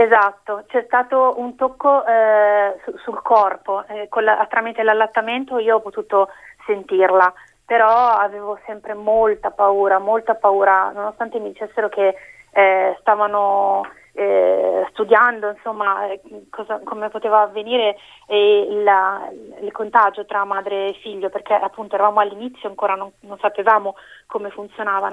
Esatto, 0.00 0.64
c'è 0.68 0.84
stato 0.86 1.34
un 1.38 1.56
tocco 1.56 2.06
eh, 2.06 2.78
su, 2.84 2.96
sul 2.98 3.20
corpo, 3.20 3.84
eh, 3.88 4.08
la, 4.20 4.46
tramite 4.48 4.84
l'allattamento 4.84 5.58
io 5.58 5.76
ho 5.76 5.80
potuto 5.80 6.28
sentirla 6.64 7.32
però 7.68 8.14
avevo 8.16 8.58
sempre 8.64 8.94
molta 8.94 9.50
paura, 9.50 9.98
molta 9.98 10.34
paura, 10.34 10.90
nonostante 10.90 11.38
mi 11.38 11.52
dicessero 11.52 11.90
che 11.90 12.14
eh, 12.52 12.96
stavano 12.98 13.82
eh, 14.18 14.84
studiando 14.90 15.50
insomma 15.50 16.08
cosa, 16.50 16.80
come 16.82 17.08
poteva 17.08 17.42
avvenire 17.42 17.96
eh, 18.26 18.66
la, 18.82 19.30
il 19.60 19.70
contagio 19.70 20.26
tra 20.26 20.44
madre 20.44 20.88
e 20.88 20.92
figlio 20.94 21.28
perché 21.28 21.54
appunto 21.54 21.94
eravamo 21.94 22.18
all'inizio 22.18 22.68
ancora 22.68 22.96
non, 22.96 23.12
non 23.20 23.38
sapevamo 23.38 23.94
come 24.26 24.50
funzionava 24.50 25.08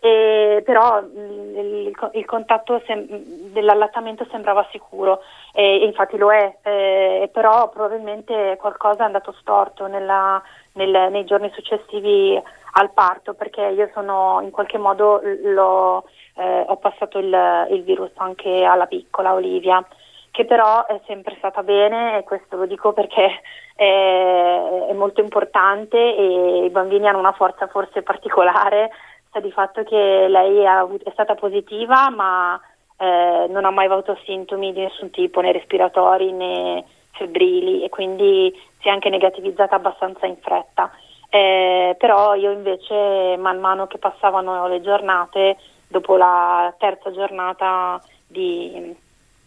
e, 0.00 0.62
però 0.64 1.00
il, 1.00 1.88
il, 1.88 2.10
il 2.12 2.24
contatto 2.24 2.82
sem- 2.86 3.06
dell'allattamento 3.52 4.26
sembrava 4.30 4.66
sicuro 4.70 5.20
e, 5.52 5.82
e 5.82 5.84
infatti 5.84 6.16
lo 6.16 6.32
è 6.32 6.56
eh, 6.62 7.28
però 7.30 7.68
probabilmente 7.68 8.56
qualcosa 8.58 9.02
è 9.02 9.06
andato 9.06 9.34
storto 9.38 9.86
nella, 9.86 10.42
nel, 10.72 11.10
nei 11.10 11.26
giorni 11.26 11.50
successivi 11.52 12.42
al 12.78 12.92
parto 12.92 13.34
perché 13.34 13.62
io 13.62 13.90
sono 13.94 14.40
in 14.42 14.50
qualche 14.50 14.78
modo 14.78 15.22
eh, 15.22 16.64
ho 16.66 16.76
passato 16.76 17.18
il, 17.18 17.66
il, 17.70 17.82
virus 17.82 18.10
anche 18.16 18.64
alla 18.64 18.86
piccola 18.86 19.32
Olivia, 19.32 19.84
che 20.30 20.44
però 20.44 20.84
è 20.84 21.00
sempre 21.06 21.34
stata 21.38 21.62
bene 21.62 22.18
e 22.18 22.24
questo 22.24 22.56
lo 22.56 22.66
dico 22.66 22.92
perché 22.92 23.40
è, 23.74 24.86
è 24.88 24.92
molto 24.92 25.22
importante 25.22 25.96
e 25.96 26.64
i 26.66 26.70
bambini 26.70 27.08
hanno 27.08 27.18
una 27.18 27.32
forza 27.32 27.66
forse 27.66 28.02
particolare, 28.02 28.90
sta 29.28 29.40
di 29.40 29.50
fatto 29.50 29.82
che 29.82 30.26
lei 30.28 30.58
è, 30.58 30.86
è 31.04 31.10
stata 31.12 31.34
positiva 31.34 32.10
ma 32.10 32.60
eh, 32.98 33.46
non 33.48 33.64
ha 33.64 33.70
mai 33.70 33.86
avuto 33.86 34.18
sintomi 34.26 34.74
di 34.74 34.80
nessun 34.80 35.10
tipo, 35.10 35.40
né 35.40 35.52
respiratori 35.52 36.30
né 36.32 36.84
febbrili 37.12 37.82
e 37.82 37.88
quindi 37.88 38.52
si 38.80 38.88
è 38.88 38.90
anche 38.90 39.08
negativizzata 39.08 39.76
abbastanza 39.76 40.26
in 40.26 40.36
fretta. 40.36 40.90
Eh, 41.28 41.96
però 41.98 42.34
io 42.34 42.52
invece 42.52 43.36
man 43.38 43.58
mano 43.58 43.86
che 43.86 43.98
passavano 43.98 44.66
le 44.68 44.80
giornate 44.80 45.56
dopo 45.88 46.16
la 46.16 46.74
terza 46.78 47.12
giornata 47.12 48.00
di, 48.26 48.94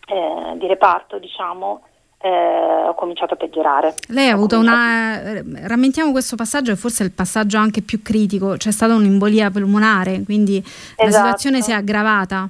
eh, 0.08 0.58
di 0.58 0.68
reparto, 0.68 1.18
diciamo, 1.20 1.82
eh, 2.22 2.88
ho 2.88 2.94
cominciato 2.96 3.34
a 3.34 3.38
peggiorare. 3.38 3.96
Lei 4.10 4.30
ha 4.30 4.34
avuto 4.34 4.60
una... 4.60 5.22
Eh, 5.22 5.44
rammentiamo 5.68 6.12
questo 6.12 6.36
passaggio, 6.36 6.72
che 6.72 6.78
forse 6.78 7.04
è 7.04 7.06
il 7.06 7.14
passaggio 7.14 7.58
anche 7.58 7.82
più 7.82 8.02
critico, 8.02 8.58
c'è 8.58 8.72
stata 8.72 8.94
un'embolia 8.94 9.52
polmonare, 9.52 10.24
quindi 10.24 10.58
esatto. 10.58 11.04
la 11.04 11.12
situazione 11.12 11.62
si 11.62 11.72
è 11.72 11.76
aggravata. 11.76 12.50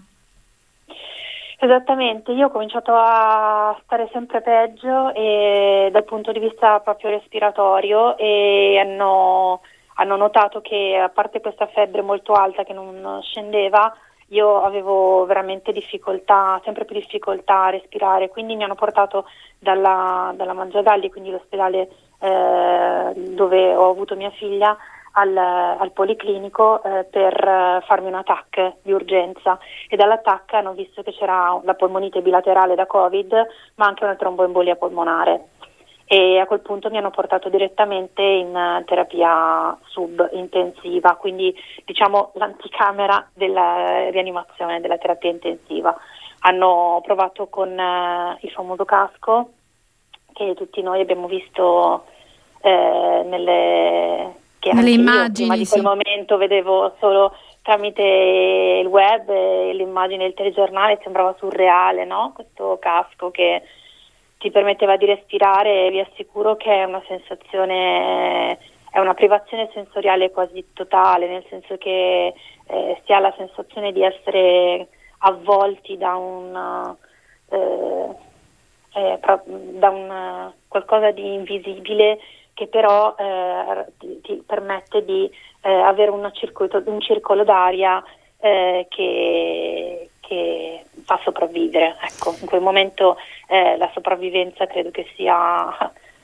Esattamente, 1.62 2.32
io 2.32 2.48
ho 2.48 2.52
cominciato 2.52 2.94
a 2.96 3.78
stare 3.84 4.10
sempre 4.14 4.42
peggio 4.42 5.14
e, 5.14 5.90
dal 5.92 6.06
punto 6.06 6.32
di 6.32 6.40
vista 6.40 6.80
proprio 6.80 7.10
respiratorio 7.10 8.18
e 8.18 8.78
hanno 8.80 9.62
hanno 10.00 10.16
notato 10.16 10.62
che 10.62 10.98
a 10.98 11.10
parte 11.10 11.42
questa 11.42 11.68
febbre 11.68 12.02
molto 12.02 12.32
alta 12.34 12.64
che 12.64 12.74
non 12.74 13.20
scendeva, 13.22 13.94
io 14.28 14.62
avevo 14.62 15.26
veramente 15.26 15.72
difficoltà, 15.72 16.62
sempre 16.64 16.86
più 16.86 16.96
difficoltà 16.96 17.66
a 17.66 17.70
respirare, 17.72 18.30
quindi 18.30 18.56
mi 18.56 18.64
hanno 18.64 18.76
portato 18.76 19.26
dalla, 19.58 20.32
dalla 20.36 20.54
Mangiagalli, 20.54 21.10
quindi 21.10 21.32
l'ospedale 21.32 21.90
eh, 22.20 23.14
dove 23.16 23.76
ho 23.76 23.90
avuto 23.90 24.16
mia 24.16 24.30
figlia, 24.32 24.78
al, 25.14 25.36
al 25.36 25.92
policlinico 25.92 26.82
eh, 26.84 27.04
per 27.04 27.84
farmi 27.86 28.12
un 28.12 28.22
TAC 28.24 28.76
di 28.82 28.92
urgenza 28.92 29.58
e 29.88 29.96
dalla 29.96 30.18
TAC 30.18 30.54
hanno 30.54 30.74
visto 30.74 31.04
che 31.04 31.12
c'era 31.12 31.60
la 31.64 31.74
polmonite 31.74 32.22
bilaterale 32.22 32.76
da 32.76 32.86
Covid 32.86 33.48
ma 33.76 33.86
anche 33.86 34.04
una 34.04 34.16
tromboembolia 34.16 34.76
polmonare 34.76 35.48
e 36.12 36.40
a 36.40 36.48
quel 36.48 36.62
punto 36.62 36.90
mi 36.90 36.98
hanno 36.98 37.12
portato 37.12 37.50
direttamente 37.50 38.24
in 38.24 38.48
uh, 38.48 38.84
terapia 38.84 39.78
subintensiva, 39.86 41.14
quindi 41.18 41.56
diciamo 41.86 42.32
l'anticamera 42.34 43.30
della 43.32 44.10
rianimazione, 44.10 44.82
della 44.82 44.98
terapia 44.98 45.30
intensiva. 45.30 45.96
Hanno 46.40 47.00
provato 47.06 47.46
con 47.46 47.70
uh, 47.70 48.38
il 48.44 48.50
famoso 48.50 48.86
casco 48.86 49.52
che 50.34 50.56
tutti 50.56 50.82
noi 50.82 51.00
abbiamo 51.00 51.28
visto 51.28 52.06
eh, 52.62 53.24
nelle, 53.26 54.34
nelle 54.74 54.92
immagini. 54.92 55.48
Prima 55.48 55.56
di 55.56 55.66
quel 55.66 55.82
momento 55.82 56.38
vedevo 56.38 56.96
solo 57.00 57.34
tramite 57.62 58.02
il 58.02 58.88
web 58.88 59.30
e 59.30 59.74
l'immagine 59.74 60.24
del 60.24 60.34
telegiornale, 60.34 61.00
sembrava 61.04 61.36
surreale, 61.38 62.06
no? 62.06 62.32
Questo 62.34 62.78
casco 62.80 63.32
che 63.32 63.62
ti 64.40 64.52
permetteva 64.52 64.96
di 64.96 65.06
respirare 65.06 65.86
e 65.86 65.90
vi 65.92 66.00
assicuro 66.00 66.56
che 66.56 66.74
è 66.74 66.84
una 66.86 67.02
sensazione, 67.08 68.58
è 68.90 69.00
una 69.00 69.14
privazione 69.14 69.70
sensoriale 69.74 70.32
quasi 70.32 70.66
totale, 70.74 71.28
nel 71.28 71.46
senso 71.50 71.78
che 71.78 72.34
eh, 72.68 73.02
si 73.06 73.14
ha 73.14 73.20
la 73.20 73.34
sensazione 73.38 73.92
di 73.92 74.04
essere 74.04 74.88
avvolti 75.20 75.98
da 75.98 76.16
un, 76.16 76.96
eh, 77.50 78.16
eh, 78.94 79.20
da 79.22 79.90
un 79.90 80.52
qualcosa 80.68 81.12
di 81.12 81.34
invisibile 81.34 82.20
che 82.60 82.68
però 82.68 83.16
eh, 83.18 83.86
ti, 83.98 84.20
ti, 84.22 84.44
permette 84.46 85.06
di 85.06 85.32
eh, 85.62 85.72
avere 85.72 86.12
circuito, 86.34 86.84
un 86.88 87.00
circolo 87.00 87.46
d'aria 87.46 88.04
eh, 88.38 88.86
che, 88.90 90.10
che 90.20 90.84
fa 91.06 91.18
sopravvivere. 91.24 91.96
Ecco, 92.02 92.36
in 92.42 92.48
quel 92.48 92.60
momento 92.60 93.16
eh, 93.48 93.78
la 93.78 93.90
sopravvivenza 93.94 94.68
credo 94.68 94.92
che 94.92 95.08
sia 95.16 95.74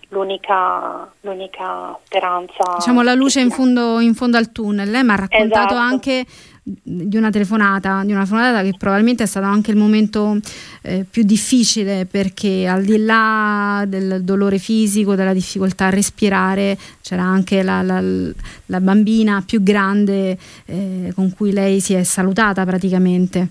l'unica, 0.10 1.10
l'unica 1.22 1.98
speranza. 2.04 2.76
Diciamo 2.76 3.02
la 3.02 3.14
luce 3.14 3.40
in 3.40 3.50
fondo, 3.50 4.02
in 4.02 4.14
fondo, 4.14 4.36
al 4.36 4.52
tunnel. 4.52 4.92
Lei 4.92 5.04
mi 5.04 5.12
ha 5.12 5.16
raccontato 5.16 5.74
esatto. 5.74 5.76
anche 5.76 6.26
di 6.68 7.16
una 7.16 7.30
telefonata, 7.30 8.02
di 8.04 8.12
una 8.12 8.24
telefonata 8.24 8.64
che 8.64 8.74
probabilmente 8.76 9.22
è 9.22 9.28
stato 9.28 9.46
anche 9.46 9.70
il 9.70 9.78
momento 9.78 10.38
eh, 10.82 11.06
più 11.10 11.22
difficile 11.22 12.08
perché 12.08 12.68
al 12.68 12.82
di 12.82 12.98
là 13.06 13.84
del 13.86 14.24
dolore 14.24 14.58
fisico, 14.58 15.14
della 15.14 15.34
difficoltà 15.34 15.86
a 15.86 15.90
respirare, 15.92 16.76
c'era 17.04 17.22
anche 17.22 17.62
la, 17.62 17.84
la, 17.84 18.02
la 18.02 18.80
bambina 18.80 19.44
più 19.46 19.62
grande 19.62 20.36
eh, 20.66 21.12
con 21.14 21.32
cui 21.36 21.52
lei 21.52 21.80
si 21.80 21.94
è 21.94 22.02
salutata 22.02 22.66
praticamente. 22.66 23.48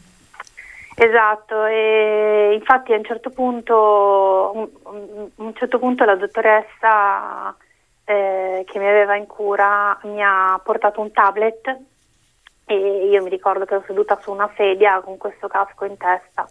Esatto, 0.96 1.66
e 1.66 2.52
infatti 2.54 2.92
a 2.92 2.96
un 2.96 3.04
certo 3.04 3.30
punto, 3.30 4.50
un, 4.54 5.28
un 5.36 5.54
certo 5.54 5.78
punto 5.78 6.04
la 6.04 6.16
dottoressa 6.16 7.54
eh, 8.04 8.64
che 8.66 8.78
mi 8.80 8.86
aveva 8.88 9.14
in 9.14 9.26
cura 9.26 9.98
mi 10.04 10.20
ha 10.20 10.60
portato 10.62 11.00
un 11.00 11.12
tablet 11.12 11.76
e 12.66 13.06
io 13.08 13.22
mi 13.22 13.28
ricordo 13.28 13.64
che 13.64 13.74
ero 13.74 13.84
seduta 13.86 14.18
su 14.20 14.30
una 14.30 14.50
sedia 14.56 15.00
con 15.00 15.16
questo 15.16 15.48
casco 15.48 15.84
in 15.84 15.96
testa 15.96 16.46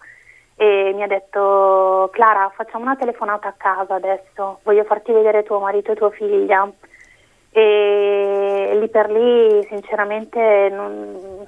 e 0.55 0.91
mi 0.93 1.01
ha 1.01 1.07
detto 1.07 2.09
Clara 2.11 2.51
facciamo 2.55 2.83
una 2.83 2.95
telefonata 2.95 3.47
a 3.47 3.55
casa 3.57 3.95
adesso, 3.95 4.59
voglio 4.63 4.83
farti 4.83 5.11
vedere 5.11 5.43
tuo 5.43 5.59
marito 5.59 5.91
e 5.91 5.95
tua 5.95 6.11
figlia. 6.11 6.69
E 7.55 8.77
lì 8.79 8.89
per 8.89 9.11
lì 9.11 9.63
sinceramente 9.69 10.69
non 10.71 11.45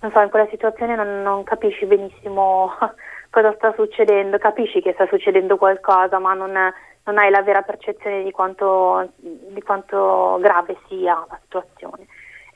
non 0.00 0.12
so, 0.12 0.20
in 0.20 0.30
quella 0.30 0.46
situazione 0.48 0.94
non, 0.94 1.22
non 1.22 1.42
capisci 1.42 1.86
benissimo 1.86 2.72
cosa 3.30 3.52
sta 3.54 3.72
succedendo, 3.74 4.38
capisci 4.38 4.80
che 4.80 4.92
sta 4.92 5.06
succedendo 5.06 5.56
qualcosa, 5.56 6.18
ma 6.18 6.34
non, 6.34 6.52
non 6.52 7.18
hai 7.18 7.30
la 7.30 7.42
vera 7.42 7.62
percezione 7.62 8.22
di 8.22 8.30
quanto, 8.30 9.10
di 9.16 9.62
quanto 9.62 10.38
grave 10.40 10.76
sia 10.88 11.14
la 11.28 11.38
situazione. 11.42 12.06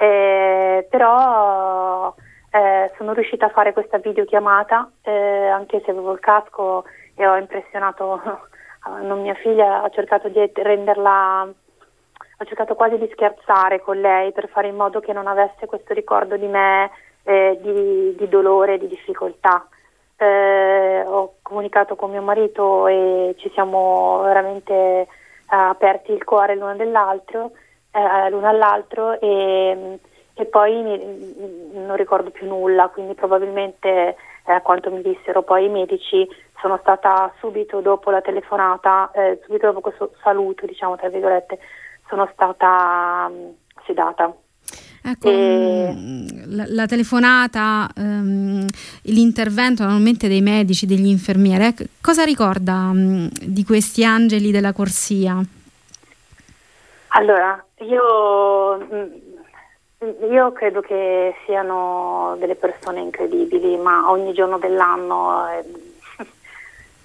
Eh, 0.01 0.86
però 0.88 2.14
eh, 2.51 2.90
sono 2.96 3.12
riuscita 3.12 3.46
a 3.46 3.51
fare 3.51 3.74
questa 3.74 3.98
videochiamata, 3.98 4.90
eh, 5.03 5.48
anche 5.48 5.82
se 5.84 5.90
avevo 5.90 6.12
il 6.12 6.20
casco 6.20 6.84
e 7.14 7.26
ho 7.26 7.36
impressionato 7.36 8.18
non 9.03 9.20
mia 9.20 9.34
figlia, 9.34 9.82
ho 9.82 9.90
cercato 9.90 10.30
di 10.30 10.51
renderla, 10.55 11.42
ho 11.42 12.44
cercato 12.46 12.76
quasi 12.76 12.96
di 12.96 13.11
scherzare 13.12 13.82
con 13.82 14.01
lei 14.01 14.32
per 14.32 14.48
fare 14.48 14.68
in 14.68 14.76
modo 14.76 15.01
che 15.01 15.12
non 15.12 15.26
avesse 15.26 15.66
questo 15.66 15.92
ricordo 15.92 16.38
di 16.38 16.46
me 16.46 16.90
eh, 17.24 17.59
di, 17.61 18.16
di, 18.16 18.28
dolore, 18.28 18.78
di 18.78 18.88
difficoltà. 18.88 19.68
Eh, 20.16 21.05
ho 21.07 21.34
comunicato 21.42 21.94
con 21.94 22.11
mio 22.11 22.22
marito 22.22 22.86
e 22.86 23.34
ci 23.36 23.51
siamo 23.53 24.22
veramente 24.22 24.72
eh, 24.72 25.07
aperti 25.46 26.12
il 26.12 26.24
cuore 26.24 26.55
l'uno 26.55 26.74
dell'altro, 26.74 27.51
eh, 27.93 28.30
l'uno 28.30 28.49
all'altro 28.49 29.20
e, 29.20 29.99
e 30.34 30.45
poi 30.47 30.82
mi, 30.82 31.72
non 31.72 31.97
ricordo 31.97 32.30
più 32.30 32.47
nulla, 32.47 32.88
quindi 32.88 33.14
probabilmente 33.14 34.16
eh, 34.45 34.53
a 34.53 34.61
quanto 34.61 34.91
mi 34.91 35.03
dissero 35.03 35.43
poi 35.43 35.66
i 35.66 35.68
medici 35.68 36.28
sono 36.61 36.78
stata 36.80 37.32
subito 37.38 37.80
dopo 37.80 38.11
la 38.11 38.20
telefonata, 38.20 39.11
eh, 39.12 39.41
subito 39.45 39.66
dopo 39.66 39.80
questo 39.80 40.12
saluto, 40.22 40.66
diciamo 40.66 40.97
tra 40.97 41.09
virgolette, 41.09 41.59
sono 42.09 42.28
stata 42.32 43.30
um, 43.30 43.55
sedata. 43.86 44.32
Ecco, 45.03 45.30
e... 45.30 45.91
Mm, 45.93 46.26
la, 46.55 46.64
la, 46.68 46.86
telefonata, 46.86 47.88
um, 47.97 48.66
l'intervento 49.05 49.82
normalmente 49.82 50.28
dei 50.28 50.43
medici, 50.43 50.84
degli 50.84 51.07
infermieri, 51.07 51.66
eh, 51.66 51.88
cosa 52.03 52.24
ricorda 52.24 52.91
um, 52.93 53.28
di 53.41 53.64
questi 53.64 54.05
angeli 54.05 54.51
della 54.51 54.72
corsia? 54.72 55.43
Allora, 57.12 57.64
Io, 57.81 58.78
mm, 58.78 60.33
io 60.33 60.53
credo 60.53 60.81
che 60.83 61.35
siano 61.47 62.37
delle 62.39 62.55
persone 62.55 63.01
incredibili, 63.01 63.76
ma 63.78 64.11
ogni 64.11 64.35
giorno 64.35 64.59
dell'anno, 64.59 65.49
eh, 65.49 65.64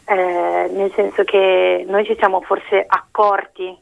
eh, 0.13 0.67
nel 0.71 0.91
senso 0.93 1.23
che 1.23 1.85
noi 1.87 2.03
ci 2.03 2.15
siamo 2.17 2.41
forse 2.41 2.83
accorti 2.85 3.77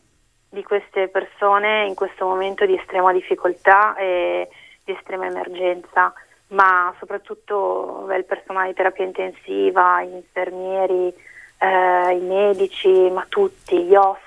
di 0.50 0.64
queste 0.64 1.08
persone 1.08 1.88
in 1.88 1.96
questo 1.96 2.26
momento 2.26 2.64
di 2.68 2.76
estrema 2.76 3.12
difficoltà 3.12 3.96
e 3.96 4.48
di 4.84 4.91
estrema 4.91 5.26
emergenza, 5.26 6.14
ma 6.50 6.94
soprattutto 7.00 8.08
il 8.16 8.26
personale 8.26 8.68
di 8.68 8.76
terapia 8.76 9.06
intensiva, 9.06 10.04
gli 10.04 10.14
infermieri, 10.14 11.12
eh, 11.58 12.12
i 12.12 12.22
medici, 12.22 13.10
ma 13.10 13.26
tutti, 13.28 13.82
gli 13.82 13.96
OS, 13.96 14.20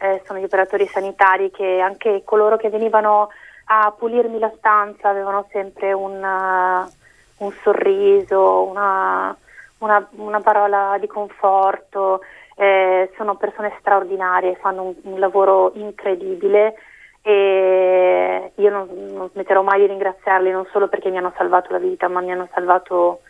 eh, 0.00 0.22
sono 0.24 0.38
gli 0.38 0.44
operatori 0.44 0.86
sanitari 0.86 1.50
che 1.50 1.78
anche 1.80 2.22
coloro 2.24 2.56
che 2.56 2.70
venivano 2.70 3.28
a 3.66 3.92
pulirmi 3.96 4.38
la 4.38 4.52
stanza 4.56 5.08
avevano 5.08 5.46
sempre 5.52 5.92
un, 5.92 6.16
uh, 6.16 7.44
un 7.44 7.52
sorriso, 7.62 8.64
una, 8.64 9.36
una, 9.78 10.08
una, 10.12 10.40
parola 10.40 10.96
di 10.98 11.06
conforto, 11.06 12.20
eh, 12.56 13.12
sono 13.16 13.36
persone 13.36 13.76
straordinarie, 13.78 14.56
fanno 14.56 14.82
un, 14.82 14.94
un, 15.02 15.18
lavoro 15.20 15.72
incredibile 15.74 16.74
e 17.22 18.52
io 18.54 18.70
non, 18.70 18.88
non 19.12 19.28
smetterò 19.30 19.62
mai 19.62 19.80
di 19.80 19.86
ringraziarli 19.86 20.50
non 20.50 20.66
solo 20.72 20.88
perché 20.88 21.10
mi 21.10 21.18
hanno 21.18 21.32
salvato 21.36 21.70
la 21.70 21.78
vita, 21.78 22.08
ma 22.08 22.20
mi 22.20 22.32
hanno 22.32 22.48
salvato 22.52 23.20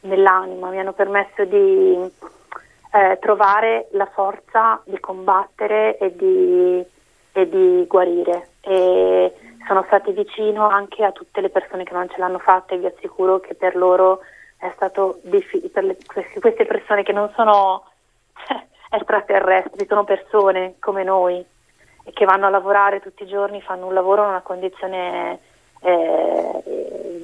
nell'anima, 0.00 0.70
mi 0.70 0.78
hanno 0.78 0.92
permesso 0.92 1.44
di 1.44 2.10
eh, 2.94 3.18
trovare 3.20 3.88
la 3.90 4.06
forza 4.06 4.80
di 4.84 5.00
combattere 5.00 5.98
e 5.98 6.14
di, 6.14 6.84
e 7.32 7.48
di 7.48 7.84
guarire. 7.88 8.50
E 8.60 9.34
sono 9.66 9.82
stati 9.86 10.12
vicino 10.12 10.68
anche 10.68 11.02
a 11.04 11.10
tutte 11.10 11.40
le 11.40 11.50
persone 11.50 11.82
che 11.82 11.92
non 11.92 12.08
ce 12.08 12.18
l'hanno 12.18 12.38
fatta 12.38 12.74
e 12.74 12.78
vi 12.78 12.86
assicuro 12.86 13.40
che 13.40 13.54
per 13.54 13.74
loro 13.74 14.20
è 14.58 14.70
stato 14.76 15.18
difficile, 15.22 15.70
per 15.70 15.84
le, 15.84 15.96
queste 16.40 16.66
persone 16.66 17.02
che 17.02 17.12
non 17.12 17.32
sono 17.34 17.84
extraterrestri, 18.90 19.86
sono 19.86 20.04
persone 20.04 20.76
come 20.78 21.02
noi 21.02 21.44
e 22.04 22.12
che 22.12 22.24
vanno 22.24 22.46
a 22.46 22.50
lavorare 22.50 23.00
tutti 23.00 23.24
i 23.24 23.28
giorni, 23.28 23.60
fanno 23.60 23.86
un 23.86 23.94
lavoro 23.94 24.22
in 24.22 24.28
una 24.28 24.42
condizione 24.42 25.40
eh, 25.80 26.62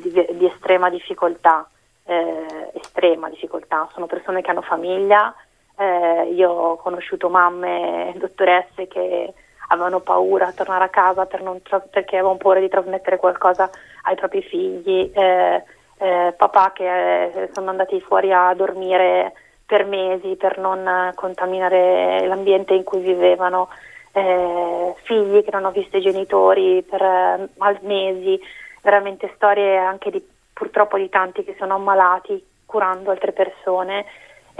di, 0.02 0.26
di, 0.32 0.46
estrema 0.46 0.90
difficoltà, 0.90 1.68
eh, 2.06 2.72
estrema 2.74 3.28
difficoltà, 3.28 3.88
sono 3.92 4.06
persone 4.06 4.42
che 4.42 4.50
hanno 4.50 4.62
famiglia, 4.62 5.32
eh, 5.80 6.30
io 6.34 6.50
ho 6.50 6.76
conosciuto 6.76 7.30
mamme 7.30 8.12
dottoresse 8.16 8.86
che 8.86 9.32
avevano 9.68 10.00
paura 10.00 10.48
a 10.48 10.52
tornare 10.52 10.84
a 10.84 10.88
casa 10.88 11.24
per 11.24 11.42
tra- 11.62 11.80
perché 11.80 12.16
avevano 12.16 12.36
paura 12.36 12.60
di 12.60 12.68
trasmettere 12.68 13.16
qualcosa 13.16 13.70
ai 14.02 14.14
propri 14.14 14.42
figli, 14.42 15.10
eh, 15.14 15.64
eh, 15.98 16.34
papà 16.36 16.72
che 16.74 17.22
eh, 17.24 17.50
sono 17.54 17.70
andati 17.70 17.98
fuori 18.02 18.30
a 18.30 18.52
dormire 18.52 19.32
per 19.64 19.86
mesi 19.86 20.36
per 20.36 20.58
non 20.58 21.12
contaminare 21.14 22.26
l'ambiente 22.26 22.74
in 22.74 22.84
cui 22.84 23.00
vivevano, 23.00 23.68
eh, 24.12 24.94
figli 25.04 25.42
che 25.42 25.50
non 25.50 25.64
hanno 25.64 25.70
visto 25.70 25.96
i 25.96 26.02
genitori 26.02 26.82
per 26.82 27.00
eh, 27.00 27.48
mesi, 27.82 28.38
veramente 28.82 29.32
storie 29.36 29.78
anche 29.78 30.10
di, 30.10 30.22
purtroppo 30.52 30.98
di 30.98 31.08
tanti 31.08 31.42
che 31.42 31.54
sono 31.58 31.76
ammalati 31.76 32.44
curando 32.66 33.10
altre 33.10 33.32
persone 33.32 34.04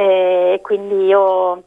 e 0.01 0.61
quindi 0.63 1.05
io 1.05 1.63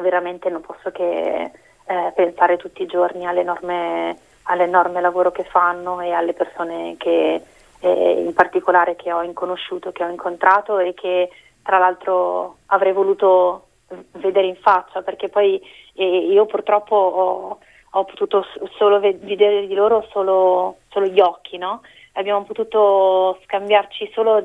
veramente 0.00 0.48
non 0.48 0.60
posso 0.60 0.90
che 0.90 1.52
eh, 1.84 2.12
pensare 2.16 2.56
tutti 2.56 2.82
i 2.82 2.86
giorni 2.86 3.26
all'enorme, 3.26 4.18
all'enorme, 4.44 5.00
lavoro 5.00 5.30
che 5.30 5.44
fanno 5.44 6.00
e 6.00 6.10
alle 6.10 6.32
persone 6.32 6.96
che 6.98 7.40
eh, 7.78 8.22
in 8.26 8.34
particolare 8.34 8.96
che 8.96 9.12
ho 9.12 9.22
inconosciuto, 9.22 9.92
che 9.92 10.02
ho 10.02 10.08
incontrato 10.08 10.80
e 10.80 10.94
che 10.94 11.30
tra 11.62 11.78
l'altro 11.78 12.56
avrei 12.66 12.92
voluto 12.92 13.68
vedere 14.14 14.48
in 14.48 14.56
faccia 14.56 15.02
perché 15.02 15.28
poi 15.28 15.60
eh, 15.94 16.26
io 16.26 16.46
purtroppo 16.46 16.96
ho, 16.96 17.58
ho 17.90 18.04
potuto 18.04 18.44
solo 18.78 18.98
vedere 18.98 19.68
di 19.68 19.74
loro 19.74 20.08
solo, 20.10 20.78
solo 20.88 21.06
gli 21.06 21.20
occhi, 21.20 21.56
no? 21.56 21.82
abbiamo 22.14 22.42
potuto 22.44 23.38
scambiarci 23.44 24.10
solo 24.12 24.44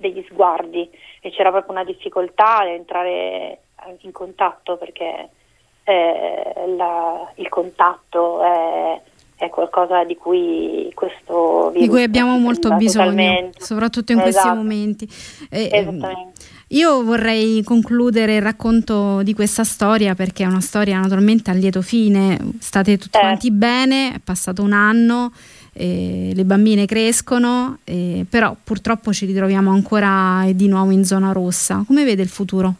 degli 0.00 0.24
sguardi 0.30 0.90
e 1.20 1.30
c'era 1.30 1.50
proprio 1.50 1.72
una 1.72 1.84
difficoltà 1.84 2.58
a 2.58 2.68
entrare 2.68 3.58
in 4.00 4.12
contatto 4.12 4.76
perché 4.76 5.28
eh, 5.84 6.74
la, 6.76 7.30
il 7.36 7.48
contatto 7.48 8.42
è, 8.42 9.00
è, 9.36 9.48
qualcosa 9.50 10.04
di 10.04 10.16
cui 10.16 10.90
questo 10.94 11.70
virus 11.70 11.86
di 11.86 11.88
cui 11.88 12.02
abbiamo 12.02 12.38
molto 12.38 12.74
bisogno, 12.74 13.10
totalmente. 13.10 13.60
soprattutto 13.60 14.12
in 14.12 14.20
esatto. 14.20 14.32
questi 14.32 14.56
momenti. 14.56 15.08
Eh, 15.50 15.88
io 16.68 17.02
vorrei 17.02 17.62
concludere 17.62 18.36
il 18.36 18.42
racconto 18.42 19.22
di 19.22 19.34
questa 19.34 19.64
storia 19.64 20.14
perché 20.14 20.44
è 20.44 20.46
una 20.46 20.60
storia 20.60 20.98
naturalmente 20.98 21.50
a 21.50 21.54
lieto 21.54 21.82
fine, 21.82 22.38
state 22.58 22.96
tutti 22.96 23.18
eh. 23.18 23.20
quanti 23.20 23.50
bene, 23.50 24.14
è 24.14 24.18
passato 24.22 24.62
un 24.62 24.72
anno 24.72 25.32
eh, 25.80 26.32
le 26.34 26.44
bambine 26.44 26.84
crescono, 26.84 27.78
eh, 27.84 28.26
però 28.28 28.54
purtroppo 28.62 29.14
ci 29.14 29.24
ritroviamo 29.24 29.70
ancora 29.70 30.44
di 30.52 30.68
nuovo 30.68 30.90
in 30.90 31.04
zona 31.04 31.32
rossa. 31.32 31.82
Come 31.86 32.04
vede 32.04 32.20
il 32.20 32.28
futuro? 32.28 32.74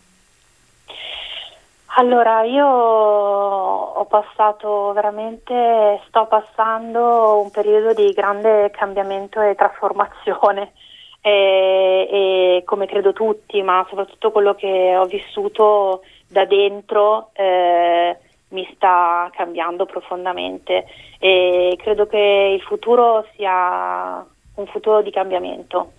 Allora, 1.97 2.43
io 2.43 2.67
ho 2.67 4.05
passato 4.05 4.93
veramente, 4.93 6.01
sto 6.09 6.27
passando 6.27 7.41
un 7.41 7.51
periodo 7.51 7.95
di 7.95 8.13
grande 8.13 8.71
cambiamento 8.71 9.41
e 9.41 9.55
trasformazione 9.55 10.73
e, 11.23 12.09
e 12.11 12.63
come 12.67 12.87
credo 12.87 13.15
tutti, 13.15 13.63
ma 13.63 13.85
soprattutto 13.89 14.31
quello 14.31 14.55
che 14.55 14.95
ho 14.97 15.07
vissuto 15.07 16.03
da 16.29 16.45
dentro. 16.45 17.31
Eh, 17.33 18.17
mi 18.51 18.69
sta 18.75 19.31
cambiando 19.33 19.87
profondamente 19.87 20.87
e 21.19 21.77
credo 21.79 22.07
che 22.07 22.53
il 22.55 22.63
futuro 22.63 23.27
sia 23.37 24.25
un 24.55 24.67
futuro 24.67 25.03
di 25.03 25.11
cambiamento, 25.11 25.93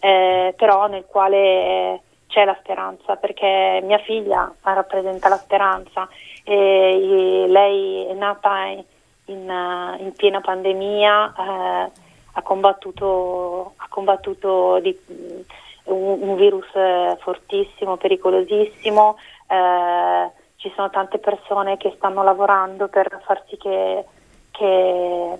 eh, 0.00 0.54
però 0.56 0.86
nel 0.86 1.04
quale 1.06 2.02
c'è 2.28 2.44
la 2.44 2.56
speranza 2.60 3.16
perché 3.16 3.80
mia 3.82 3.98
figlia 3.98 4.52
rappresenta 4.62 5.28
la 5.28 5.36
speranza 5.36 6.08
e 6.44 7.44
lei 7.48 8.06
è 8.06 8.12
nata 8.14 8.64
in, 9.26 9.96
in 9.98 10.12
piena 10.16 10.40
pandemia, 10.40 11.34
eh, 11.36 11.90
ha 12.32 12.42
combattuto, 12.42 13.74
ha 13.76 13.86
combattuto 13.88 14.78
di, 14.80 14.96
un, 15.84 16.22
un, 16.22 16.36
virus 16.36 16.68
fortissimo, 17.20 17.96
pericolosissimo. 17.96 19.16
Eh, 19.46 20.30
ci 20.58 20.72
sono 20.74 20.90
tante 20.90 21.18
persone 21.18 21.76
che 21.76 21.94
stanno 21.96 22.24
lavorando 22.24 22.88
per 22.88 23.20
far 23.24 23.44
sì 23.46 23.56
che, 23.56 24.04
che, 24.50 25.38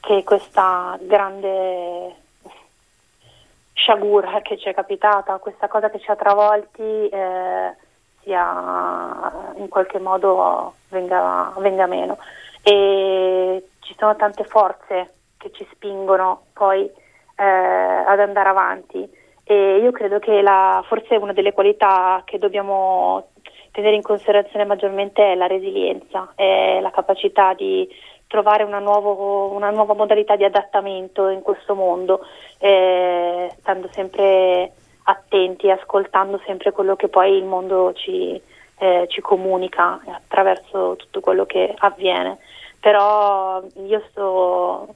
che 0.00 0.22
questa 0.22 0.96
grande 1.00 2.14
sciagura 3.72 4.40
che 4.42 4.58
ci 4.58 4.68
è 4.68 4.74
capitata, 4.74 5.38
questa 5.38 5.66
cosa 5.66 5.90
che 5.90 5.98
ci 5.98 6.08
ha 6.08 6.14
travolti, 6.14 7.08
eh, 7.08 7.74
sia 8.22 9.32
in 9.56 9.68
qualche 9.68 9.98
modo 9.98 10.74
venga, 10.90 11.52
venga, 11.58 11.86
meno. 11.86 12.16
E 12.62 13.70
ci 13.80 13.96
sono 13.98 14.14
tante 14.14 14.44
forze 14.44 15.14
che 15.36 15.50
ci 15.50 15.66
spingono 15.72 16.44
poi 16.52 16.84
eh, 16.84 17.44
ad 17.44 18.20
andare 18.20 18.48
avanti 18.48 19.20
e 19.42 19.78
io 19.78 19.90
credo 19.90 20.20
che 20.20 20.40
la, 20.42 20.80
forse 20.86 21.16
una 21.16 21.32
delle 21.32 21.52
qualità 21.52 22.22
che 22.24 22.38
dobbiamo 22.38 23.31
tenere 23.72 23.96
in 23.96 24.02
considerazione 24.02 24.64
maggiormente 24.64 25.32
è 25.32 25.34
la 25.34 25.46
resilienza, 25.46 26.32
è 26.36 26.78
la 26.80 26.90
capacità 26.90 27.54
di 27.54 27.88
trovare 28.26 28.62
una, 28.62 28.78
nuovo, 28.78 29.52
una 29.52 29.70
nuova 29.70 29.94
modalità 29.94 30.36
di 30.36 30.44
adattamento 30.44 31.28
in 31.28 31.42
questo 31.42 31.74
mondo, 31.74 32.24
eh, 32.58 33.50
stando 33.58 33.88
sempre 33.92 34.72
attenti, 35.04 35.70
ascoltando 35.70 36.40
sempre 36.46 36.70
quello 36.72 36.96
che 36.96 37.08
poi 37.08 37.32
il 37.32 37.44
mondo 37.44 37.92
ci, 37.94 38.40
eh, 38.78 39.06
ci 39.08 39.20
comunica 39.20 40.00
attraverso 40.06 40.96
tutto 40.96 41.20
quello 41.20 41.44
che 41.44 41.74
avviene. 41.76 42.38
Però 42.78 43.62
io 43.86 44.02
sto, 44.10 44.88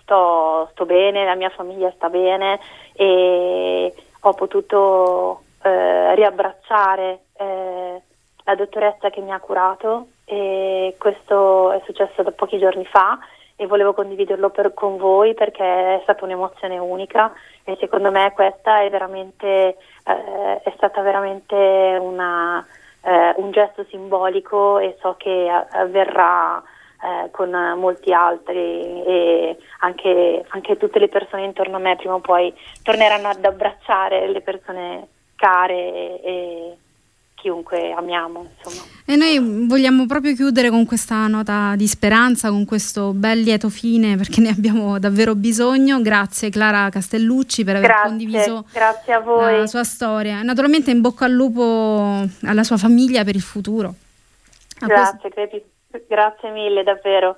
sto, 0.00 0.68
sto 0.72 0.86
bene, 0.86 1.24
la 1.24 1.34
mia 1.34 1.50
famiglia 1.50 1.90
sta 1.92 2.08
bene 2.08 2.58
e 2.94 3.92
ho 4.20 4.32
potuto 4.32 5.42
eh, 5.66 6.14
riabbracciare 6.14 7.20
eh, 7.36 8.02
la 8.44 8.54
dottoressa 8.54 9.10
che 9.10 9.20
mi 9.20 9.32
ha 9.32 9.40
curato 9.40 10.08
e 10.24 10.94
questo 10.96 11.72
è 11.72 11.82
successo 11.84 12.22
da 12.22 12.30
pochi 12.30 12.58
giorni 12.58 12.84
fa 12.84 13.18
e 13.56 13.66
volevo 13.66 13.92
condividerlo 13.92 14.50
per, 14.50 14.74
con 14.74 14.96
voi 14.96 15.34
perché 15.34 15.64
è 15.64 16.00
stata 16.04 16.24
un'emozione 16.24 16.78
unica 16.78 17.32
e 17.64 17.76
secondo 17.80 18.12
me 18.12 18.30
questa 18.32 18.82
è 18.82 18.90
veramente 18.90 19.76
eh, 20.04 20.60
è 20.62 20.72
stata 20.76 21.00
veramente 21.02 21.98
una, 22.00 22.64
eh, 23.02 23.34
un 23.36 23.50
gesto 23.50 23.84
simbolico 23.88 24.78
e 24.78 24.96
so 25.00 25.16
che 25.18 25.50
avverrà 25.50 26.62
eh, 27.02 27.30
con 27.32 27.50
molti 27.76 28.12
altri 28.12 29.02
e 29.04 29.56
anche, 29.80 30.44
anche 30.48 30.76
tutte 30.76 31.00
le 31.00 31.08
persone 31.08 31.42
intorno 31.42 31.76
a 31.76 31.80
me 31.80 31.96
prima 31.96 32.14
o 32.14 32.20
poi 32.20 32.54
torneranno 32.84 33.28
ad 33.28 33.44
abbracciare 33.44 34.28
le 34.28 34.40
persone 34.42 35.08
care 35.46 36.20
e, 36.22 36.76
chiunque 37.34 37.92
amiamo. 37.92 38.46
Insomma. 38.56 38.84
E 39.04 39.14
noi 39.14 39.66
vogliamo 39.68 40.06
proprio 40.06 40.34
chiudere 40.34 40.68
con 40.70 40.84
questa 40.84 41.28
nota 41.28 41.74
di 41.76 41.86
speranza, 41.86 42.48
con 42.48 42.64
questo 42.64 43.12
bel 43.12 43.40
lieto 43.40 43.68
fine, 43.68 44.16
perché 44.16 44.40
ne 44.40 44.48
abbiamo 44.48 44.98
davvero 44.98 45.36
bisogno. 45.36 46.00
Grazie 46.00 46.50
Clara 46.50 46.88
Castellucci 46.88 47.62
per 47.62 47.76
aver 47.76 47.88
grazie, 47.88 48.08
condiviso 48.08 48.64
la 48.72 49.66
sua 49.66 49.84
storia. 49.84 50.42
Naturalmente 50.42 50.90
in 50.90 51.00
bocca 51.00 51.26
al 51.26 51.32
lupo 51.32 52.24
alla 52.42 52.64
sua 52.64 52.78
famiglia 52.78 53.22
per 53.22 53.36
il 53.36 53.42
futuro. 53.42 53.94
A 54.80 54.86
grazie, 54.86 55.30
questo... 55.30 55.62
grazie 56.08 56.50
mille 56.50 56.82
davvero. 56.82 57.36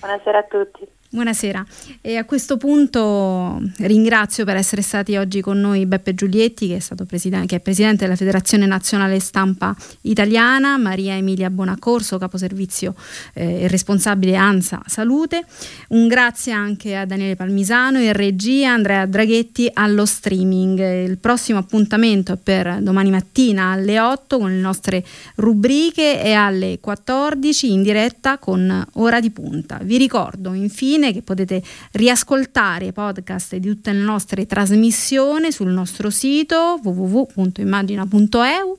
Buonasera 0.00 0.38
a 0.38 0.44
tutti. 0.44 0.93
Buonasera 1.14 1.64
e 2.00 2.16
a 2.16 2.24
questo 2.24 2.56
punto 2.56 3.62
ringrazio 3.76 4.44
per 4.44 4.56
essere 4.56 4.82
stati 4.82 5.14
oggi 5.14 5.40
con 5.40 5.60
noi 5.60 5.86
Beppe 5.86 6.12
Giulietti 6.12 6.66
che 6.66 6.78
è, 6.78 7.04
presidente, 7.06 7.46
che 7.46 7.56
è 7.56 7.60
presidente 7.60 8.02
della 8.02 8.16
Federazione 8.16 8.66
Nazionale 8.66 9.20
Stampa 9.20 9.76
Italiana, 10.00 10.76
Maria 10.76 11.14
Emilia 11.14 11.50
Bonacorso, 11.50 12.18
caposervizio 12.18 12.96
eh, 13.32 13.60
e 13.60 13.68
responsabile 13.68 14.34
ANSA 14.34 14.82
Salute. 14.86 15.44
Un 15.90 16.08
grazie 16.08 16.50
anche 16.50 16.96
a 16.96 17.06
Daniele 17.06 17.36
Palmisano 17.36 18.00
in 18.00 18.12
regia, 18.12 18.72
Andrea 18.72 19.06
Draghetti 19.06 19.70
allo 19.72 20.06
streaming. 20.06 20.80
Il 21.06 21.18
prossimo 21.18 21.60
appuntamento 21.60 22.32
è 22.32 22.36
per 22.42 22.78
domani 22.80 23.10
mattina 23.10 23.70
alle 23.70 24.00
8 24.00 24.38
con 24.38 24.50
le 24.50 24.60
nostre 24.60 25.04
rubriche 25.36 26.20
e 26.20 26.32
alle 26.32 26.78
14 26.80 27.70
in 27.70 27.84
diretta 27.84 28.38
con 28.38 28.84
Ora 28.94 29.20
di 29.20 29.30
Punta. 29.30 29.78
Vi 29.80 29.96
ricordo 29.96 30.54
infine 30.54 31.02
che 31.12 31.22
potete 31.22 31.62
riascoltare 31.92 32.86
i 32.86 32.92
podcast 32.92 33.56
di 33.56 33.68
tutte 33.68 33.92
le 33.92 34.00
nostre 34.00 34.46
trasmissioni 34.46 35.52
sul 35.52 35.70
nostro 35.70 36.10
sito 36.10 36.80
www.immagina.eu 36.82 38.76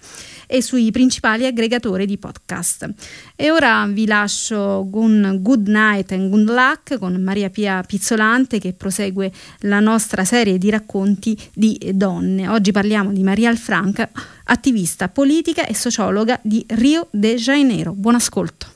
e 0.47 0.61
sui 0.61 0.91
principali 0.91 1.45
aggregatori 1.45 2.05
di 2.05 2.17
podcast. 2.17 2.89
E 3.35 3.51
ora 3.51 3.85
vi 3.87 4.05
lascio 4.05 4.87
con 4.91 5.39
Good 5.41 5.67
Night 5.67 6.11
and 6.11 6.29
Good 6.29 6.49
Luck 6.49 6.97
con 6.99 7.21
Maria 7.21 7.49
Pia 7.49 7.83
Pizzolante 7.83 8.59
che 8.59 8.73
prosegue 8.73 9.31
la 9.61 9.79
nostra 9.79 10.23
serie 10.23 10.57
di 10.57 10.69
racconti 10.69 11.37
di 11.53 11.91
donne. 11.93 12.47
Oggi 12.47 12.71
parliamo 12.71 13.11
di 13.11 13.23
Maria 13.23 13.49
Alfranca, 13.49 14.09
attivista 14.45 15.09
politica 15.09 15.65
e 15.65 15.73
sociologa 15.73 16.39
di 16.41 16.63
Rio 16.69 17.07
de 17.11 17.35
Janeiro. 17.35 17.93
Buon 17.93 18.15
ascolto. 18.15 18.74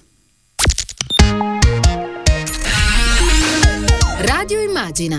Radio 4.21 4.59
Immagina 4.61 5.17